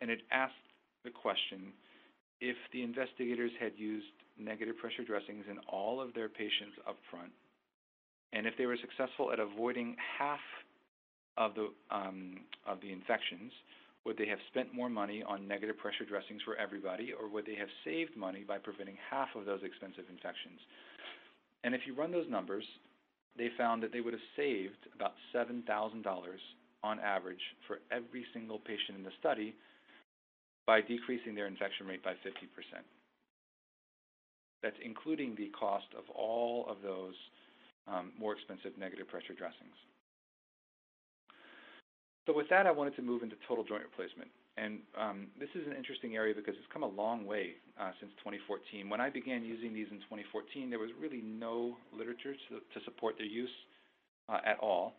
And 0.00 0.10
it 0.10 0.20
asked 0.30 0.54
the 1.04 1.10
question 1.10 1.72
if 2.40 2.56
the 2.72 2.82
investigators 2.82 3.50
had 3.58 3.72
used 3.76 4.06
negative 4.38 4.76
pressure 4.78 5.04
dressings 5.04 5.44
in 5.50 5.58
all 5.68 6.00
of 6.00 6.14
their 6.14 6.28
patients 6.28 6.76
up 6.86 6.96
front, 7.10 7.32
and 8.32 8.46
if 8.46 8.54
they 8.58 8.66
were 8.66 8.76
successful 8.80 9.32
at 9.32 9.40
avoiding 9.40 9.96
half 10.18 10.40
of 11.36 11.54
the, 11.54 11.68
um, 11.90 12.40
of 12.66 12.80
the 12.80 12.92
infections, 12.92 13.52
would 14.04 14.16
they 14.16 14.26
have 14.26 14.38
spent 14.50 14.74
more 14.74 14.88
money 14.88 15.22
on 15.22 15.46
negative 15.46 15.78
pressure 15.78 16.04
dressings 16.04 16.42
for 16.42 16.56
everybody, 16.56 17.12
or 17.12 17.28
would 17.28 17.46
they 17.46 17.54
have 17.54 17.68
saved 17.84 18.16
money 18.16 18.44
by 18.46 18.58
preventing 18.58 18.96
half 19.10 19.28
of 19.34 19.44
those 19.44 19.60
expensive 19.62 20.04
infections? 20.10 20.60
And 21.64 21.74
if 21.74 21.82
you 21.86 21.94
run 21.94 22.12
those 22.12 22.28
numbers, 22.30 22.64
they 23.36 23.48
found 23.56 23.82
that 23.82 23.92
they 23.92 24.00
would 24.00 24.12
have 24.12 24.28
saved 24.36 24.88
about 24.94 25.14
$7,000 25.34 25.62
on 26.82 27.00
average 27.00 27.42
for 27.66 27.78
every 27.90 28.24
single 28.32 28.58
patient 28.58 28.96
in 28.98 29.04
the 29.04 29.10
study 29.18 29.54
by 30.66 30.80
decreasing 30.80 31.34
their 31.34 31.46
infection 31.46 31.86
rate 31.86 32.04
by 32.04 32.12
50%. 32.12 32.14
That's 34.62 34.76
including 34.84 35.36
the 35.36 35.50
cost 35.58 35.86
of 35.96 36.04
all 36.10 36.66
of 36.68 36.78
those 36.82 37.14
um, 37.86 38.12
more 38.18 38.34
expensive 38.34 38.76
negative 38.78 39.08
pressure 39.08 39.34
dressings. 39.34 39.74
So 42.26 42.36
with 42.36 42.48
that, 42.50 42.66
I 42.66 42.70
wanted 42.70 42.94
to 42.96 43.02
move 43.02 43.22
into 43.22 43.36
total 43.48 43.64
joint 43.64 43.82
replacement. 43.82 44.28
And 44.58 44.80
um, 44.98 45.26
this 45.38 45.48
is 45.54 45.66
an 45.66 45.72
interesting 45.72 46.16
area 46.16 46.34
because 46.34 46.54
it's 46.58 46.68
come 46.72 46.82
a 46.82 46.88
long 46.88 47.24
way 47.24 47.54
uh, 47.80 47.92
since 48.00 48.12
2014. 48.18 48.90
When 48.90 49.00
I 49.00 49.08
began 49.08 49.44
using 49.44 49.72
these 49.72 49.86
in 49.90 49.98
2014, 50.10 50.68
there 50.68 50.78
was 50.78 50.90
really 51.00 51.22
no 51.22 51.76
literature 51.96 52.34
to, 52.50 52.80
support 52.84 53.14
their 53.16 53.26
use 53.26 53.54
uh, 54.28 54.38
at 54.44 54.58
all. 54.58 54.94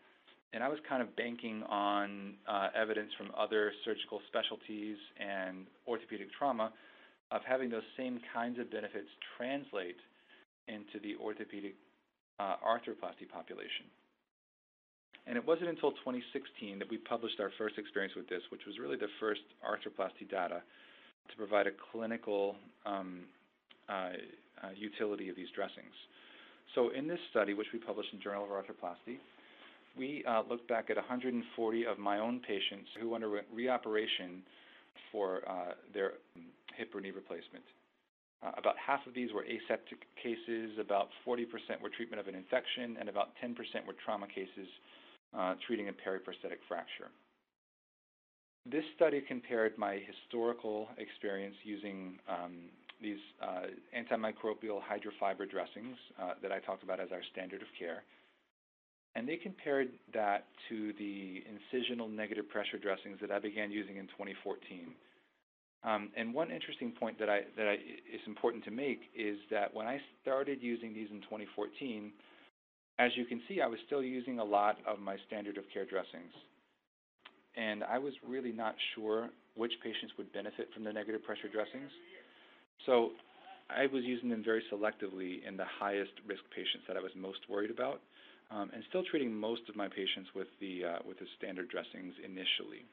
And 0.54 0.63
I 0.63 0.69
was 0.69 0.80
kind 0.88 1.04
of 1.04 1.15
banking 1.15 1.62
on 1.69 2.34
uh, 2.48 2.69
evidence 2.74 3.12
from 3.17 3.30
other 3.38 3.72
surgical 3.86 4.22
specialties 4.28 4.98
and 5.19 5.67
orthopedic 5.88 6.28
trauma 6.34 6.72
of 7.32 7.42
having 7.48 7.70
those 7.70 7.86
same 7.98 8.20
kinds 8.34 8.60
of 8.60 8.72
benefits 8.72 9.10
translate 9.38 9.98
into 10.68 11.00
the 11.02 11.15
orthopedic 11.22 11.76
uh, 12.39 12.56
arthroplasty 12.65 13.28
population. 13.32 13.86
And 15.28 15.38
it 15.38 15.46
wasn't 15.46 15.70
until 15.70 15.92
2016 15.92 16.80
that 16.80 16.89
we 16.89 16.98
published 16.98 17.39
our 17.39 17.52
first 17.58 17.78
experience 17.78 18.15
with 18.15 18.28
this, 18.30 18.42
which 18.50 18.65
was 18.65 18.80
really 18.80 18.98
the 18.98 19.12
first 19.20 19.42
arthroplasty 19.62 20.30
data 20.30 20.62
to 21.30 21.36
provide 21.38 21.68
a 21.68 21.72
clinical 21.92 22.56
um, 22.86 23.22
uh, 23.88 24.10
uh, 24.63 24.70
utility 24.76 25.30
of 25.30 25.36
these 25.36 25.50
dressings. 25.56 25.94
So 26.76 26.89
in 26.89 27.08
this 27.08 27.20
study, 27.30 27.54
which 27.54 27.68
we 27.74 27.80
published 27.80 28.10
in 28.13 28.22
Journal 28.22 28.44
of 28.44 28.50
Arthroplasty, 28.50 29.18
we 29.98 30.24
uh, 30.28 30.44
looked 30.50 30.68
back 30.68 30.89
at 30.89 30.96
140 30.96 31.86
of 31.86 31.98
my 31.98 32.20
own 32.20 32.39
patients 32.39 32.89
who 33.00 33.15
underwent 33.15 33.46
reoperation 33.56 34.42
for 35.12 35.42
uh, 35.48 35.74
their 35.94 36.14
hip 36.76 36.94
or 36.94 37.02
knee 37.02 37.12
replacement. 37.12 37.64
Uh, 38.42 38.52
about 38.58 38.76
half 38.78 39.06
of 39.06 39.14
these 39.14 39.34
were 39.34 39.44
aseptic 39.44 40.08
cases, 40.16 40.72
about 40.80 41.10
40% 41.28 41.46
were 41.82 41.90
treatment 41.90 42.22
of 42.22 42.28
an 42.28 42.36
infection, 42.36 42.96
and 43.00 43.10
about 43.10 43.30
10% 43.44 43.56
were 43.86 43.96
trauma 44.06 44.28
cases 44.28 44.68
uh, 45.38 45.56
treating 45.68 45.90
a 45.90 45.92
periprosthetic 45.92 46.63
fracture. 46.67 47.12
This 48.65 48.84
study 48.96 49.21
compared 49.28 49.78
my 49.78 50.00
historical 50.06 50.88
experience 50.98 51.56
using 51.63 52.19
um, 52.30 52.69
these 53.02 53.19
uh, 53.42 53.67
antimicrobial 53.96 54.80
hydrofiber 54.84 55.50
dressings 55.50 55.98
uh, 56.21 56.34
that 56.42 56.52
I 56.52 56.60
talked 56.60 56.84
about 56.84 57.00
as 57.00 57.10
our 57.12 57.21
standard 57.32 57.62
of 57.62 57.67
care, 57.78 58.04
and 59.16 59.28
they 59.28 59.38
compared 59.38 59.90
that 60.14 60.46
to 60.70 60.94
the 60.94 61.44
incisional 61.50 62.10
negative 62.10 62.48
pressure 62.50 62.78
dressings 62.78 63.18
that 63.22 63.32
I 63.32 63.40
began 63.40 63.72
using 63.72 63.98
in 63.98 64.06
2014. 64.08 64.94
Um, 65.84 66.10
and 66.18 66.34
one 66.34 66.52
interesting 66.52 66.92
point 66.92 67.18
that 67.20 67.30
I 67.30 67.42
that 67.56 67.68
I, 67.68 67.74
is 67.74 68.22
important 68.28 68.66
to 68.66 68.72
make 68.72 69.00
is 69.18 69.38
that 69.50 69.74
when 69.74 69.88
I 69.88 70.00
started 70.22 70.60
using 70.62 70.94
these 70.94 71.08
in 71.10 71.22
2014, 71.22 72.12
as 73.00 73.12
you 73.16 73.26
can 73.26 73.42
see, 73.48 73.62
I 73.62 73.68
was 73.68 73.80
still 73.88 74.04
using 74.04 74.40
a 74.40 74.44
lot 74.44 74.78
of 74.86 75.00
my 75.00 75.16
standard 75.26 75.58
of 75.58 75.64
care 75.74 75.86
dressings. 75.86 76.34
And 77.56 77.84
I 77.84 77.98
was 77.98 78.14
really 78.28 78.52
not 78.52 78.76
sure 78.94 79.30
which 79.56 79.72
patients 79.82 80.14
would 80.18 80.32
benefit 80.34 80.68
from 80.74 80.84
the 80.84 80.92
negative 80.92 81.24
pressure 81.24 81.48
dressings. 81.48 81.90
So 82.86 83.12
I 83.70 83.88
was 83.88 84.04
using 84.04 84.30
them 84.30 84.44
very 84.44 84.64
selectively 84.72 85.48
in 85.48 85.56
the 85.56 85.66
highest 85.80 86.12
risk 86.28 86.42
patients 86.56 86.84
that 86.88 86.98
I 86.98 87.00
was 87.00 87.12
most 87.16 87.40
worried 87.50 87.72
about. 87.72 88.02
Um, 88.52 88.71
and 88.73 88.83
still 88.89 89.04
treating 89.04 89.33
most 89.33 89.62
of 89.69 89.75
my 89.75 89.87
patients 89.87 90.29
with 90.35 90.47
the, 90.60 90.83
uh, 90.85 91.00
with 91.08 91.19
the 91.19 91.25
standard 91.37 91.69
dressings 91.69 92.13
initially. 92.23 92.85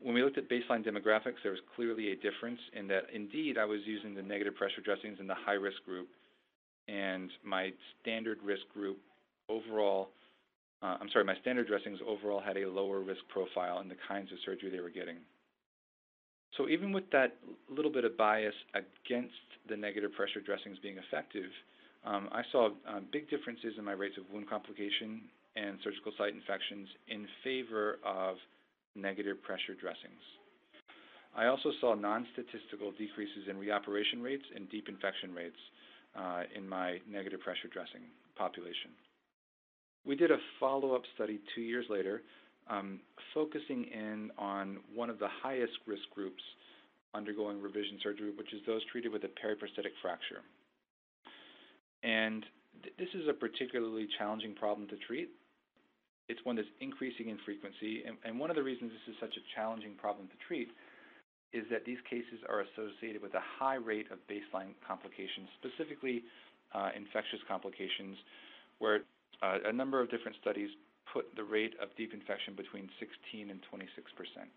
When 0.00 0.14
we 0.14 0.22
looked 0.22 0.38
at 0.38 0.48
baseline 0.48 0.84
demographics, 0.86 1.42
there 1.42 1.52
was 1.52 1.60
clearly 1.76 2.12
a 2.12 2.16
difference 2.16 2.60
in 2.72 2.88
that 2.88 3.04
indeed 3.12 3.58
I 3.58 3.66
was 3.66 3.80
using 3.84 4.14
the 4.14 4.22
negative 4.22 4.54
pressure 4.54 4.80
dressings 4.80 5.18
in 5.20 5.26
the 5.26 5.34
high 5.34 5.60
risk 5.60 5.84
group, 5.84 6.08
and 6.88 7.30
my 7.44 7.70
standard 8.00 8.38
risk 8.42 8.62
group 8.72 8.98
overall, 9.48 10.08
uh, 10.82 10.96
I'm 11.00 11.10
sorry, 11.12 11.24
my 11.24 11.36
standard 11.42 11.68
dressings 11.68 11.98
overall 12.06 12.40
had 12.40 12.56
a 12.56 12.66
lower 12.68 13.00
risk 13.00 13.20
profile 13.28 13.80
in 13.80 13.88
the 13.88 13.96
kinds 14.08 14.32
of 14.32 14.38
surgery 14.44 14.70
they 14.70 14.80
were 14.80 14.90
getting. 14.90 15.16
So 16.56 16.68
even 16.68 16.92
with 16.92 17.08
that 17.12 17.36
little 17.68 17.92
bit 17.92 18.04
of 18.04 18.16
bias 18.16 18.54
against 18.74 19.34
the 19.68 19.76
negative 19.76 20.12
pressure 20.12 20.40
dressings 20.40 20.78
being 20.82 20.96
effective, 20.98 21.50
um, 22.04 22.28
I 22.32 22.42
saw 22.50 22.68
uh, 22.88 23.00
big 23.12 23.28
differences 23.28 23.74
in 23.78 23.84
my 23.84 23.92
rates 23.92 24.16
of 24.18 24.24
wound 24.32 24.48
complication 24.48 25.22
and 25.56 25.78
surgical 25.84 26.12
site 26.16 26.34
infections 26.34 26.88
in 27.08 27.26
favor 27.44 27.98
of 28.04 28.36
negative 28.94 29.42
pressure 29.42 29.74
dressings. 29.78 30.22
I 31.36 31.46
also 31.46 31.70
saw 31.80 31.94
non-statistical 31.94 32.92
decreases 32.98 33.46
in 33.48 33.56
reoperation 33.56 34.22
rates 34.22 34.44
and 34.54 34.68
deep 34.70 34.88
infection 34.88 35.34
rates 35.34 35.58
uh, 36.16 36.42
in 36.56 36.68
my 36.68 36.98
negative 37.08 37.40
pressure 37.40 37.68
dressing 37.72 38.02
population. 38.36 38.90
We 40.04 40.16
did 40.16 40.30
a 40.30 40.38
follow-up 40.58 41.02
study 41.14 41.40
two 41.54 41.60
years 41.60 41.86
later, 41.88 42.22
um, 42.68 43.00
focusing 43.34 43.84
in 43.84 44.30
on 44.38 44.78
one 44.94 45.10
of 45.10 45.18
the 45.18 45.28
highest 45.42 45.74
risk 45.86 46.02
groups 46.14 46.42
undergoing 47.14 47.60
revision 47.60 47.98
surgery, 48.02 48.32
which 48.36 48.52
is 48.54 48.60
those 48.66 48.82
treated 48.90 49.12
with 49.12 49.24
a 49.24 49.28
periprosthetic 49.28 49.92
fracture. 50.00 50.42
And 52.02 52.44
th 52.82 52.94
this 52.96 53.12
is 53.14 53.28
a 53.28 53.32
particularly 53.32 54.08
challenging 54.18 54.54
problem 54.54 54.88
to 54.88 54.96
treat. 55.06 55.28
It's 56.28 56.40
one 56.44 56.56
that's 56.56 56.74
increasing 56.80 57.28
in 57.28 57.38
frequency, 57.44 58.04
and, 58.06 58.16
and 58.24 58.38
one 58.38 58.50
of 58.50 58.56
the 58.56 58.62
reasons 58.62 58.92
this 58.92 59.14
is 59.14 59.16
such 59.18 59.34
a 59.34 59.44
challenging 59.54 59.94
problem 59.98 60.28
to 60.28 60.38
treat 60.46 60.68
is 61.52 61.66
that 61.70 61.84
these 61.84 61.98
cases 62.08 62.38
are 62.48 62.62
associated 62.62 63.20
with 63.20 63.34
a 63.34 63.42
high 63.58 63.74
rate 63.74 64.06
of 64.14 64.18
baseline 64.30 64.70
complications, 64.86 65.50
specifically 65.58 66.22
uh, 66.72 66.90
infectious 66.94 67.42
complications, 67.48 68.14
where 68.78 69.02
uh, 69.42 69.58
a 69.66 69.72
number 69.72 70.00
of 70.00 70.08
different 70.10 70.36
studies 70.40 70.70
put 71.12 71.26
the 71.34 71.42
rate 71.42 71.74
of 71.82 71.88
deep 71.96 72.14
infection 72.14 72.54
between 72.54 72.88
16 73.02 73.50
and 73.50 73.58
26 73.68 73.90
percent. 74.14 74.48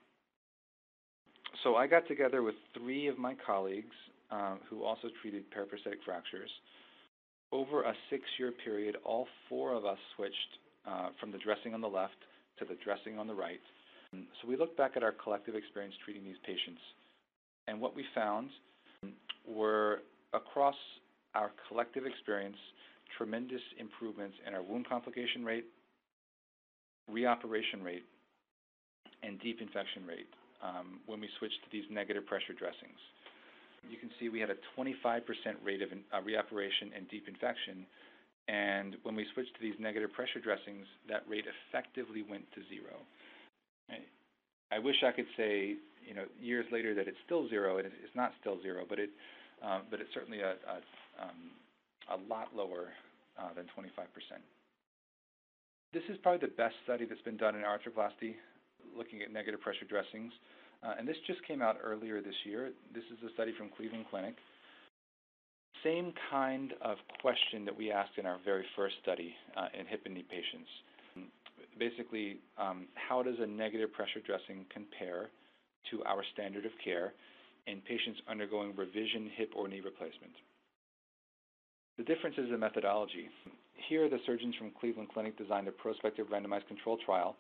So 1.64 1.76
I 1.76 1.88
got 1.88 2.08
together 2.08 2.42
with 2.42 2.56
three 2.78 3.08
of 3.08 3.18
my 3.18 3.36
colleagues 3.46 3.96
uh, 4.32 4.56
who 4.70 4.84
also 4.84 5.10
treated 5.22 5.44
periprosthetic 5.50 6.02
fractures, 6.06 6.50
over 7.54 7.84
a 7.84 7.94
six-year 8.10 8.52
period, 8.66 8.98
all 9.06 9.28
four 9.48 9.74
of 9.74 9.86
us 9.86 10.00
switched 10.16 10.36
uh, 10.88 11.10
from 11.20 11.32
the 11.32 11.38
dressing 11.38 11.74
on 11.74 11.82
the 11.82 11.88
left 11.88 12.18
to 12.58 12.66
the 12.66 12.76
dressing 12.84 13.20
on 13.20 13.28
the 13.28 13.34
right. 13.34 13.62
So 14.42 14.48
we 14.48 14.58
looked 14.58 14.78
back 14.78 14.92
at 14.96 15.02
our 15.02 15.12
collective 15.12 15.56
experience 15.56 15.96
treating 16.04 16.24
these 16.24 16.38
patients, 16.46 16.82
and 17.68 17.82
what 17.82 17.96
we 17.96 18.04
found 18.14 18.50
were 19.48 20.02
across 20.34 20.76
our 21.34 21.52
collective 21.68 22.06
experience, 22.06 22.58
tremendous 23.18 23.62
improvements 23.80 24.36
in 24.46 24.54
our 24.54 24.62
wound 24.62 24.88
complication 24.88 25.44
rate, 25.44 25.66
reoperation 27.12 27.84
rate, 27.84 28.04
and 29.24 29.40
deep 29.42 29.62
infection 29.62 30.06
rate 30.06 30.30
um, 30.62 31.00
when 31.08 31.20
we 31.20 31.30
switched 31.40 31.58
to 31.64 31.70
these 31.72 31.86
negative 31.90 32.26
pressure 32.28 32.54
dressings 32.54 33.00
see 34.24 34.30
we 34.30 34.40
had 34.40 34.50
a 34.50 34.60
25% 34.78 35.22
rate 35.64 35.82
of 35.82 35.90
uh, 35.92 36.22
reoperation 36.22 36.96
and 36.96 37.10
deep 37.10 37.28
infection. 37.28 37.86
And 38.48 38.96
when 39.04 39.16
we 39.16 39.26
switched 39.34 39.56
to 39.56 39.62
these 39.62 39.76
negative 39.80 40.12
pressure 40.14 40.40
dressings, 40.40 40.86
that 41.08 41.24
rate 41.28 41.46
effectively 41.48 42.24
went 42.28 42.44
to 42.56 42.62
zero. 42.70 43.00
I 44.72 44.80
wish 44.80 44.96
I 45.06 45.12
could 45.12 45.30
say, 45.38 45.76
you 46.02 46.16
know, 46.16 46.26
years 46.42 46.66
later 46.72 46.96
that 46.96 47.08
it's 47.08 47.22
still 47.26 47.48
zero. 47.48 47.78
It, 47.78 47.86
it's 47.86 48.16
not 48.16 48.32
still 48.42 48.60
zero, 48.62 48.86
but 48.90 48.98
it, 48.98 49.10
um, 49.62 49.84
but 49.92 50.02
it's 50.02 50.10
certainly 50.14 50.42
a, 50.42 50.58
a, 50.66 50.78
um, 51.22 51.54
a 52.10 52.18
lot 52.28 52.50
lower 52.56 52.90
uh, 53.38 53.54
than 53.56 53.66
25%. 53.78 53.86
This 55.94 56.04
is 56.10 56.18
probably 56.24 56.48
the 56.48 56.54
best 56.58 56.74
study 56.84 57.06
that's 57.06 57.22
been 57.22 57.38
done 57.38 57.56
in 57.56 57.62
arthroplasty, 57.62 58.34
looking 58.98 59.22
at 59.22 59.32
negative 59.32 59.62
pressure 59.62 59.86
dressings. 59.86 60.34
Uh, 60.84 60.96
and 61.00 61.08
this 61.08 61.16
just 61.28 61.40
came 61.48 61.62
out 61.62 61.78
earlier 61.84 62.22
this 62.22 62.36
year. 62.44 62.72
This 62.94 63.04
is 63.12 63.18
a 63.30 63.34
study 63.34 63.54
from 63.58 63.70
Cleveland 63.76 64.06
Clinic. 64.10 64.36
Same 65.84 66.14
kind 66.30 66.74
of 66.82 66.98
question 67.22 67.66
that 67.66 67.76
we 67.76 67.92
asked 67.92 68.18
in 68.18 68.26
our 68.26 68.38
very 68.44 68.66
first 68.76 68.96
study 69.02 69.34
uh, 69.56 69.68
in 69.78 69.86
hip 69.86 70.02
and 70.06 70.14
knee 70.14 70.26
patients. 70.30 70.70
Basically, 71.80 72.38
um, 72.58 72.86
how 72.96 73.24
does 73.24 73.36
a 73.40 73.48
negative 73.48 73.92
pressure 73.94 74.20
dressing 74.26 74.66
compare 74.72 75.30
to 75.92 76.04
our 76.04 76.24
standard 76.34 76.66
of 76.66 76.72
care 76.84 77.14
in 77.68 77.82
patients 77.82 78.20
undergoing 78.30 78.74
revision 78.76 79.30
hip 79.36 79.52
or 79.56 79.68
knee 79.68 79.82
replacement? 79.84 80.34
The 81.98 82.04
difference 82.04 82.36
is 82.38 82.50
the 82.50 82.58
methodology. 82.58 83.30
Here, 83.90 84.10
the 84.10 84.20
surgeons 84.26 84.56
from 84.58 84.72
Cleveland 84.80 85.10
Clinic 85.14 85.38
designed 85.38 85.68
a 85.68 85.72
prospective 85.72 86.28
randomized 86.28 86.68
control 86.68 86.98
trial 87.06 87.36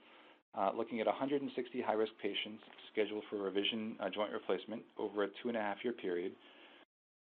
uh, 0.57 0.71
looking 0.75 0.99
at 0.99 1.07
160 1.07 1.81
high-risk 1.81 2.11
patients 2.21 2.61
scheduled 2.91 3.23
for 3.29 3.37
revision 3.37 3.95
uh, 3.99 4.09
joint 4.09 4.31
replacement 4.31 4.81
over 4.97 5.23
a 5.23 5.27
two-and-a-half-year 5.41 5.93
period. 5.93 6.31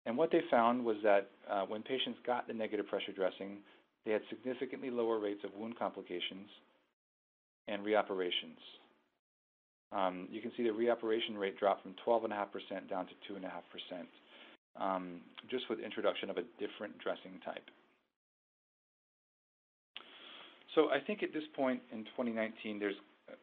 And 0.05 0.17
what 0.17 0.31
they 0.31 0.41
found 0.49 0.83
was 0.83 0.97
that 1.03 1.29
uh, 1.49 1.63
when 1.63 1.83
patients 1.83 2.19
got 2.25 2.47
the 2.47 2.53
negative 2.53 2.87
pressure 2.87 3.13
dressing, 3.15 3.59
they 4.05 4.11
had 4.11 4.21
significantly 4.29 4.89
lower 4.89 5.19
rates 5.19 5.41
of 5.43 5.51
wound 5.55 5.77
complications 5.77 6.49
and 7.67 7.85
reoperations. 7.85 8.59
Um, 9.91 10.27
you 10.31 10.41
can 10.41 10.51
see 10.55 10.63
the 10.63 10.69
reoperation 10.69 11.37
rate 11.37 11.59
dropped 11.59 11.83
from 11.83 11.95
12.5% 12.05 12.89
down 12.89 13.07
to 13.07 13.33
2.5%, 13.33 13.43
um, 14.79 15.21
just 15.49 15.69
with 15.69 15.79
introduction 15.79 16.29
of 16.29 16.37
a 16.37 16.43
different 16.59 16.97
dressing 16.99 17.39
type. 17.45 17.69
So 20.75 20.89
I 20.89 20.99
think 21.05 21.21
at 21.21 21.33
this 21.33 21.43
point 21.55 21.81
in 21.91 22.05
2019, 22.15 22.79
there's 22.79 22.95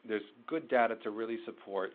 there's 0.06 0.22
good 0.46 0.68
data 0.68 0.96
to 1.02 1.10
really 1.10 1.38
support 1.44 1.92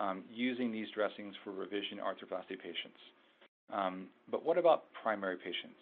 um, 0.00 0.24
using 0.32 0.72
these 0.72 0.88
dressings 0.94 1.34
for 1.44 1.52
revision 1.52 1.98
arthroplasty 1.98 2.58
patients. 2.58 2.98
Um, 3.72 4.06
but 4.30 4.44
what 4.44 4.58
about 4.58 4.84
primary 5.02 5.36
patients? 5.36 5.78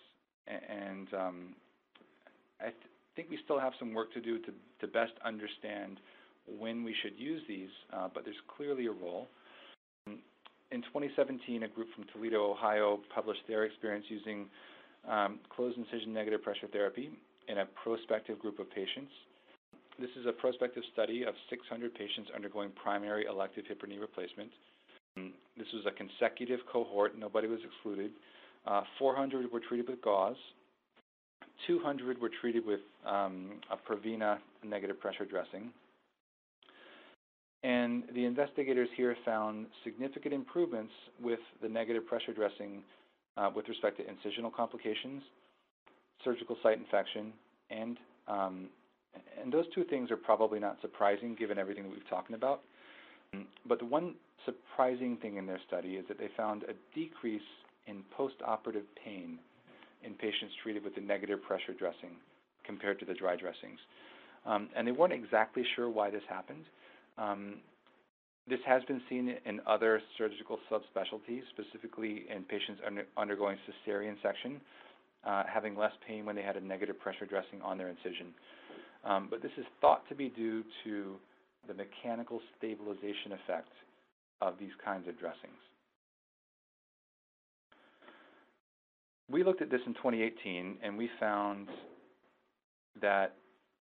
And 0.46 1.08
um, 1.14 1.54
I 2.60 2.66
th 2.66 2.74
think 3.16 3.30
we 3.30 3.38
still 3.44 3.58
have 3.58 3.72
some 3.78 3.92
work 3.92 4.12
to 4.14 4.20
do 4.20 4.38
to, 4.38 4.52
to 4.80 4.86
best 4.86 5.12
understand 5.24 5.98
when 6.58 6.84
we 6.84 6.94
should 7.02 7.18
use 7.18 7.42
these, 7.48 7.68
uh, 7.92 8.08
but 8.12 8.24
there's 8.24 8.42
clearly 8.56 8.86
a 8.86 8.92
role. 8.92 9.26
In 10.06 10.82
2017, 10.82 11.64
a 11.64 11.68
group 11.68 11.88
from 11.94 12.04
Toledo, 12.12 12.52
Ohio 12.52 13.00
published 13.12 13.42
their 13.48 13.64
experience 13.64 14.06
using 14.08 14.46
um, 15.08 15.40
closed 15.54 15.76
incision 15.76 16.12
negative 16.12 16.42
pressure 16.42 16.68
therapy 16.72 17.10
in 17.48 17.58
a 17.58 17.66
prospective 17.82 18.38
group 18.38 18.58
of 18.58 18.70
patients. 18.70 19.10
This 20.00 20.10
is 20.18 20.24
a 20.26 20.32
prospective 20.32 20.82
study 20.94 21.24
of 21.24 21.34
600 21.50 21.94
patients 21.94 22.30
undergoing 22.34 22.70
primary 22.82 23.26
elective 23.26 23.66
hip 23.66 23.82
or 23.82 23.86
knee 23.86 23.98
replacement. 23.98 24.50
This 25.14 25.66
was 25.74 25.84
a 25.86 25.90
consecutive 25.90 26.60
cohort. 26.72 27.18
Nobody 27.18 27.48
was 27.48 27.58
excluded. 27.62 28.12
Uh, 28.66 28.80
400 28.98 29.52
were 29.52 29.60
treated 29.60 29.86
with 29.90 30.00
gauze. 30.00 30.36
200 31.66 32.18
were 32.18 32.30
treated 32.40 32.64
with 32.64 32.80
um, 33.06 33.60
a 33.70 33.76
Prevena 33.76 34.38
negative 34.64 34.98
pressure 34.98 35.26
dressing. 35.26 35.70
And 37.62 38.04
the 38.14 38.24
investigators 38.24 38.88
here 38.96 39.14
found 39.26 39.66
significant 39.84 40.32
improvements 40.32 40.92
with 41.22 41.40
the 41.60 41.68
negative 41.68 42.06
pressure 42.06 42.32
dressing 42.32 42.82
uh, 43.36 43.50
with 43.54 43.68
respect 43.68 43.98
to 43.98 44.04
incisional 44.04 44.50
complications, 44.50 45.22
surgical 46.24 46.56
site 46.62 46.78
infection, 46.78 47.34
and 47.68 47.98
um, 48.28 48.68
and 49.40 49.52
those 49.52 49.64
two 49.74 49.84
things 49.84 50.10
are 50.10 50.16
probably 50.16 50.58
not 50.58 50.76
surprising 50.80 51.34
given 51.34 51.58
everything 51.58 51.84
that 51.84 51.90
we've 51.90 52.08
talked 52.08 52.32
about. 52.32 52.60
But 53.66 53.78
the 53.78 53.84
one 53.84 54.14
surprising 54.44 55.16
thing 55.16 55.36
in 55.36 55.46
their 55.46 55.60
study 55.66 55.90
is 55.94 56.04
that 56.08 56.18
they 56.18 56.28
found 56.36 56.64
a 56.64 56.74
decrease 56.94 57.40
in 57.86 58.02
postoperative 58.18 58.86
pain 59.04 59.38
in 60.02 60.14
patients 60.14 60.54
treated 60.62 60.82
with 60.82 60.94
the 60.94 61.00
negative 61.00 61.42
pressure 61.42 61.74
dressing 61.78 62.16
compared 62.64 62.98
to 63.00 63.04
the 63.04 63.14
dry 63.14 63.36
dressings. 63.36 63.78
Um, 64.46 64.68
and 64.74 64.86
they 64.86 64.92
weren't 64.92 65.12
exactly 65.12 65.64
sure 65.76 65.88
why 65.90 66.10
this 66.10 66.22
happened. 66.28 66.64
Um, 67.18 67.56
this 68.48 68.60
has 68.66 68.82
been 68.84 69.02
seen 69.08 69.36
in 69.44 69.60
other 69.66 70.00
surgical 70.16 70.58
subspecialties, 70.70 71.42
specifically 71.50 72.24
in 72.34 72.42
patients 72.44 72.80
under, 72.86 73.04
undergoing 73.16 73.58
cesarean 73.68 74.16
section, 74.22 74.60
uh, 75.24 75.44
having 75.52 75.76
less 75.76 75.92
pain 76.08 76.24
when 76.24 76.34
they 76.34 76.42
had 76.42 76.56
a 76.56 76.60
negative 76.60 76.98
pressure 76.98 77.26
dressing 77.26 77.60
on 77.62 77.76
their 77.76 77.88
incision. 77.88 78.28
Um, 79.04 79.28
but 79.30 79.42
this 79.42 79.52
is 79.56 79.64
thought 79.80 80.08
to 80.08 80.14
be 80.14 80.28
due 80.28 80.62
to 80.84 81.16
the 81.66 81.74
mechanical 81.74 82.40
stabilization 82.58 83.32
effect 83.32 83.72
of 84.40 84.54
these 84.58 84.72
kinds 84.84 85.08
of 85.08 85.18
dressings. 85.18 85.58
We 89.30 89.44
looked 89.44 89.62
at 89.62 89.70
this 89.70 89.80
in 89.86 89.94
2018 89.94 90.78
and 90.82 90.98
we 90.98 91.08
found 91.18 91.68
that 93.00 93.36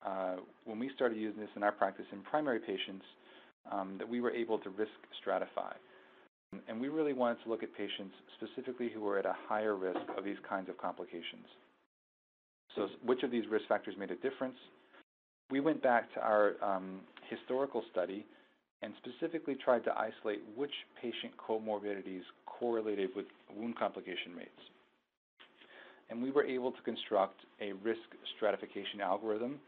uh, 0.05 0.37
when 0.65 0.79
we 0.79 0.91
started 0.95 1.19
using 1.19 1.41
this 1.41 1.51
in 1.57 1.63
our 1.63 1.73
practice 1.73 2.07
in 2.13 2.23
primary 2.23 2.61
patients, 2.61 3.05
um, 3.71 3.97
that 3.99 4.09
we 4.09 4.21
were 4.21 4.31
able 4.31 4.59
to 4.59 4.71
risk 4.71 4.93
stratify. 5.21 5.73
And 6.69 6.81
we 6.81 6.89
really 6.89 7.13
wanted 7.13 7.43
to 7.43 7.51
look 7.51 7.63
at 7.63 7.75
patients 7.77 8.15
specifically 8.37 8.89
who 8.93 9.01
were 9.01 9.19
at 9.19 9.27
a 9.27 9.35
higher 9.49 9.75
risk 9.75 10.01
of 10.17 10.25
these 10.25 10.37
kinds 10.49 10.69
of 10.69 10.79
complications. 10.79 11.45
So 12.77 12.89
which 13.05 13.23
of 13.25 13.31
these 13.31 13.45
risk 13.51 13.67
factors 13.69 13.95
made 13.99 14.11
a 14.11 14.17
difference? 14.17 14.57
We 15.51 15.61
went 15.61 15.83
back 15.83 16.13
to 16.15 16.21
our 16.21 16.53
um, 16.63 17.01
historical 17.31 17.83
study 17.93 18.27
and 18.83 18.93
specifically 18.99 19.55
tried 19.55 19.85
to 19.85 19.93
isolate 19.93 20.43
which 20.57 20.73
patient 21.01 21.33
comorbidities 21.37 22.23
correlated 22.47 23.11
with 23.15 23.27
wound 23.55 23.79
complication 23.79 24.35
rates. 24.37 24.51
And 26.11 26.23
we 26.23 26.31
were 26.31 26.45
able 26.45 26.73
to 26.73 26.83
construct 26.83 27.41
a 27.61 27.73
risk 27.73 28.01
stratification 28.37 29.01
algorithm 29.01 29.59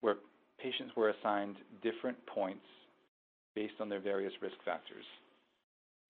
where 0.00 0.16
patients 0.60 0.92
were 0.96 1.10
assigned 1.10 1.56
different 1.82 2.16
points 2.26 2.64
based 3.54 3.74
on 3.80 3.88
their 3.88 4.00
various 4.00 4.32
risk 4.40 4.56
factors. 4.64 5.04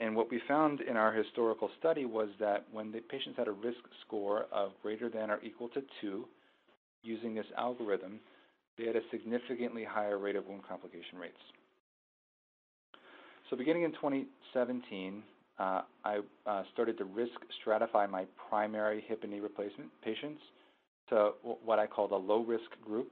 And 0.00 0.14
what 0.14 0.30
we 0.30 0.40
found 0.46 0.80
in 0.82 0.96
our 0.96 1.12
historical 1.12 1.70
study 1.78 2.04
was 2.04 2.28
that 2.38 2.64
when 2.70 2.92
the 2.92 3.00
patients 3.00 3.38
had 3.38 3.48
a 3.48 3.52
risk 3.52 3.78
score 4.06 4.46
of 4.52 4.72
greater 4.82 5.08
than 5.08 5.30
or 5.30 5.40
equal 5.42 5.68
to 5.70 5.82
2, 6.02 6.24
using 7.02 7.34
this 7.34 7.46
algorithm, 7.56 8.20
they 8.78 8.86
had 8.86 8.96
a 8.96 9.00
significantly 9.10 9.84
higher 9.84 10.18
rate 10.18 10.36
of 10.36 10.46
wound 10.46 10.62
complication 10.68 11.18
rates. 11.18 11.38
So 13.48 13.56
beginning 13.56 13.84
in 13.84 13.92
2017, 13.92 15.22
uh, 15.58 15.82
I 16.04 16.20
uh, 16.46 16.62
started 16.72 16.98
to 16.98 17.04
risk 17.04 17.32
stratify 17.64 18.08
my 18.08 18.24
primary 18.50 19.04
hip 19.06 19.20
and 19.22 19.32
knee 19.32 19.40
replacement 19.40 19.88
patients 20.04 20.40
to 21.08 21.30
what 21.64 21.78
I 21.78 21.86
called 21.86 22.10
a 22.10 22.16
low 22.16 22.42
risk 22.42 22.70
group 22.84 23.10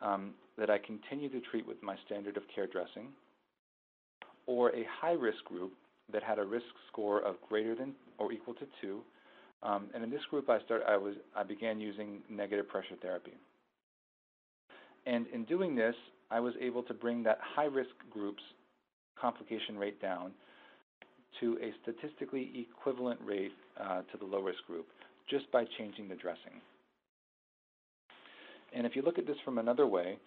um, 0.00 0.32
that 0.58 0.70
I 0.70 0.78
continue 0.78 1.28
to 1.28 1.40
treat 1.50 1.66
with 1.66 1.82
my 1.82 1.96
standard 2.06 2.36
of 2.36 2.42
care 2.54 2.66
dressing, 2.66 3.08
or 4.46 4.70
a 4.70 4.84
high 5.00 5.12
risk 5.12 5.44
group 5.44 5.72
that 6.12 6.22
had 6.22 6.38
a 6.38 6.44
risk 6.44 6.66
score 6.90 7.20
of 7.20 7.36
greater 7.48 7.74
than 7.74 7.94
or 8.18 8.32
equal 8.32 8.54
to 8.54 8.66
2. 8.80 9.00
Um, 9.62 9.88
and 9.94 10.02
in 10.02 10.10
this 10.10 10.22
group, 10.30 10.48
I, 10.48 10.60
start, 10.62 10.82
I, 10.88 10.96
was, 10.96 11.14
I 11.36 11.42
began 11.42 11.80
using 11.80 12.20
negative 12.28 12.68
pressure 12.68 12.96
therapy. 13.00 13.32
And 15.06 15.26
in 15.28 15.44
doing 15.44 15.74
this, 15.74 15.94
I 16.30 16.40
was 16.40 16.54
able 16.60 16.82
to 16.84 16.94
bring 16.94 17.22
that 17.24 17.38
high 17.42 17.64
risk 17.64 17.90
group's 18.10 18.42
complication 19.20 19.76
rate 19.76 20.00
down 20.00 20.32
to 21.40 21.58
a 21.62 21.72
statistically 21.82 22.66
equivalent 22.70 23.20
rate 23.24 23.52
uh, 23.80 24.02
to 24.10 24.18
the 24.18 24.24
low 24.24 24.40
risk 24.40 24.58
group 24.66 24.86
just 25.28 25.50
by 25.52 25.64
changing 25.78 26.08
the 26.08 26.14
dressing. 26.16 26.60
And 28.74 28.86
if 28.86 28.94
you 28.94 29.02
look 29.02 29.18
at 29.18 29.26
this 29.26 29.36
from 29.44 29.58
another 29.58 29.86
way, 29.86 30.18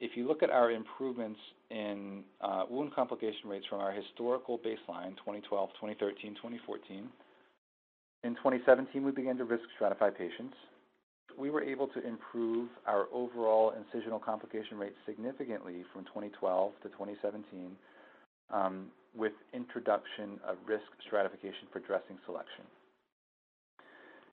if 0.00 0.16
you 0.16 0.26
look 0.26 0.42
at 0.42 0.50
our 0.50 0.70
improvements 0.70 1.40
in 1.70 2.22
uh, 2.40 2.64
wound 2.70 2.94
complication 2.94 3.48
rates 3.48 3.66
from 3.68 3.80
our 3.80 3.92
historical 3.92 4.58
baseline, 4.58 5.16
2012, 5.16 5.70
2013, 5.80 6.34
2014, 6.34 7.08
in 8.24 8.34
2017 8.36 9.04
we 9.04 9.10
began 9.10 9.36
to 9.36 9.44
risk 9.44 9.64
stratify 9.80 10.16
patients. 10.16 10.54
We 11.38 11.50
were 11.50 11.62
able 11.62 11.86
to 11.88 12.06
improve 12.06 12.68
our 12.86 13.06
overall 13.12 13.72
incisional 13.72 14.22
complication 14.22 14.76
rate 14.76 14.94
significantly 15.06 15.84
from 15.92 16.04
2012 16.06 16.72
to 16.82 16.88
2017 16.88 17.70
um, 18.52 18.86
with 19.16 19.32
introduction 19.54 20.40
of 20.46 20.56
risk 20.66 20.84
stratification 21.06 21.68
for 21.72 21.78
dressing 21.80 22.18
selection. 22.26 22.64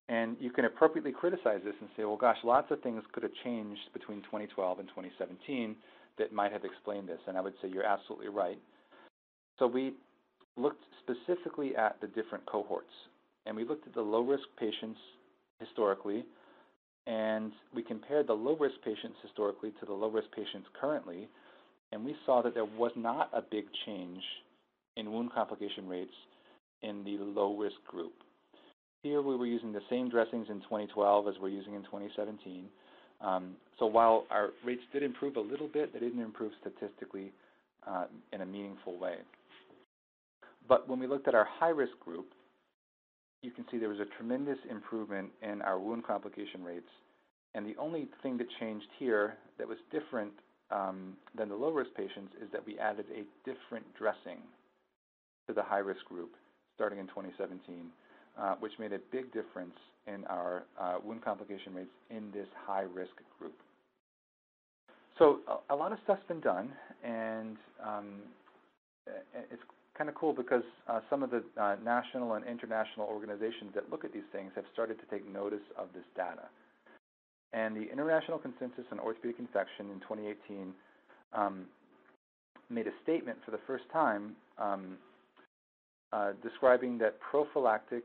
And 0.08 0.38
you 0.40 0.52
can 0.52 0.66
appropriately 0.66 1.12
criticize 1.12 1.62
this 1.64 1.74
and 1.80 1.90
say, 1.98 2.06
well, 2.06 2.18
gosh, 2.18 2.38
lots 2.44 2.72
of 2.72 2.82
things 2.82 3.04
could 3.12 3.24
have 3.24 3.32
changed 3.44 3.82
between 3.94 4.22
2012 4.24 4.80
and 4.80 4.88
2017 4.90 5.76
that 6.18 6.32
might 6.32 6.52
have 6.52 6.64
explained 6.64 7.10
this. 7.10 7.20
And 7.28 7.38
I 7.38 7.42
would 7.42 7.54
say 7.62 7.70
you're 7.70 7.86
absolutely 7.86 8.30
right. 8.30 8.60
So 9.58 9.68
we 9.68 9.94
looked 10.58 10.84
specifically 11.02 11.76
at 11.76 12.00
the 12.02 12.08
different 12.08 12.46
cohorts. 12.46 12.94
And 13.46 13.56
we 13.56 13.64
looked 13.64 13.88
at 13.88 13.94
the 13.94 14.02
low 14.02 14.22
risk 14.22 14.44
patients 14.60 15.00
historically. 15.60 16.26
And 17.08 17.52
we 17.74 17.84
compared 17.84 18.28
the 18.28 18.34
low 18.34 18.56
risk 18.58 18.76
patients 18.84 19.18
historically 19.22 19.72
to 19.80 19.86
the 19.86 19.94
low 19.94 20.10
risk 20.10 20.28
patients 20.36 20.68
currently. 20.80 21.28
And 21.92 22.04
we 22.04 22.16
saw 22.26 22.42
that 22.42 22.54
there 22.54 22.66
was 22.66 22.92
not 22.96 23.30
a 23.34 23.42
big 23.42 23.66
change 23.86 24.22
in 24.98 25.12
wound 25.12 25.32
complication 25.34 25.88
rates 25.88 26.14
in 26.82 27.04
the 27.04 27.18
low 27.20 27.56
risk 27.56 27.76
group. 27.88 28.14
Here 29.04 29.22
we 29.22 29.36
were 29.36 29.46
using 29.46 29.72
the 29.72 29.82
same 29.90 30.10
dressings 30.10 30.48
in 30.50 30.62
2012 30.62 31.28
as 31.28 31.36
we're 31.40 31.50
using 31.50 31.76
in 31.76 31.84
2017. 31.84 32.66
Um, 33.22 33.56
so 33.78 33.86
while 33.86 34.26
our 34.32 34.50
rates 34.66 34.82
did 34.92 35.04
improve 35.04 35.36
a 35.36 35.42
little 35.42 35.68
bit, 35.68 35.94
they 35.94 36.00
didn't 36.00 36.22
improve 36.22 36.52
statistically 36.60 37.32
uh, 37.88 38.06
in 38.34 38.42
a 38.42 38.46
meaningful 38.46 38.98
way. 38.98 39.18
But 40.68 40.90
when 40.90 41.00
we 41.00 41.08
looked 41.08 41.28
at 41.28 41.36
our 41.36 41.48
high-risk 41.60 41.94
group, 42.04 42.26
you 43.42 43.52
can 43.52 43.66
see 43.70 43.78
there 43.78 43.90
was 43.90 44.00
a 44.00 44.18
tremendous 44.18 44.58
improvement 44.70 45.30
in 45.42 45.62
our 45.62 45.80
wound 45.80 46.06
complication 46.06 46.64
rates. 46.64 46.90
And 47.54 47.66
the 47.66 47.76
only 47.78 48.08
thing 48.22 48.38
that 48.38 48.48
changed 48.60 48.88
here 49.00 49.38
that 49.58 49.68
was 49.68 49.78
different 49.92 50.32
um, 50.72 51.14
than 51.38 51.50
the 51.50 51.56
low-risk 51.56 51.92
patients 51.96 52.34
is 52.42 52.50
that 52.52 52.66
we 52.66 52.78
added 52.80 53.06
a 53.14 53.24
different 53.50 53.86
dressing 53.98 54.40
to 55.48 55.54
the 55.54 55.62
high-risk 55.62 56.04
group 56.06 56.32
starting 56.76 57.00
in 57.00 57.08
2017 57.08 57.92
uh, 58.38 58.56
which 58.60 58.74
made 58.80 58.94
a 58.94 59.00
big 59.12 59.32
difference 59.32 59.76
in 60.08 60.26
our 60.26 60.64
uh, 60.80 60.96
wound 61.04 61.24
complication 61.24 61.74
rates 61.74 61.92
in 62.10 62.32
this 62.32 62.48
high-risk 62.66 63.14
group. 63.40 63.54
So 65.18 65.40
a, 65.48 65.74
a, 65.74 65.76
lot 65.76 65.94
of 65.94 66.00
stuff's 66.04 66.24
been 66.28 66.42
done, 66.42 66.74
and 67.04 67.56
um, 67.82 68.06
it's 69.52 69.62
kind 69.98 70.10
of 70.10 70.16
cool 70.16 70.34
because 70.34 70.64
uh, 70.88 71.00
some 71.10 71.24
of 71.24 71.32
the 71.32 71.44
uh, 71.60 71.76
national 71.84 72.34
and 72.34 72.46
international 72.46 73.08
organizations 73.08 73.72
that 73.74 73.90
look 73.90 74.04
at 74.04 74.14
these 74.14 74.28
things 74.32 74.52
have 74.56 74.66
started 74.74 74.98
to 75.00 75.06
take 75.10 75.28
notice 75.32 75.64
of 75.78 75.88
this 75.94 76.04
data. 76.16 76.48
And 77.54 77.76
the 77.76 77.90
International 77.92 78.38
Consensus 78.38 78.84
on 78.92 79.00
Orthopedic 79.00 79.40
Infection 79.40 79.90
in 79.92 80.00
2018 80.02 80.74
um, 81.34 81.66
made 82.70 82.88
a 82.88 82.92
statement 83.04 83.38
for 83.46 83.52
the 83.52 83.60
first 83.66 83.86
time 83.94 84.36
um, 84.58 84.98
uh, 86.12 86.32
describing 86.44 86.98
that 86.98 87.20
prophylactic 87.20 88.04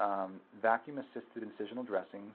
um, 0.00 0.40
vacuum-assisted 0.60 1.42
incisional 1.42 1.86
dressings 1.86 2.32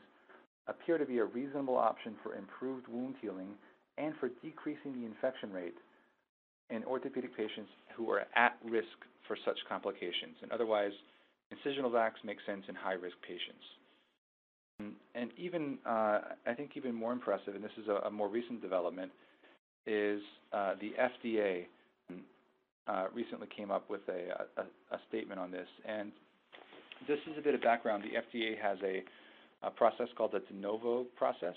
appear 0.67 0.97
to 0.97 1.05
be 1.05 1.17
a 1.17 1.25
reasonable 1.25 1.77
option 1.77 2.15
for 2.23 2.35
improved 2.35 2.87
wound 2.87 3.15
healing 3.21 3.49
and 3.97 4.13
for 4.19 4.29
decreasing 4.41 4.93
the 4.93 5.05
infection 5.05 5.51
rate 5.51 5.75
in 6.69 6.83
orthopedic 6.83 7.35
patients 7.35 7.69
who 7.95 8.09
are 8.09 8.25
at 8.35 8.57
risk 8.65 8.97
for 9.27 9.37
such 9.45 9.57
complications. 9.67 10.35
And 10.41 10.51
otherwise, 10.51 10.91
incisional 11.53 11.91
vacs 11.91 12.23
make 12.23 12.37
sense 12.45 12.63
in 12.67 12.75
high-risk 12.75 13.15
patients. 13.21 13.63
And 15.15 15.29
even, 15.37 15.77
uh, 15.85 16.19
I 16.47 16.53
think 16.55 16.71
even 16.75 16.93
more 16.95 17.13
impressive, 17.13 17.55
and 17.55 17.63
this 17.63 17.71
is 17.77 17.87
a, 17.87 18.07
a 18.07 18.11
more 18.11 18.27
recent 18.27 18.61
development, 18.61 19.11
is 19.85 20.21
uh, 20.51 20.73
the 20.81 20.93
FDA 20.99 21.65
uh, 22.87 23.05
recently 23.13 23.47
came 23.55 23.71
up 23.71 23.89
with 23.89 24.01
a, 24.09 24.61
a, 24.61 24.95
a, 24.95 24.99
statement 25.07 25.39
on 25.39 25.51
this. 25.51 25.67
And 25.87 26.11
this 27.07 27.19
is 27.31 27.37
a 27.37 27.41
bit 27.41 27.55
of 27.55 27.61
background. 27.61 28.03
The 28.03 28.37
FDA 28.37 28.59
has 28.61 28.77
a, 28.83 29.03
a 29.65 29.71
process 29.71 30.07
called 30.17 30.31
the 30.33 30.39
de 30.39 30.59
novo 30.59 31.05
process, 31.15 31.55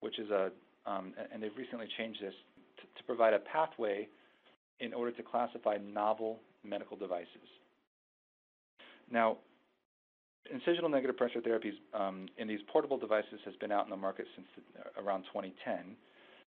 which 0.00 0.18
is 0.18 0.30
a, 0.30 0.50
um, 0.86 1.12
and 1.32 1.42
they've 1.42 1.56
recently 1.56 1.86
changed 1.98 2.22
this 2.22 2.32
to, 2.78 2.82
to 2.82 3.04
provide 3.06 3.34
a 3.34 3.40
pathway 3.40 4.08
in 4.80 4.92
order 4.92 5.12
to 5.12 5.22
classify 5.22 5.76
novel 5.82 6.40
medical 6.64 6.96
devices. 6.96 7.48
Now, 9.10 9.38
incisional 10.52 10.90
negative 10.90 11.16
pressure 11.16 11.40
therapies 11.40 11.74
um, 11.92 12.26
in 12.38 12.48
these 12.48 12.60
portable 12.72 12.98
devices 12.98 13.40
has 13.44 13.54
been 13.56 13.72
out 13.72 13.84
in 13.84 13.90
the 13.90 13.96
market 13.96 14.26
since 14.34 14.46
the, 14.56 15.02
around 15.02 15.22
2010, 15.32 15.96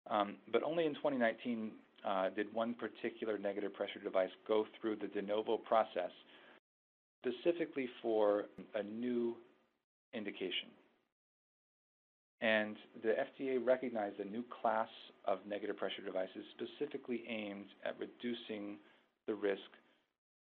um, 0.09 0.35
but 0.51 0.63
only 0.63 0.85
in 0.85 0.93
2019 0.95 1.71
uh, 2.05 2.29
did 2.29 2.53
one 2.53 2.73
particular 2.73 3.37
negative 3.37 3.73
pressure 3.73 3.99
device 4.03 4.29
go 4.47 4.65
through 4.79 4.95
the 4.97 5.07
de 5.07 5.21
novo 5.21 5.57
process 5.57 6.11
specifically 7.25 7.89
for 8.01 8.45
a 8.75 8.83
new 8.83 9.35
indication. 10.13 10.69
And 12.41 12.75
the 13.01 13.15
FDA 13.15 13.65
recognized 13.65 14.19
a 14.19 14.25
new 14.25 14.43
class 14.61 14.89
of 15.25 15.39
negative 15.47 15.77
pressure 15.77 16.01
devices 16.05 16.43
specifically 16.57 17.23
aimed 17.27 17.67
at 17.85 17.95
reducing 17.99 18.77
the 19.27 19.33
risk 19.33 19.71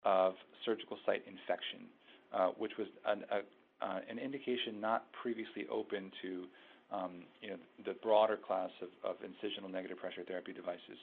of 0.05 0.33
surgical 0.65 0.97
site 1.05 1.23
infection, 1.27 1.87
uh, 2.33 2.49
which 2.57 2.73
was 2.77 2.87
an, 3.05 3.23
a, 3.31 3.85
uh, 3.85 3.99
an, 4.09 4.19
indication 4.19 4.79
not 4.79 5.05
previously 5.13 5.65
open 5.71 6.11
to 6.21 6.45
um, 6.91 7.23
you 7.41 7.49
know, 7.49 7.57
the 7.85 7.93
broader 8.01 8.37
class 8.37 8.69
of, 8.81 8.89
of, 9.09 9.15
incisional 9.21 9.71
negative 9.71 9.97
pressure 9.97 10.23
therapy 10.27 10.53
devices. 10.53 10.97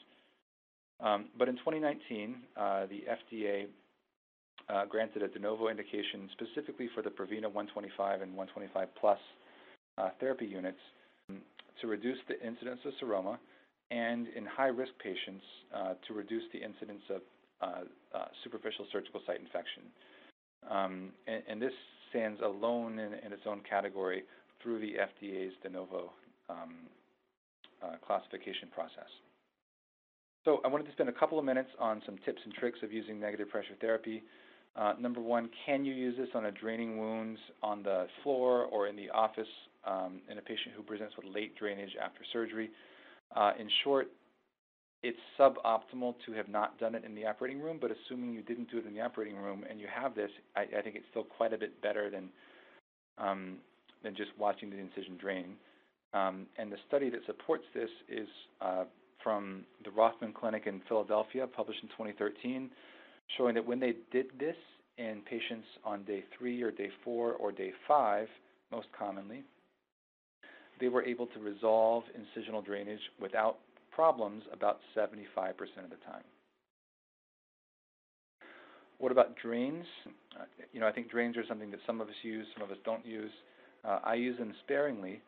Um, 1.01 1.27
but 1.39 1.49
in 1.49 1.57
2019, 1.57 2.37
uh, 2.57 2.87
the 2.87 3.05
FDA 3.07 3.67
uh, 4.69 4.85
granted 4.87 5.23
a 5.23 5.29
de 5.29 5.39
novo 5.39 5.69
indication 5.69 6.29
specifically 6.33 6.89
for 6.95 7.03
the 7.03 7.11
Prevena 7.11 7.47
125 7.47 8.23
and 8.23 8.35
125 8.35 8.89
plus 8.99 9.19
therapy 10.21 10.47
units 10.47 10.79
to 11.81 11.87
reduce 11.87 12.19
the 12.29 12.41
incidence 12.47 12.81
of 12.85 12.93
seroma, 13.03 13.39
and 13.91 14.27
in 14.35 14.45
high-risk 14.45 14.93
patients 15.03 15.45
uh, 15.75 15.95
to 16.07 16.15
reduce 16.15 16.43
the 16.53 16.59
incidence 16.59 17.03
of 17.11 17.21
uh, 17.63 18.19
uh, 18.19 18.25
superficial 18.43 18.87
surgical 18.93 19.21
site 19.27 19.41
infection. 19.41 19.83
Um, 20.71 21.11
and, 21.27 21.43
and, 21.49 21.63
this 21.63 21.73
stands 22.11 22.41
alone 22.45 22.99
in, 22.99 23.15
in, 23.15 23.33
its 23.33 23.43
own 23.47 23.61
category 23.69 24.25
through 24.63 24.81
the 24.81 24.95
FDA's 24.99 25.53
de 25.63 25.69
novo 25.69 26.11
um, 26.51 26.75
uh, 27.83 27.95
classification 28.05 28.69
process. 28.75 29.09
So 30.45 30.61
I 30.65 30.69
wanted 30.69 30.87
to 30.87 30.93
spend 30.93 31.09
a 31.09 31.13
couple 31.13 31.39
of 31.39 31.45
minutes 31.45 31.71
on 31.79 32.03
some 32.05 32.17
tips 32.25 32.41
and 32.45 32.53
tricks 32.55 32.81
of 32.83 32.93
using 32.93 33.21
negative 33.21 33.49
pressure 33.49 33.75
therapy. 33.81 34.23
Uh, 34.77 34.93
number 35.01 35.21
one, 35.21 35.49
can 35.65 35.85
you 35.85 35.95
use 35.95 36.17
this 36.19 36.29
on 36.35 36.47
a 36.47 36.53
draining 36.53 36.99
wounds 36.99 37.41
on 37.63 37.83
the 37.83 38.07
floor 38.23 38.65
or 38.65 38.89
in 38.89 38.97
the 38.97 39.09
office 39.11 39.49
um, 39.87 40.21
in 40.31 40.37
a 40.37 40.43
patient 40.43 40.75
who 40.77 40.83
presents 40.83 41.15
with 41.17 41.25
late 41.35 41.57
drainage 41.57 41.97
after 42.03 42.21
surgery? 42.33 42.71
Uh, 43.35 43.53
in 43.59 43.69
short, 43.85 44.09
it's 45.03 45.19
suboptimal 45.39 46.15
to 46.27 46.33
have 46.33 46.49
not 46.49 46.79
done 46.79 46.95
it 46.95 47.05
in 47.05 47.15
the 47.15 47.25
operating 47.25 47.61
room, 47.61 47.79
but 47.81 47.91
assuming 47.91 48.35
you 48.35 48.43
didn't 48.43 48.71
do 48.71 48.79
it 48.79 48.87
in 48.87 48.95
the 48.95 49.01
operating 49.01 49.37
room 49.37 49.65
and 49.69 49.81
you 49.81 49.87
have 49.95 50.15
this, 50.15 50.31
I, 50.55 50.63
I 50.79 50.83
think 50.83 50.97
it's 50.97 51.07
still 51.11 51.25
quite 51.25 51.53
a 51.53 51.59
bit 51.59 51.81
better 51.81 52.11
than 52.11 52.29
um, 53.19 53.57
than 54.03 54.15
just 54.15 54.31
watching 54.39 54.69
the 54.69 54.77
incision 54.77 55.17
drain. 55.19 55.55
Um, 56.13 56.47
and 56.59 56.71
the 56.71 56.77
study 56.87 57.09
that 57.11 57.21
supports 57.25 57.65
this 57.75 57.89
is 58.09 58.29
uh, 58.61 58.85
from 59.23 59.65
the 59.85 59.91
Rothman 59.91 60.33
Clinic 60.33 60.65
in 60.67 60.83
Philadelphia, 60.87 61.47
published 61.47 61.81
in 61.83 61.89
2013, 61.89 62.71
showing 63.37 63.55
that 63.55 63.67
when 63.67 63.81
they 63.81 63.95
did 64.13 64.27
this 64.39 64.57
in 64.99 65.23
patients 65.29 65.67
on 65.85 66.05
day 66.05 66.25
three 66.39 66.63
or 66.63 66.71
day 66.71 66.91
four 67.05 67.33
or 67.33 67.53
day 67.53 67.73
five, 67.87 68.29
most 68.71 68.87
commonly, 68.99 69.45
they 70.81 70.89
were 70.89 71.03
able 71.03 71.27
to 71.27 71.39
resolve 71.41 72.05
incisional 72.19 72.65
drainage 72.65 73.01
without 73.21 73.59
problems 73.93 74.43
about 74.53 74.81
75% 74.97 75.19
of 75.23 75.91
the 75.91 75.97
time. 76.07 76.23
What 78.99 79.13
about 79.13 79.37
drains? 79.37 79.85
Uh, 80.39 80.45
you 80.73 80.81
know, 80.81 80.87
I 80.87 80.93
think 80.93 81.11
drains 81.11 81.37
are 81.37 81.45
something 81.49 81.71
that 81.71 81.81
some 81.87 82.01
of 82.01 82.09
us 82.09 82.15
use, 82.23 82.47
some 82.55 82.63
of 82.63 82.71
us 82.71 82.79
don't 82.85 83.05
use. 83.05 83.31
Uh, 83.85 84.01
I 84.05 84.15
use 84.15 84.39
them 84.39 84.53
sparingly, 84.65 85.21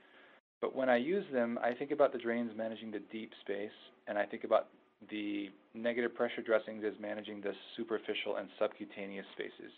but 0.61 0.75
when 0.75 0.89
I 0.89 0.97
use 0.97 1.25
them, 1.33 1.59
I 1.63 1.75
think 1.75 1.91
about 1.91 2.13
the 2.13 2.19
drains 2.19 2.51
managing 2.57 2.91
the 2.91 3.01
deep 3.13 3.31
space, 3.43 3.71
and 4.07 4.19
I 4.19 4.25
think 4.25 4.45
about 4.45 4.69
the 5.11 5.49
negative 5.83 6.15
pressure 6.15 6.43
dressings 6.43 6.85
as 6.87 6.95
managing 7.01 7.41
the 7.41 7.53
superficial 7.77 8.37
and 8.37 8.49
subcutaneous 8.59 9.27
spaces. 9.33 9.73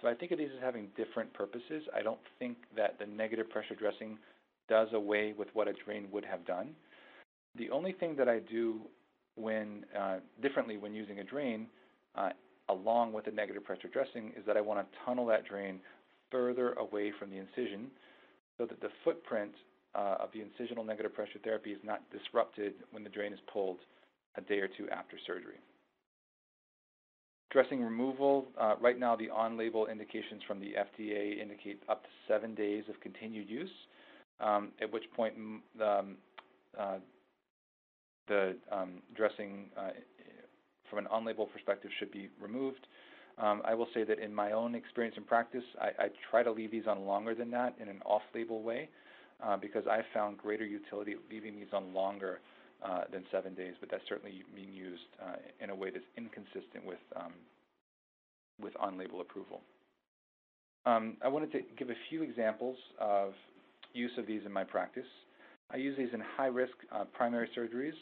So 0.00 0.08
I 0.08 0.14
think 0.14 0.32
of 0.32 0.38
these 0.38 0.50
as 0.54 0.62
having 0.62 0.88
different 0.96 1.32
purposes. 1.32 1.82
I 1.94 2.02
don't 2.02 2.20
think 2.38 2.56
that 2.76 2.98
the 2.98 3.06
negative 3.06 3.48
pressure 3.48 3.74
dressing 3.74 4.18
does 4.68 4.88
away 4.92 5.34
with 5.36 5.48
what 5.54 5.68
a 5.68 5.72
drain 5.84 6.08
would 6.12 6.24
have 6.24 6.44
done. 6.46 6.70
The 7.56 7.70
only 7.70 7.92
thing 7.92 8.16
that 8.16 8.28
I 8.28 8.40
do 8.40 8.80
when 9.36 9.84
uh, 9.98 10.16
differently 10.42 10.76
when 10.76 10.94
using 10.94 11.20
a 11.20 11.24
drain, 11.24 11.66
uh, 12.14 12.30
along 12.68 13.12
with 13.12 13.26
a 13.26 13.30
negative 13.30 13.64
pressure 13.64 13.88
dressing, 13.88 14.32
is 14.36 14.44
that 14.46 14.56
I 14.56 14.60
want 14.60 14.80
to 14.80 14.98
tunnel 15.04 15.26
that 15.26 15.46
drain 15.46 15.80
further 16.30 16.72
away 16.74 17.12
from 17.18 17.30
the 17.30 17.36
incision 17.36 17.86
so 18.58 18.66
that 18.66 18.80
the 18.80 18.88
footprint 19.04 19.52
uh, 19.94 20.16
of 20.20 20.30
the 20.32 20.40
incisional 20.40 20.84
negative 20.84 21.14
pressure 21.14 21.38
therapy 21.42 21.70
is 21.70 21.78
not 21.84 22.02
disrupted 22.10 22.74
when 22.90 23.04
the 23.04 23.10
drain 23.10 23.32
is 23.32 23.38
pulled 23.52 23.78
a 24.36 24.40
day 24.40 24.58
or 24.58 24.68
two 24.68 24.88
after 24.90 25.16
surgery. 25.26 25.58
Dressing 27.50 27.82
removal, 27.82 28.46
uh, 28.60 28.74
right 28.80 28.98
now 28.98 29.16
the 29.16 29.30
on-label 29.30 29.86
indications 29.86 30.42
from 30.46 30.60
the 30.60 30.74
FDA 30.74 31.40
indicate 31.40 31.82
up 31.88 32.02
to 32.02 32.08
seven 32.28 32.54
days 32.54 32.84
of 32.88 33.00
continued 33.00 33.48
use 33.48 33.70
um, 34.40 34.72
at 34.80 34.92
which 34.92 35.04
point 35.14 35.34
um, 35.36 36.16
uh, 36.78 36.96
the 38.28 38.56
um, 38.70 39.02
dressing 39.14 39.66
uh, 39.76 39.90
from 40.90 41.00
an 41.00 41.06
on-label 41.08 41.46
perspective 41.46 41.90
should 41.98 42.10
be 42.10 42.28
removed. 42.40 42.86
Um, 43.38 43.62
I 43.64 43.74
will 43.74 43.88
say 43.92 44.02
that 44.04 44.18
in 44.18 44.34
my 44.34 44.52
own 44.52 44.74
experience 44.74 45.16
and 45.16 45.26
practice, 45.26 45.64
I, 45.80 46.04
I, 46.04 46.08
try 46.30 46.42
to 46.42 46.50
leave 46.50 46.70
these 46.70 46.86
on 46.86 47.04
longer 47.04 47.34
than 47.34 47.50
that 47.50 47.74
in 47.78 47.88
an 47.88 48.00
off-label 48.06 48.62
way 48.62 48.88
uh, 49.44 49.58
because 49.58 49.86
I 49.86 50.00
found 50.14 50.38
greater 50.38 50.64
utility 50.64 51.16
leaving 51.30 51.56
these 51.56 51.68
on 51.74 51.92
longer 51.92 52.40
uh, 52.84 53.02
than 53.12 53.24
seven 53.30 53.54
days, 53.54 53.74
but 53.80 53.90
that's 53.90 54.02
certainly 54.08 54.42
being 54.54 54.72
used 54.72 55.02
uh, 55.22 55.36
in 55.60 55.70
a 55.70 55.74
way 55.74 55.90
that's 55.90 56.04
inconsistent 56.16 56.84
with, 56.84 56.98
um, 57.16 57.32
with 58.60 58.72
on-label 58.78 59.20
approval. 59.20 59.60
Um, 60.84 61.16
I 61.22 61.28
wanted 61.28 61.52
to 61.52 61.60
give 61.78 61.90
a 61.90 61.98
few 62.10 62.22
examples 62.22 62.76
of 63.00 63.32
use 63.92 64.12
of 64.18 64.26
these 64.26 64.42
in 64.44 64.52
my 64.52 64.64
practice. 64.64 65.08
I 65.70 65.78
use 65.78 65.96
these 65.98 66.10
in 66.12 66.22
high-risk 66.36 66.74
uh, 66.92 67.04
primary 67.12 67.48
surgeries. 67.56 67.96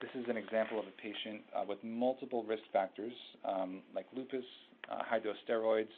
This 0.00 0.10
is 0.14 0.28
an 0.28 0.36
example 0.36 0.78
of 0.78 0.84
a 0.86 1.00
patient 1.00 1.42
uh, 1.56 1.64
with 1.66 1.78
multiple 1.82 2.44
risk 2.44 2.64
factors 2.72 3.12
um, 3.44 3.80
like 3.94 4.06
lupus, 4.14 4.44
uh, 4.90 5.02
high 5.04 5.20
dose 5.20 5.36
steroids, 5.48 5.88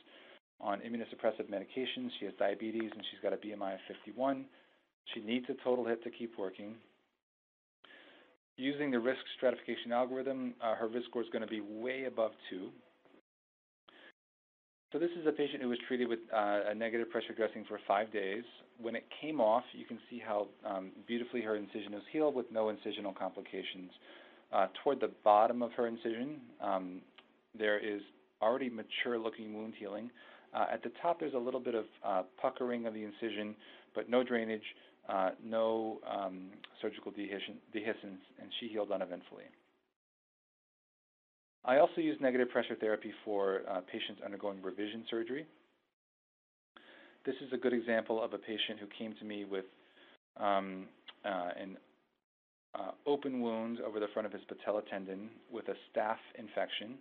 on 0.61 0.81
immunosuppressive 0.81 1.51
medications. 1.51 2.11
She 2.19 2.27
has 2.27 2.35
diabetes 2.39 2.91
and 2.95 3.05
she's 3.11 3.21
got 3.23 3.33
a 3.33 3.37
BMI 3.37 3.75
of 3.75 3.81
51. 3.89 4.45
She 5.13 5.21
needs 5.21 5.47
a 5.49 5.65
total 5.65 5.85
hip 5.85 6.03
to 6.05 6.11
keep 6.11 6.39
working. 6.39 6.75
Using 8.57 8.91
the 8.91 9.01
risk 9.01 9.21
stratification 9.37 9.91
algorithm, 9.93 10.55
uh, 10.63 10.77
her 10.77 10.87
risk 10.87 11.07
score 11.09 11.23
is 11.23 11.29
going 11.33 11.43
to 11.43 11.49
be 11.49 11.61
way 11.61 12.05
above 12.05 12.31
2. 12.51 12.69
So 14.93 15.01
this 15.01 15.11
is 15.21 15.27
a 15.27 15.33
patient 15.33 15.61
who 15.61 15.69
was 15.69 15.79
treated 15.89 16.09
with 16.09 16.21
uh, 16.33 16.71
a 16.71 16.75
negative 16.75 17.11
pressure 17.11 17.35
dressing 17.37 17.65
for 17.67 17.81
five 17.89 18.13
days. 18.13 18.45
When 18.81 18.95
it 18.95 19.05
came 19.21 19.41
off, 19.41 19.65
you 19.73 19.85
can 19.85 19.99
see 20.09 20.23
how 20.25 20.47
um, 20.65 20.93
beautifully 21.09 21.43
her 21.43 21.57
incision 21.57 21.93
was 21.95 22.03
healed 22.13 22.37
with 22.37 22.47
no 22.53 22.67
incisional 22.67 23.17
complications. 23.17 23.91
Uh, 24.53 24.69
toward 24.85 25.01
the 25.01 25.11
bottom 25.25 25.63
of 25.63 25.73
her 25.73 25.89
incision, 25.89 26.37
um, 26.61 27.01
there 27.59 27.81
is 27.81 28.03
already 28.41 28.71
mature-looking 28.71 29.53
wound 29.53 29.75
healing. 29.77 30.11
Uh, 30.55 30.67
at 30.73 30.81
the 30.85 30.93
top, 31.03 31.19
there's 31.19 31.35
a 31.35 31.39
little 31.39 31.59
bit 31.59 31.75
of 31.75 31.87
uh, 32.07 32.23
puckering 32.41 32.87
of 32.87 32.95
the 32.95 33.03
incision, 33.03 33.57
but 33.97 34.09
no 34.09 34.23
drainage, 34.23 34.63
uh, 35.09 35.31
no 35.45 36.01
um, 36.11 36.49
surgical 36.81 37.13
dehiscence, 37.13 38.23
and 38.41 38.51
she 38.61 38.69
healed 38.69 38.91
uneventfully. 38.91 39.45
I 41.65 41.79
also 41.79 42.01
use 42.01 42.17
negative 42.21 42.51
pressure 42.51 42.75
therapy 42.75 43.13
for 43.25 43.63
uh, 43.69 43.81
patients 43.91 44.21
undergoing 44.25 44.61
revision 44.63 45.05
surgery. 45.11 45.47
This 47.25 47.35
is 47.47 47.53
a 47.55 47.57
good 47.57 47.73
example 47.73 48.23
of 48.23 48.35
a 48.35 48.39
patient 48.39 48.79
who 48.81 48.87
came 48.99 49.15
to 49.19 49.25
me 49.25 49.47
with 49.47 49.65
um, 50.39 50.87
uh, 51.25 51.51
an 51.59 51.77
uh, 52.75 52.91
open 53.07 53.41
wound 53.41 53.81
over 53.81 53.99
the 53.99 54.09
front 54.13 54.27
of 54.27 54.33
his 54.33 54.43
patella 54.49 54.83
tendon 54.91 55.31
with 55.51 55.65
a 55.69 55.75
staph 55.89 56.21
infection 56.39 56.99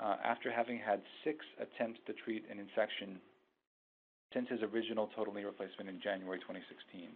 uh, 0.00 0.16
after 0.24 0.50
having 0.50 0.78
had 0.78 1.00
six 1.22 1.38
attempts 1.56 2.00
to 2.06 2.12
treat 2.24 2.44
an 2.50 2.58
infection 2.58 3.18
since 4.34 4.48
his 4.50 4.60
original 4.74 5.08
total 5.16 5.32
knee 5.32 5.44
replacement 5.44 5.88
in 5.88 6.00
January 6.02 6.38
2016. 6.40 7.08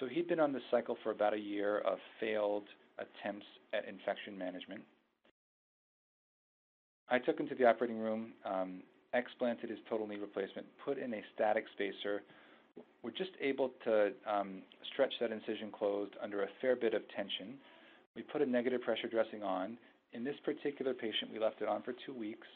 So 0.00 0.06
he'd 0.06 0.26
been 0.26 0.40
on 0.40 0.54
this 0.54 0.62
cycle 0.70 0.96
for 1.04 1.10
about 1.10 1.34
a 1.34 1.38
year 1.38 1.80
of 1.80 1.98
failed 2.18 2.64
attempts 2.98 3.44
at 3.74 3.86
infection 3.86 4.36
management. 4.36 4.80
I 7.10 7.18
took 7.18 7.38
him 7.38 7.46
to 7.48 7.54
the 7.54 7.66
operating 7.66 7.98
room, 7.98 8.32
um, 8.46 8.82
explanted 9.12 9.68
his 9.68 9.78
total 9.90 10.06
knee 10.06 10.16
replacement, 10.16 10.66
put 10.82 10.96
in 10.96 11.12
a 11.12 11.20
static 11.34 11.64
spacer. 11.74 12.22
We're 13.02 13.10
just 13.10 13.32
able 13.42 13.72
to 13.84 14.12
um, 14.26 14.62
stretch 14.92 15.12
that 15.20 15.32
incision 15.32 15.70
closed 15.70 16.14
under 16.22 16.44
a 16.44 16.46
fair 16.62 16.76
bit 16.76 16.94
of 16.94 17.02
tension. 17.14 17.58
We 18.16 18.22
put 18.22 18.40
a 18.40 18.46
negative 18.46 18.80
pressure 18.80 19.08
dressing 19.08 19.42
on. 19.42 19.76
In 20.14 20.24
this 20.24 20.36
particular 20.44 20.94
patient, 20.94 21.30
we 21.32 21.38
left 21.38 21.60
it 21.60 21.68
on 21.68 21.82
for 21.82 21.94
two 22.06 22.14
weeks. 22.14 22.46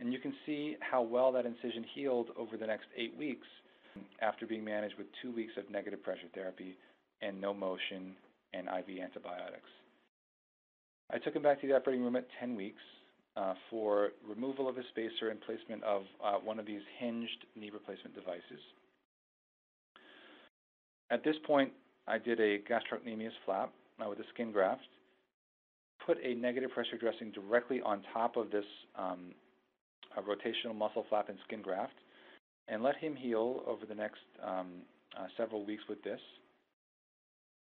And 0.00 0.12
you 0.12 0.18
can 0.18 0.34
see 0.44 0.76
how 0.80 1.02
well 1.02 1.30
that 1.32 1.46
incision 1.46 1.84
healed 1.94 2.30
over 2.36 2.56
the 2.56 2.66
next 2.66 2.86
eight 2.96 3.16
weeks 3.16 3.46
after 4.20 4.46
being 4.46 4.64
managed 4.64 4.96
with 4.96 5.06
two 5.22 5.32
weeks 5.32 5.52
of 5.56 5.70
negative 5.70 6.02
pressure 6.02 6.28
therapy 6.34 6.76
and 7.22 7.40
no 7.40 7.54
motion 7.54 8.14
and 8.52 8.68
IV 8.68 9.02
antibiotics. 9.02 9.68
I 11.12 11.18
took 11.18 11.36
him 11.36 11.42
back 11.42 11.60
to 11.60 11.66
the 11.66 11.76
operating 11.76 12.02
room 12.02 12.16
at 12.16 12.26
10 12.40 12.56
weeks 12.56 12.82
uh, 13.36 13.54
for 13.70 14.10
removal 14.28 14.68
of 14.68 14.76
his 14.76 14.86
spacer 14.90 15.30
and 15.30 15.40
placement 15.40 15.82
of 15.84 16.02
uh, 16.24 16.34
one 16.42 16.58
of 16.58 16.66
these 16.66 16.80
hinged 16.98 17.44
knee 17.54 17.70
replacement 17.70 18.14
devices. 18.14 18.60
At 21.10 21.22
this 21.22 21.36
point, 21.46 21.72
I 22.08 22.18
did 22.18 22.40
a 22.40 22.58
gastrocnemius 22.58 23.32
flap 23.44 23.72
uh, 24.04 24.08
with 24.08 24.18
a 24.18 24.24
skin 24.34 24.52
graft, 24.52 24.88
put 26.04 26.18
a 26.24 26.34
negative 26.34 26.70
pressure 26.70 26.96
dressing 26.98 27.30
directly 27.30 27.80
on 27.82 28.02
top 28.12 28.36
of 28.36 28.50
this 28.50 28.64
um, 28.98 29.32
rotational 30.18 30.74
muscle 30.74 31.04
flap 31.08 31.28
and 31.28 31.38
skin 31.46 31.62
graft, 31.62 31.94
and 32.68 32.82
let 32.82 32.96
him 32.96 33.14
heal 33.14 33.62
over 33.66 33.86
the 33.86 33.94
next 33.94 34.20
um, 34.44 34.68
uh, 35.18 35.26
several 35.36 35.64
weeks 35.64 35.82
with 35.88 36.02
this. 36.02 36.20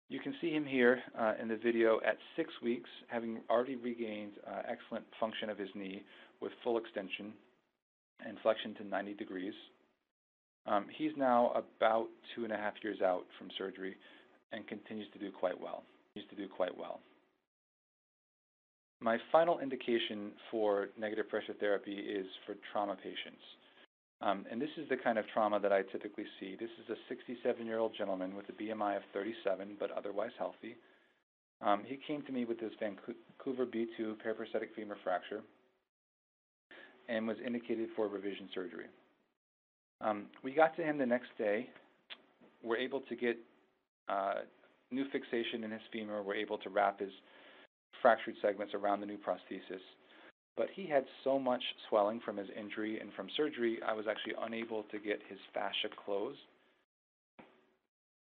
You 0.09 0.19
can 0.19 0.35
see 0.41 0.51
him 0.51 0.65
here 0.65 0.99
uh, 1.17 1.33
in 1.41 1.47
the 1.47 1.55
video 1.55 2.01
at 2.05 2.17
six 2.35 2.49
weeks, 2.61 2.89
having 3.07 3.39
already 3.49 3.77
regained 3.77 4.33
uh, 4.45 4.61
excellent 4.69 5.05
function 5.19 5.49
of 5.49 5.57
his 5.57 5.69
knee 5.73 6.03
with 6.41 6.51
full 6.63 6.77
extension 6.77 7.33
and 8.27 8.37
flexion 8.43 8.75
to 8.75 8.83
90 8.83 9.13
degrees. 9.13 9.53
Um, 10.67 10.85
he's 10.97 11.11
now 11.17 11.51
about 11.51 12.07
two 12.35 12.43
and 12.43 12.53
a 12.53 12.57
half 12.57 12.73
years 12.83 13.01
out 13.01 13.23
from 13.37 13.47
surgery 13.57 13.95
and 14.51 14.67
continues 14.67 15.07
to 15.13 15.19
do 15.19 15.31
quite 15.31 15.59
well. 15.59 15.83
Continues 16.13 16.35
to 16.35 16.47
do 16.47 16.53
quite 16.53 16.77
well. 16.77 16.99
My 18.99 19.17
final 19.31 19.59
indication 19.59 20.31
for 20.51 20.89
negative 20.99 21.29
pressure 21.29 21.53
therapy 21.59 21.95
is 21.95 22.27
for 22.45 22.55
trauma 22.71 22.95
patients. 22.95 23.41
Um, 24.21 24.45
and 24.51 24.61
this 24.61 24.69
is 24.77 24.87
the 24.89 24.97
kind 24.97 25.17
of 25.17 25.25
trauma 25.33 25.59
that 25.59 25.73
I 25.73 25.81
typically 25.81 26.25
see. 26.39 26.55
This 26.59 26.69
is 26.83 26.95
a 26.95 27.13
67-year-old 27.13 27.93
gentleman 27.97 28.35
with 28.35 28.45
a 28.49 28.51
BMI 28.51 28.97
of 28.97 29.03
37, 29.13 29.77
but 29.79 29.89
otherwise 29.91 30.29
healthy. 30.37 30.75
Um, 31.61 31.83
he 31.85 31.97
came 32.07 32.21
to 32.23 32.31
me 32.31 32.45
with 32.45 32.59
this 32.59 32.71
Vancouver 32.79 33.65
B2 33.65 34.17
periprosthetic 34.23 34.73
femur 34.75 34.97
fracture 35.03 35.41
and 37.09 37.27
was 37.27 37.37
indicated 37.45 37.89
for 37.95 38.07
revision 38.07 38.47
surgery. 38.53 38.85
Um, 40.01 40.25
we 40.43 40.53
got 40.53 40.75
to 40.77 40.83
him 40.83 40.97
the 40.97 41.05
next 41.05 41.29
day. 41.37 41.69
We're 42.63 42.77
able 42.77 43.01
to 43.01 43.15
get 43.15 43.37
uh, 44.07 44.41
new 44.91 45.05
fixation 45.11 45.63
in 45.63 45.71
his 45.71 45.81
femur. 45.91 46.21
We're 46.21 46.35
able 46.35 46.57
to 46.59 46.69
wrap 46.69 46.99
his 46.99 47.11
fractured 48.01 48.35
segments 48.41 48.73
around 48.73 49.01
the 49.01 49.05
new 49.05 49.17
prosthesis. 49.17 49.81
But 50.57 50.67
he 50.75 50.85
had 50.85 51.05
so 51.23 51.39
much 51.39 51.63
swelling 51.87 52.19
from 52.19 52.37
his 52.37 52.47
injury 52.57 52.99
and 52.99 53.11
from 53.13 53.27
surgery, 53.37 53.79
I 53.87 53.93
was 53.93 54.05
actually 54.09 54.33
unable 54.41 54.83
to 54.83 54.99
get 54.99 55.19
his 55.29 55.39
fascia 55.53 55.89
closed. 56.05 56.39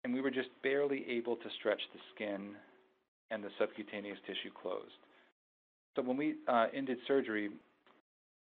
And 0.04 0.14
we 0.14 0.22
were 0.22 0.32
just 0.32 0.50
barely 0.64 1.06
able 1.10 1.36
to 1.36 1.50
stretch 1.60 1.82
the 1.94 2.00
skin 2.16 2.56
and 3.32 3.44
the 3.44 3.50
subcutaneous 3.60 4.18
tissue 4.26 4.54
closed. 4.62 4.94
So 5.96 6.04
when 6.04 6.18
we 6.18 6.36
uh, 6.48 6.68
ended 6.74 6.98
surgery, 7.08 7.50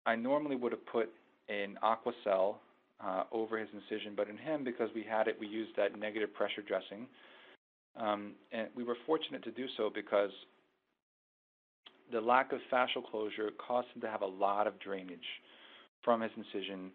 I 0.06 0.16
normally 0.16 0.56
would 0.56 0.72
have 0.72 0.86
put 0.86 1.10
an 1.48 1.78
Aquacel 1.82 2.56
uh, 3.00 3.24
over 3.32 3.58
his 3.58 3.68
incision, 3.72 4.14
but 4.16 4.28
in 4.28 4.36
him, 4.36 4.64
because 4.64 4.90
we 4.94 5.04
had 5.08 5.28
it, 5.28 5.36
we 5.38 5.46
used 5.46 5.70
that 5.76 5.98
negative 5.98 6.34
pressure 6.34 6.62
dressing. 6.62 7.06
Um, 7.96 8.32
and 8.52 8.68
we 8.76 8.84
were 8.84 8.96
fortunate 9.06 9.42
to 9.44 9.50
do 9.50 9.66
so 9.76 9.90
because 9.92 10.30
the 12.12 12.20
lack 12.20 12.52
of 12.52 12.60
fascial 12.72 13.04
closure 13.10 13.50
caused 13.66 13.88
him 13.94 14.00
to 14.02 14.08
have 14.08 14.22
a 14.22 14.26
lot 14.26 14.66
of 14.66 14.78
drainage 14.80 15.18
from 16.02 16.20
his 16.20 16.30
incision 16.36 16.90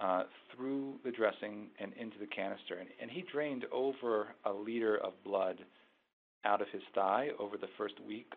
uh, 0.00 0.24
through 0.54 0.94
the 1.04 1.10
dressing 1.10 1.68
and 1.78 1.92
into 1.94 2.18
the 2.18 2.26
canister. 2.26 2.76
And, 2.78 2.88
and, 3.00 3.10
he 3.10 3.24
drained 3.30 3.66
over 3.70 4.28
a 4.46 4.52
liter 4.52 4.96
of 4.98 5.12
blood 5.22 5.58
out 6.44 6.62
of 6.62 6.68
his 6.72 6.82
thigh 6.94 7.28
over 7.38 7.56
the 7.58 7.68
first 7.76 7.94
week 8.06 8.32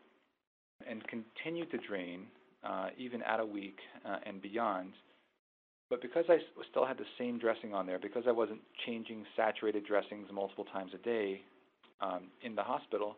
and 0.88 1.02
continued 1.08 1.72
to 1.72 1.78
drain 1.78 2.26
uh, 2.64 2.90
even 2.98 3.22
at 3.24 3.40
a 3.40 3.46
week 3.46 3.78
uh, 4.06 4.18
and 4.26 4.42
beyond. 4.42 4.92
But 5.90 6.02
because 6.02 6.26
I 6.28 6.38
still 6.72 6.86
had 6.86 6.98
the 6.98 7.06
same 7.18 7.40
dressing 7.40 7.74
on 7.74 7.86
there, 7.86 8.00
because 8.00 8.24
I 8.28 8.32
wasn't 8.32 8.60
changing 8.86 9.24
saturated 9.38 9.86
dressings 9.86 10.28
multiple 10.34 10.66
times 10.66 10.92
a 10.94 10.98
day 10.98 11.42
um, 12.02 12.24
in 12.42 12.56
the 12.56 12.64
hospital, 12.64 13.16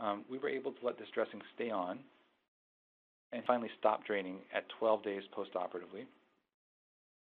um, 0.00 0.24
we 0.28 0.38
were 0.38 0.48
able 0.48 0.72
to 0.72 0.84
let 0.84 0.98
this 0.98 1.08
dressing 1.14 1.40
stay 1.54 1.70
on 1.70 2.00
and 3.34 3.44
finally 3.44 3.70
stopped 3.78 4.06
draining 4.06 4.38
at 4.54 4.64
12 4.78 5.02
days 5.02 5.22
postoperatively. 5.36 6.06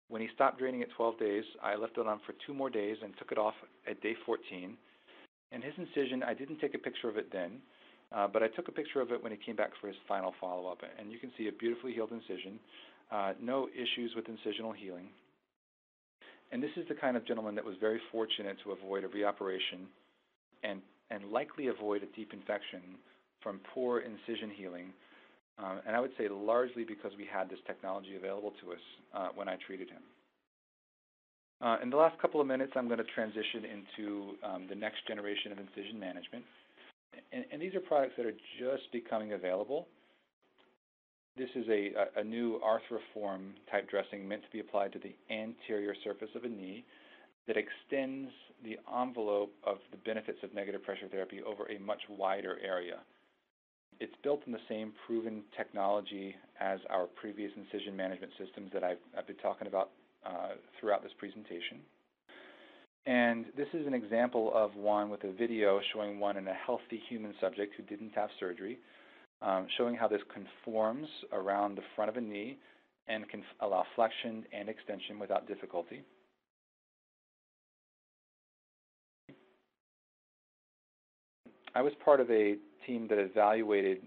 When 0.10 0.22
he 0.22 0.30
stopped 0.36 0.60
draining 0.60 0.84
at 0.84 0.90
12 0.96 1.20
days, 1.20 1.44
I 1.62 1.76
left 1.76 1.98
it 1.98 2.08
on 2.08 2.20
for 2.26 2.34
two 2.46 2.54
more 2.54 2.70
days 2.70 2.98
and 3.04 3.14
took 3.18 3.32
it 3.32 3.38
off 3.38 3.56
at 3.90 4.02
day 4.02 4.16
14. 4.26 4.78
And 5.52 5.64
his 5.64 5.74
incision, 5.78 6.24
I 6.24 6.34
didn't 6.34 6.60
take 6.60 6.76
a 6.76 6.78
picture 6.78 7.10
of 7.10 7.18
it 7.18 7.32
then, 7.34 7.58
uh, 8.16 8.28
but 8.28 8.44
I 8.44 8.48
took 8.48 8.68
a 8.68 8.72
picture 8.72 9.02
of 9.02 9.12
it 9.12 9.22
when 9.22 9.32
he 9.32 9.38
came 9.44 9.56
back 9.56 9.72
for 9.82 9.88
his 9.88 9.98
final 10.08 10.34
follow-up. 10.40 10.80
And 11.00 11.12
you 11.12 11.18
can 11.18 11.32
see 11.38 11.48
a 11.48 11.52
beautifully 11.52 11.94
healed 11.94 12.12
incision, 12.12 12.60
uh, 13.12 13.34
no 13.42 13.68
issues 13.74 14.14
with 14.16 14.26
incisional 14.26 14.76
healing. 14.76 15.08
And 16.52 16.64
this 16.64 16.72
is 16.78 16.88
the 16.88 16.96
kind 16.96 17.18
of 17.18 17.26
gentleman 17.26 17.56
that 17.56 17.66
was 17.66 17.76
very 17.82 18.00
fortunate 18.12 18.58
to 18.64 18.72
avoid 18.72 19.04
a 19.04 19.08
reoperation 19.08 19.90
and, 20.64 20.82
and 21.10 21.32
likely 21.32 21.68
avoid 21.68 22.04
a 22.04 22.16
deep 22.16 22.32
infection 22.34 22.82
from 23.42 23.60
poor 23.74 24.00
incision 24.00 24.52
healing 24.56 24.94
um, 25.60 25.82
and 25.88 25.96
I 25.96 26.00
would 26.00 26.12
say 26.18 26.28
largely 26.30 26.84
because 26.84 27.12
we 27.18 27.26
had 27.26 27.50
this 27.50 27.60
technology 27.66 28.16
available 28.16 28.54
to 28.62 28.72
us 28.74 28.84
uh, 29.14 29.28
when 29.36 29.50
I 29.50 29.58
treated 29.66 29.90
him. 29.90 30.02
Uh, 31.60 31.78
in 31.82 31.90
the 31.90 31.98
last 31.98 32.20
couple 32.22 32.40
of 32.40 32.46
minutes, 32.46 32.74
I'm 32.76 32.88
going 32.88 33.00
to 33.00 33.12
transition 33.16 33.66
into 33.66 34.36
um, 34.44 34.68
the 34.70 34.76
next 34.76 35.08
generation 35.08 35.52
of 35.52 35.58
incision 35.58 36.00
management. 36.00 36.46
And, 37.32 37.46
and, 37.52 37.60
these 37.60 37.74
are 37.74 37.80
products 37.80 38.14
that 38.18 38.28
are 38.28 38.36
just 38.60 38.92
becoming 38.92 39.34
available. 39.34 39.88
This 41.36 41.50
is 41.56 41.66
a, 41.68 41.92
a, 42.20 42.24
new 42.24 42.60
arthroform 42.60 43.54
type 43.72 43.90
dressing 43.90 44.28
meant 44.28 44.44
to 44.44 44.50
be 44.52 44.60
applied 44.60 44.94
to 44.94 45.00
the 45.00 45.16
anterior 45.34 45.96
surface 46.04 46.30
of 46.36 46.44
a 46.44 46.48
knee 46.48 46.84
that 47.48 47.56
extends 47.58 48.30
the 48.64 48.78
envelope 49.02 49.52
of 49.66 49.78
the 49.92 49.98
benefits 49.98 50.40
of 50.44 50.54
negative 50.54 50.84
pressure 50.84 51.08
therapy 51.10 51.42
over 51.42 51.66
a 51.72 51.80
much 51.80 52.02
wider 52.10 52.58
area. 52.64 52.98
It's 54.00 54.14
built 54.24 54.42
in 54.46 54.52
the 54.52 54.60
same 54.70 54.94
proven 55.06 55.44
technology 55.56 56.36
as 56.60 56.80
our 56.90 57.06
previous 57.06 57.52
incision 57.56 57.96
management 57.96 58.32
systems 58.38 58.72
that 58.74 58.84
I've, 58.84 58.98
I've 59.18 59.26
been 59.26 59.38
talking 59.38 59.68
about 59.68 59.90
uh, 60.26 60.50
throughout 60.80 61.02
this 61.02 61.12
presentation. 61.18 61.80
And 63.08 63.46
this 63.56 63.68
is 63.74 63.88
an 63.88 63.94
example 63.94 64.52
of 64.54 64.76
one 64.76 65.10
with 65.10 65.24
a 65.24 65.32
video 65.32 65.80
showing 65.94 66.20
one 66.20 66.38
in 66.38 66.48
a 66.48 66.54
healthy 66.54 67.02
human 67.10 67.34
subject 67.40 67.74
who 67.76 67.84
didn't 67.84 68.12
have 68.16 68.30
surgery, 68.40 68.78
um, 69.42 69.68
showing 69.78 69.96
how 69.96 70.08
this 70.08 70.22
conforms 70.34 71.08
around 71.32 71.76
the 71.76 71.84
front 71.96 72.10
of 72.10 72.18
a 72.18 72.22
knee 72.22 72.58
and 73.08 73.28
can 73.30 73.42
allow 73.62 73.86
flexion 73.96 74.44
and 74.52 74.68
extension 74.68 75.18
without 75.20 75.48
difficulty. 75.48 76.04
I 81.74 81.82
was 81.82 81.94
part 82.04 82.20
of 82.20 82.30
a 82.30 82.56
team 82.88 83.08
that 83.10 83.20
evaluated 83.20 84.00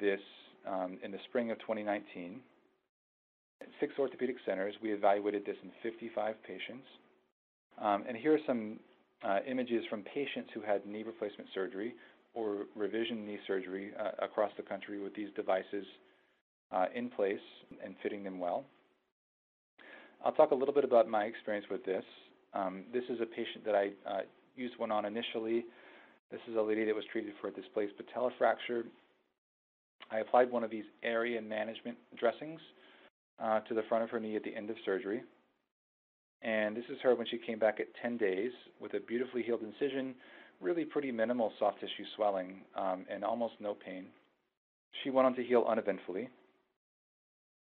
this 0.00 0.20
um, 0.66 0.98
in 1.02 1.12
the 1.12 1.18
spring 1.28 1.50
of 1.50 1.58
2019. 1.60 2.40
At 3.60 3.68
six 3.80 3.92
orthopedic 3.98 4.36
centers, 4.44 4.74
we 4.82 4.92
evaluated 4.92 5.46
this 5.46 5.56
in 5.62 5.70
55 5.82 6.34
patients. 6.42 6.86
Um, 7.80 8.04
and 8.08 8.16
here 8.16 8.34
are 8.34 8.40
some 8.46 8.80
uh, 9.22 9.38
images 9.48 9.84
from 9.88 10.02
patients 10.02 10.50
who 10.54 10.60
had 10.60 10.84
knee 10.86 11.02
replacement 11.02 11.48
surgery 11.54 11.94
or 12.34 12.66
revision 12.74 13.24
knee 13.24 13.38
surgery 13.46 13.92
uh, 13.98 14.24
across 14.24 14.50
the 14.56 14.62
country 14.62 15.00
with 15.02 15.14
these 15.14 15.28
devices 15.36 15.86
uh, 16.72 16.86
in 16.94 17.08
place 17.08 17.38
and 17.84 17.94
fitting 18.02 18.22
them 18.22 18.38
well. 18.38 18.64
I'll 20.24 20.32
talk 20.32 20.50
a 20.50 20.54
little 20.54 20.74
bit 20.74 20.84
about 20.84 21.08
my 21.08 21.24
experience 21.24 21.66
with 21.70 21.84
this. 21.84 22.04
Um, 22.52 22.84
this 22.92 23.04
is 23.08 23.20
a 23.20 23.26
patient 23.26 23.64
that 23.64 23.74
I 23.74 23.90
uh, 24.08 24.20
used 24.56 24.78
one 24.78 24.90
on 24.90 25.04
initially 25.04 25.64
this 26.30 26.40
is 26.50 26.56
a 26.56 26.60
lady 26.60 26.84
that 26.84 26.94
was 26.94 27.04
treated 27.12 27.34
for 27.40 27.48
a 27.48 27.52
displaced 27.52 27.96
patella 27.96 28.30
fracture. 28.36 28.84
I 30.10 30.18
applied 30.18 30.50
one 30.50 30.64
of 30.64 30.70
these 30.70 30.84
area 31.02 31.40
management 31.40 31.96
dressings 32.18 32.60
uh, 33.42 33.60
to 33.60 33.74
the 33.74 33.82
front 33.88 34.04
of 34.04 34.10
her 34.10 34.20
knee 34.20 34.36
at 34.36 34.42
the 34.42 34.54
end 34.54 34.70
of 34.70 34.76
surgery. 34.84 35.22
And 36.42 36.76
this 36.76 36.84
is 36.90 36.98
her 37.02 37.14
when 37.14 37.26
she 37.26 37.38
came 37.38 37.58
back 37.58 37.80
at 37.80 37.86
10 38.02 38.18
days 38.18 38.50
with 38.80 38.94
a 38.94 39.00
beautifully 39.00 39.42
healed 39.42 39.62
incision, 39.62 40.14
really 40.60 40.84
pretty 40.84 41.10
minimal 41.10 41.52
soft 41.58 41.80
tissue 41.80 42.04
swelling, 42.16 42.60
um, 42.76 43.04
and 43.10 43.24
almost 43.24 43.54
no 43.60 43.74
pain. 43.74 44.06
She 45.02 45.10
went 45.10 45.26
on 45.26 45.34
to 45.36 45.44
heal 45.44 45.64
uneventfully. 45.68 46.28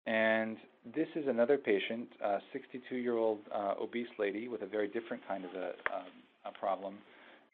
And 0.07 0.57
this 0.95 1.09
is 1.17 1.27
another 1.29 1.57
patient, 1.57 2.09
a 2.23 2.39
62-year-old 2.55 3.39
uh, 3.55 3.75
obese 3.81 4.09
lady 4.19 4.49
with 4.49 4.63
a 4.63 4.67
very 4.67 4.89
different 4.89 5.27
kind 5.27 5.45
of 5.45 5.51
a, 5.55 5.69
um, 5.95 6.07
a 6.45 6.59
problem 6.59 6.97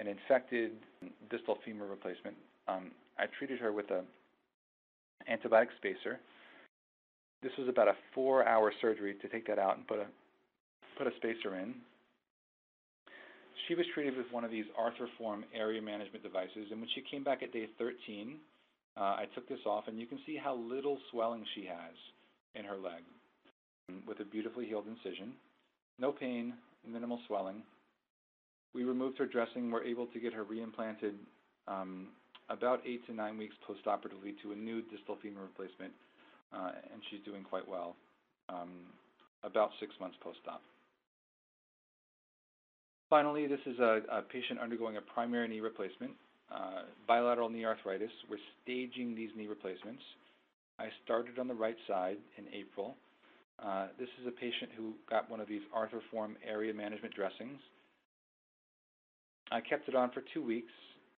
an 0.01 0.09
infected 0.09 0.73
distal 1.31 1.59
femur 1.65 1.87
replacement. 1.87 2.35
Um, 2.67 2.91
I 3.19 3.27
treated 3.39 3.61
her 3.61 3.71
with 3.71 3.91
a 3.91 4.03
antibiotic 5.31 5.69
spacer. 5.77 6.19
This 7.43 7.53
was 7.59 7.69
about 7.69 7.89
a 7.89 7.95
four-hour 8.15 8.73
surgery 8.81 9.15
to 9.21 9.29
take 9.29 9.47
that 9.47 9.59
out 9.59 9.77
and 9.77 9.87
put 9.87 9.99
a 9.99 10.07
put 10.97 11.07
a 11.07 11.11
spacer 11.17 11.57
in. 11.59 11.75
She 13.69 13.75
was 13.75 13.87
treated 13.95 14.17
with 14.17 14.27
one 14.33 14.43
of 14.43 14.51
these 14.51 14.65
Arthroform 14.79 15.43
area 15.55 15.81
management 15.81 16.25
devices, 16.25 16.69
and 16.71 16.81
when 16.81 16.89
she 16.95 17.03
came 17.11 17.23
back 17.23 17.43
at 17.43 17.53
day 17.53 17.69
13, 17.79 18.37
uh, 18.97 19.01
I 19.01 19.27
took 19.35 19.49
this 19.49 19.61
off, 19.67 19.85
and 19.87 19.99
you 19.99 20.07
can 20.07 20.19
see 20.27 20.37
how 20.43 20.57
little 20.57 20.99
swelling 21.11 21.45
she 21.55 21.67
has 21.67 21.95
in 22.55 22.65
her 22.65 22.77
leg 22.77 23.03
with 24.07 24.21
a 24.21 24.25
beautifully 24.25 24.67
healed 24.67 24.87
incision. 24.89 25.33
No 25.99 26.11
pain, 26.11 26.55
minimal 26.87 27.21
swelling. 27.27 27.63
We 28.75 28.85
removed 28.85 29.19
her 29.19 29.27
dressing. 29.27 29.71
We're 29.71 29.85
able 29.85 30.07
to 30.07 30.21
get 30.21 30.33
her 30.33 30.45
reimplanted 30.45 31.15
um, 31.67 32.09
about 32.49 32.81
eight 32.87 33.07
to 33.07 33.15
nine 33.15 33.39
weeks 33.39 33.55
postoperatively 33.69 34.41
to 34.43 34.53
a 34.53 34.57
new 34.57 34.83
distal 34.83 35.17
femur 35.23 35.43
replacement, 35.43 35.93
uh, 36.53 36.73
and 36.93 37.01
she's 37.11 37.21
doing 37.25 37.43
quite 37.43 37.67
well, 37.69 37.97
um, 38.49 38.71
about 39.45 39.71
six 39.81 39.93
months 40.01 40.17
post-op. 40.23 40.63
Finally, 43.09 43.47
this 43.49 43.61
is 43.67 43.79
a, 43.81 44.03
a, 44.11 44.23
patient 44.23 44.61
undergoing 44.61 44.97
a 44.97 45.01
primary 45.01 45.49
knee 45.49 45.61
replacement, 45.61 46.13
uh, 46.55 46.83
bilateral 47.09 47.49
knee 47.49 47.65
arthritis. 47.65 48.11
We're 48.29 48.39
staging 48.63 49.17
these 49.17 49.31
knee 49.37 49.49
replacements. 49.49 50.03
I 50.79 50.89
started 51.05 51.39
on 51.39 51.49
the 51.49 51.55
right 51.55 51.77
side 51.89 52.19
in 52.39 52.45
April. 52.55 52.95
Uh, 53.63 53.89
this 53.99 54.09
is 54.21 54.27
a 54.27 54.31
patient 54.31 54.71
who 54.77 54.95
got 55.09 55.29
one 55.31 55.41
of 55.41 55.49
these 55.49 55.61
Arthroform 55.77 56.35
area 56.49 56.73
management 56.73 57.15
dressings. 57.15 57.59
I 59.51 59.61
kept 59.61 59.89
it 59.89 59.95
on 59.95 60.11
for 60.11 60.23
two 60.33 60.45
weeks, 60.45 60.73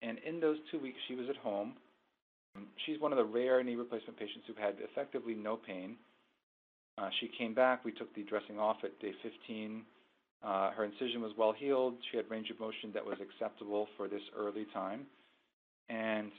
and 0.03 0.19
in 0.27 0.41
those 0.41 0.57
two 0.71 0.79
weeks 0.79 0.99
she 1.09 1.15
was 1.15 1.27
at 1.29 1.37
home. 1.37 1.75
She's 2.87 3.01
one 3.01 3.13
of 3.13 3.19
the 3.19 3.25
rare 3.25 3.63
knee 3.63 3.77
replacement 3.77 4.19
patients 4.19 4.45
who 4.47 4.55
had 4.61 4.75
effectively 4.81 5.35
no 5.35 5.57
pain. 5.57 5.97
Uh, 6.99 7.09
she 7.21 7.31
came 7.39 7.55
back. 7.55 7.85
We 7.85 7.93
took 7.93 8.15
the 8.15 8.23
dressing 8.25 8.59
off 8.59 8.79
at 8.83 8.99
day 9.01 9.13
15. 9.23 9.83
Uh, 10.43 10.71
her 10.73 10.85
incision 10.85 11.21
was 11.21 11.33
well 11.39 11.53
healed. 11.53 11.95
She 12.11 12.17
had 12.17 12.31
range 12.31 12.51
of 12.51 12.59
motion 12.59 12.91
that 12.95 13.05
was 13.05 13.19
acceptable 13.21 13.89
for 13.97 14.09
this 14.09 14.23
early 14.37 14.67
time. 14.73 15.07
And 15.89 16.31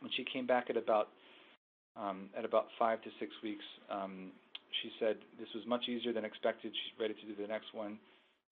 when 0.00 0.10
she 0.16 0.24
came 0.24 0.46
back 0.46 0.70
at 0.70 0.76
about 0.76 1.08
um, 1.96 2.28
at 2.36 2.44
about 2.44 2.66
five 2.78 3.00
to 3.02 3.10
six 3.18 3.32
weeks, 3.42 3.64
um, 3.90 4.32
she 4.82 4.90
said 5.00 5.16
this 5.40 5.48
was 5.54 5.64
much 5.66 5.88
easier 5.88 6.12
than 6.12 6.24
expected. 6.24 6.72
She's 6.72 7.00
ready 7.00 7.14
to 7.14 7.26
do 7.26 7.40
the 7.40 7.48
next 7.48 7.72
one. 7.72 7.98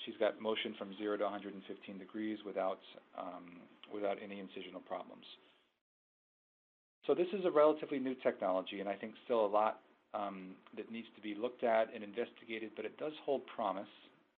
She's 0.04 0.16
got 0.18 0.40
motion 0.40 0.74
from 0.78 0.96
0 0.98 1.16
to 1.18 1.24
115 1.24 1.98
degrees 1.98 2.38
without, 2.44 2.80
um, 3.18 3.60
without 3.92 4.18
any 4.22 4.36
incisional 4.36 4.84
problems. 4.84 5.24
So 7.06 7.14
this 7.14 7.28
is 7.32 7.44
a 7.44 7.50
relatively 7.50 7.98
new 7.98 8.14
technology, 8.22 8.80
and 8.80 8.88
I 8.88 8.94
think 8.94 9.14
still 9.24 9.44
a 9.44 9.48
lot 9.48 9.80
um, 10.14 10.54
that 10.76 10.90
needs 10.90 11.08
to 11.16 11.20
be 11.20 11.34
looked 11.34 11.64
at 11.64 11.88
and 11.94 12.02
investigated, 12.02 12.70
but 12.76 12.84
it 12.84 12.96
does 12.98 13.12
hold 13.24 13.42
promise 13.46 13.88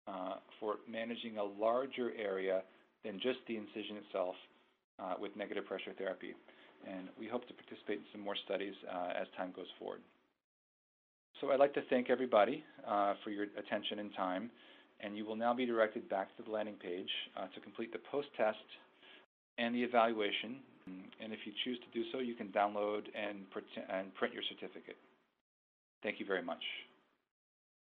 uh, 0.07 0.35
for 0.59 0.77
managing 0.89 1.37
a 1.37 1.43
larger 1.43 2.11
area 2.17 2.61
than 3.03 3.19
just 3.19 3.39
the 3.47 3.57
incision 3.57 3.97
itself 3.97 4.35
uh, 4.99 5.13
with 5.19 5.35
negative 5.35 5.65
pressure 5.65 5.93
therapy. 5.97 6.33
And 6.87 7.09
we 7.19 7.27
hope 7.27 7.47
to 7.47 7.53
participate 7.53 7.99
in 7.99 8.05
some 8.11 8.21
more 8.21 8.35
studies 8.45 8.73
uh, 8.91 9.13
as 9.19 9.27
time 9.37 9.51
goes 9.55 9.69
forward. 9.79 10.01
So 11.41 11.51
I'd 11.51 11.59
like 11.59 11.73
to 11.73 11.81
thank 11.89 12.09
everybody 12.09 12.63
uh, 12.87 13.15
for 13.23 13.29
your 13.29 13.45
attention 13.57 13.99
and 13.99 14.13
time, 14.15 14.49
and 14.99 15.17
you 15.17 15.25
will 15.25 15.35
now 15.35 15.53
be 15.53 15.65
directed 15.65 16.07
back 16.09 16.35
to 16.37 16.43
the 16.43 16.51
landing 16.51 16.75
page 16.75 17.09
uh, 17.37 17.47
to 17.53 17.59
complete 17.59 17.91
the 17.91 17.99
post-test 18.11 18.57
and 19.57 19.73
the 19.75 19.83
evaluation. 19.83 20.57
And 21.19 21.33
if 21.33 21.39
you 21.45 21.53
choose 21.63 21.79
to 21.79 21.99
do 21.99 22.05
so, 22.11 22.19
you 22.19 22.35
can 22.35 22.49
download 22.49 23.03
and, 23.15 23.39
and 23.89 24.13
print 24.13 24.33
your 24.33 24.43
certificate. 24.49 24.97
Thank 26.03 26.19
you 26.19 26.25
very 26.25 26.43
much. 26.43 26.61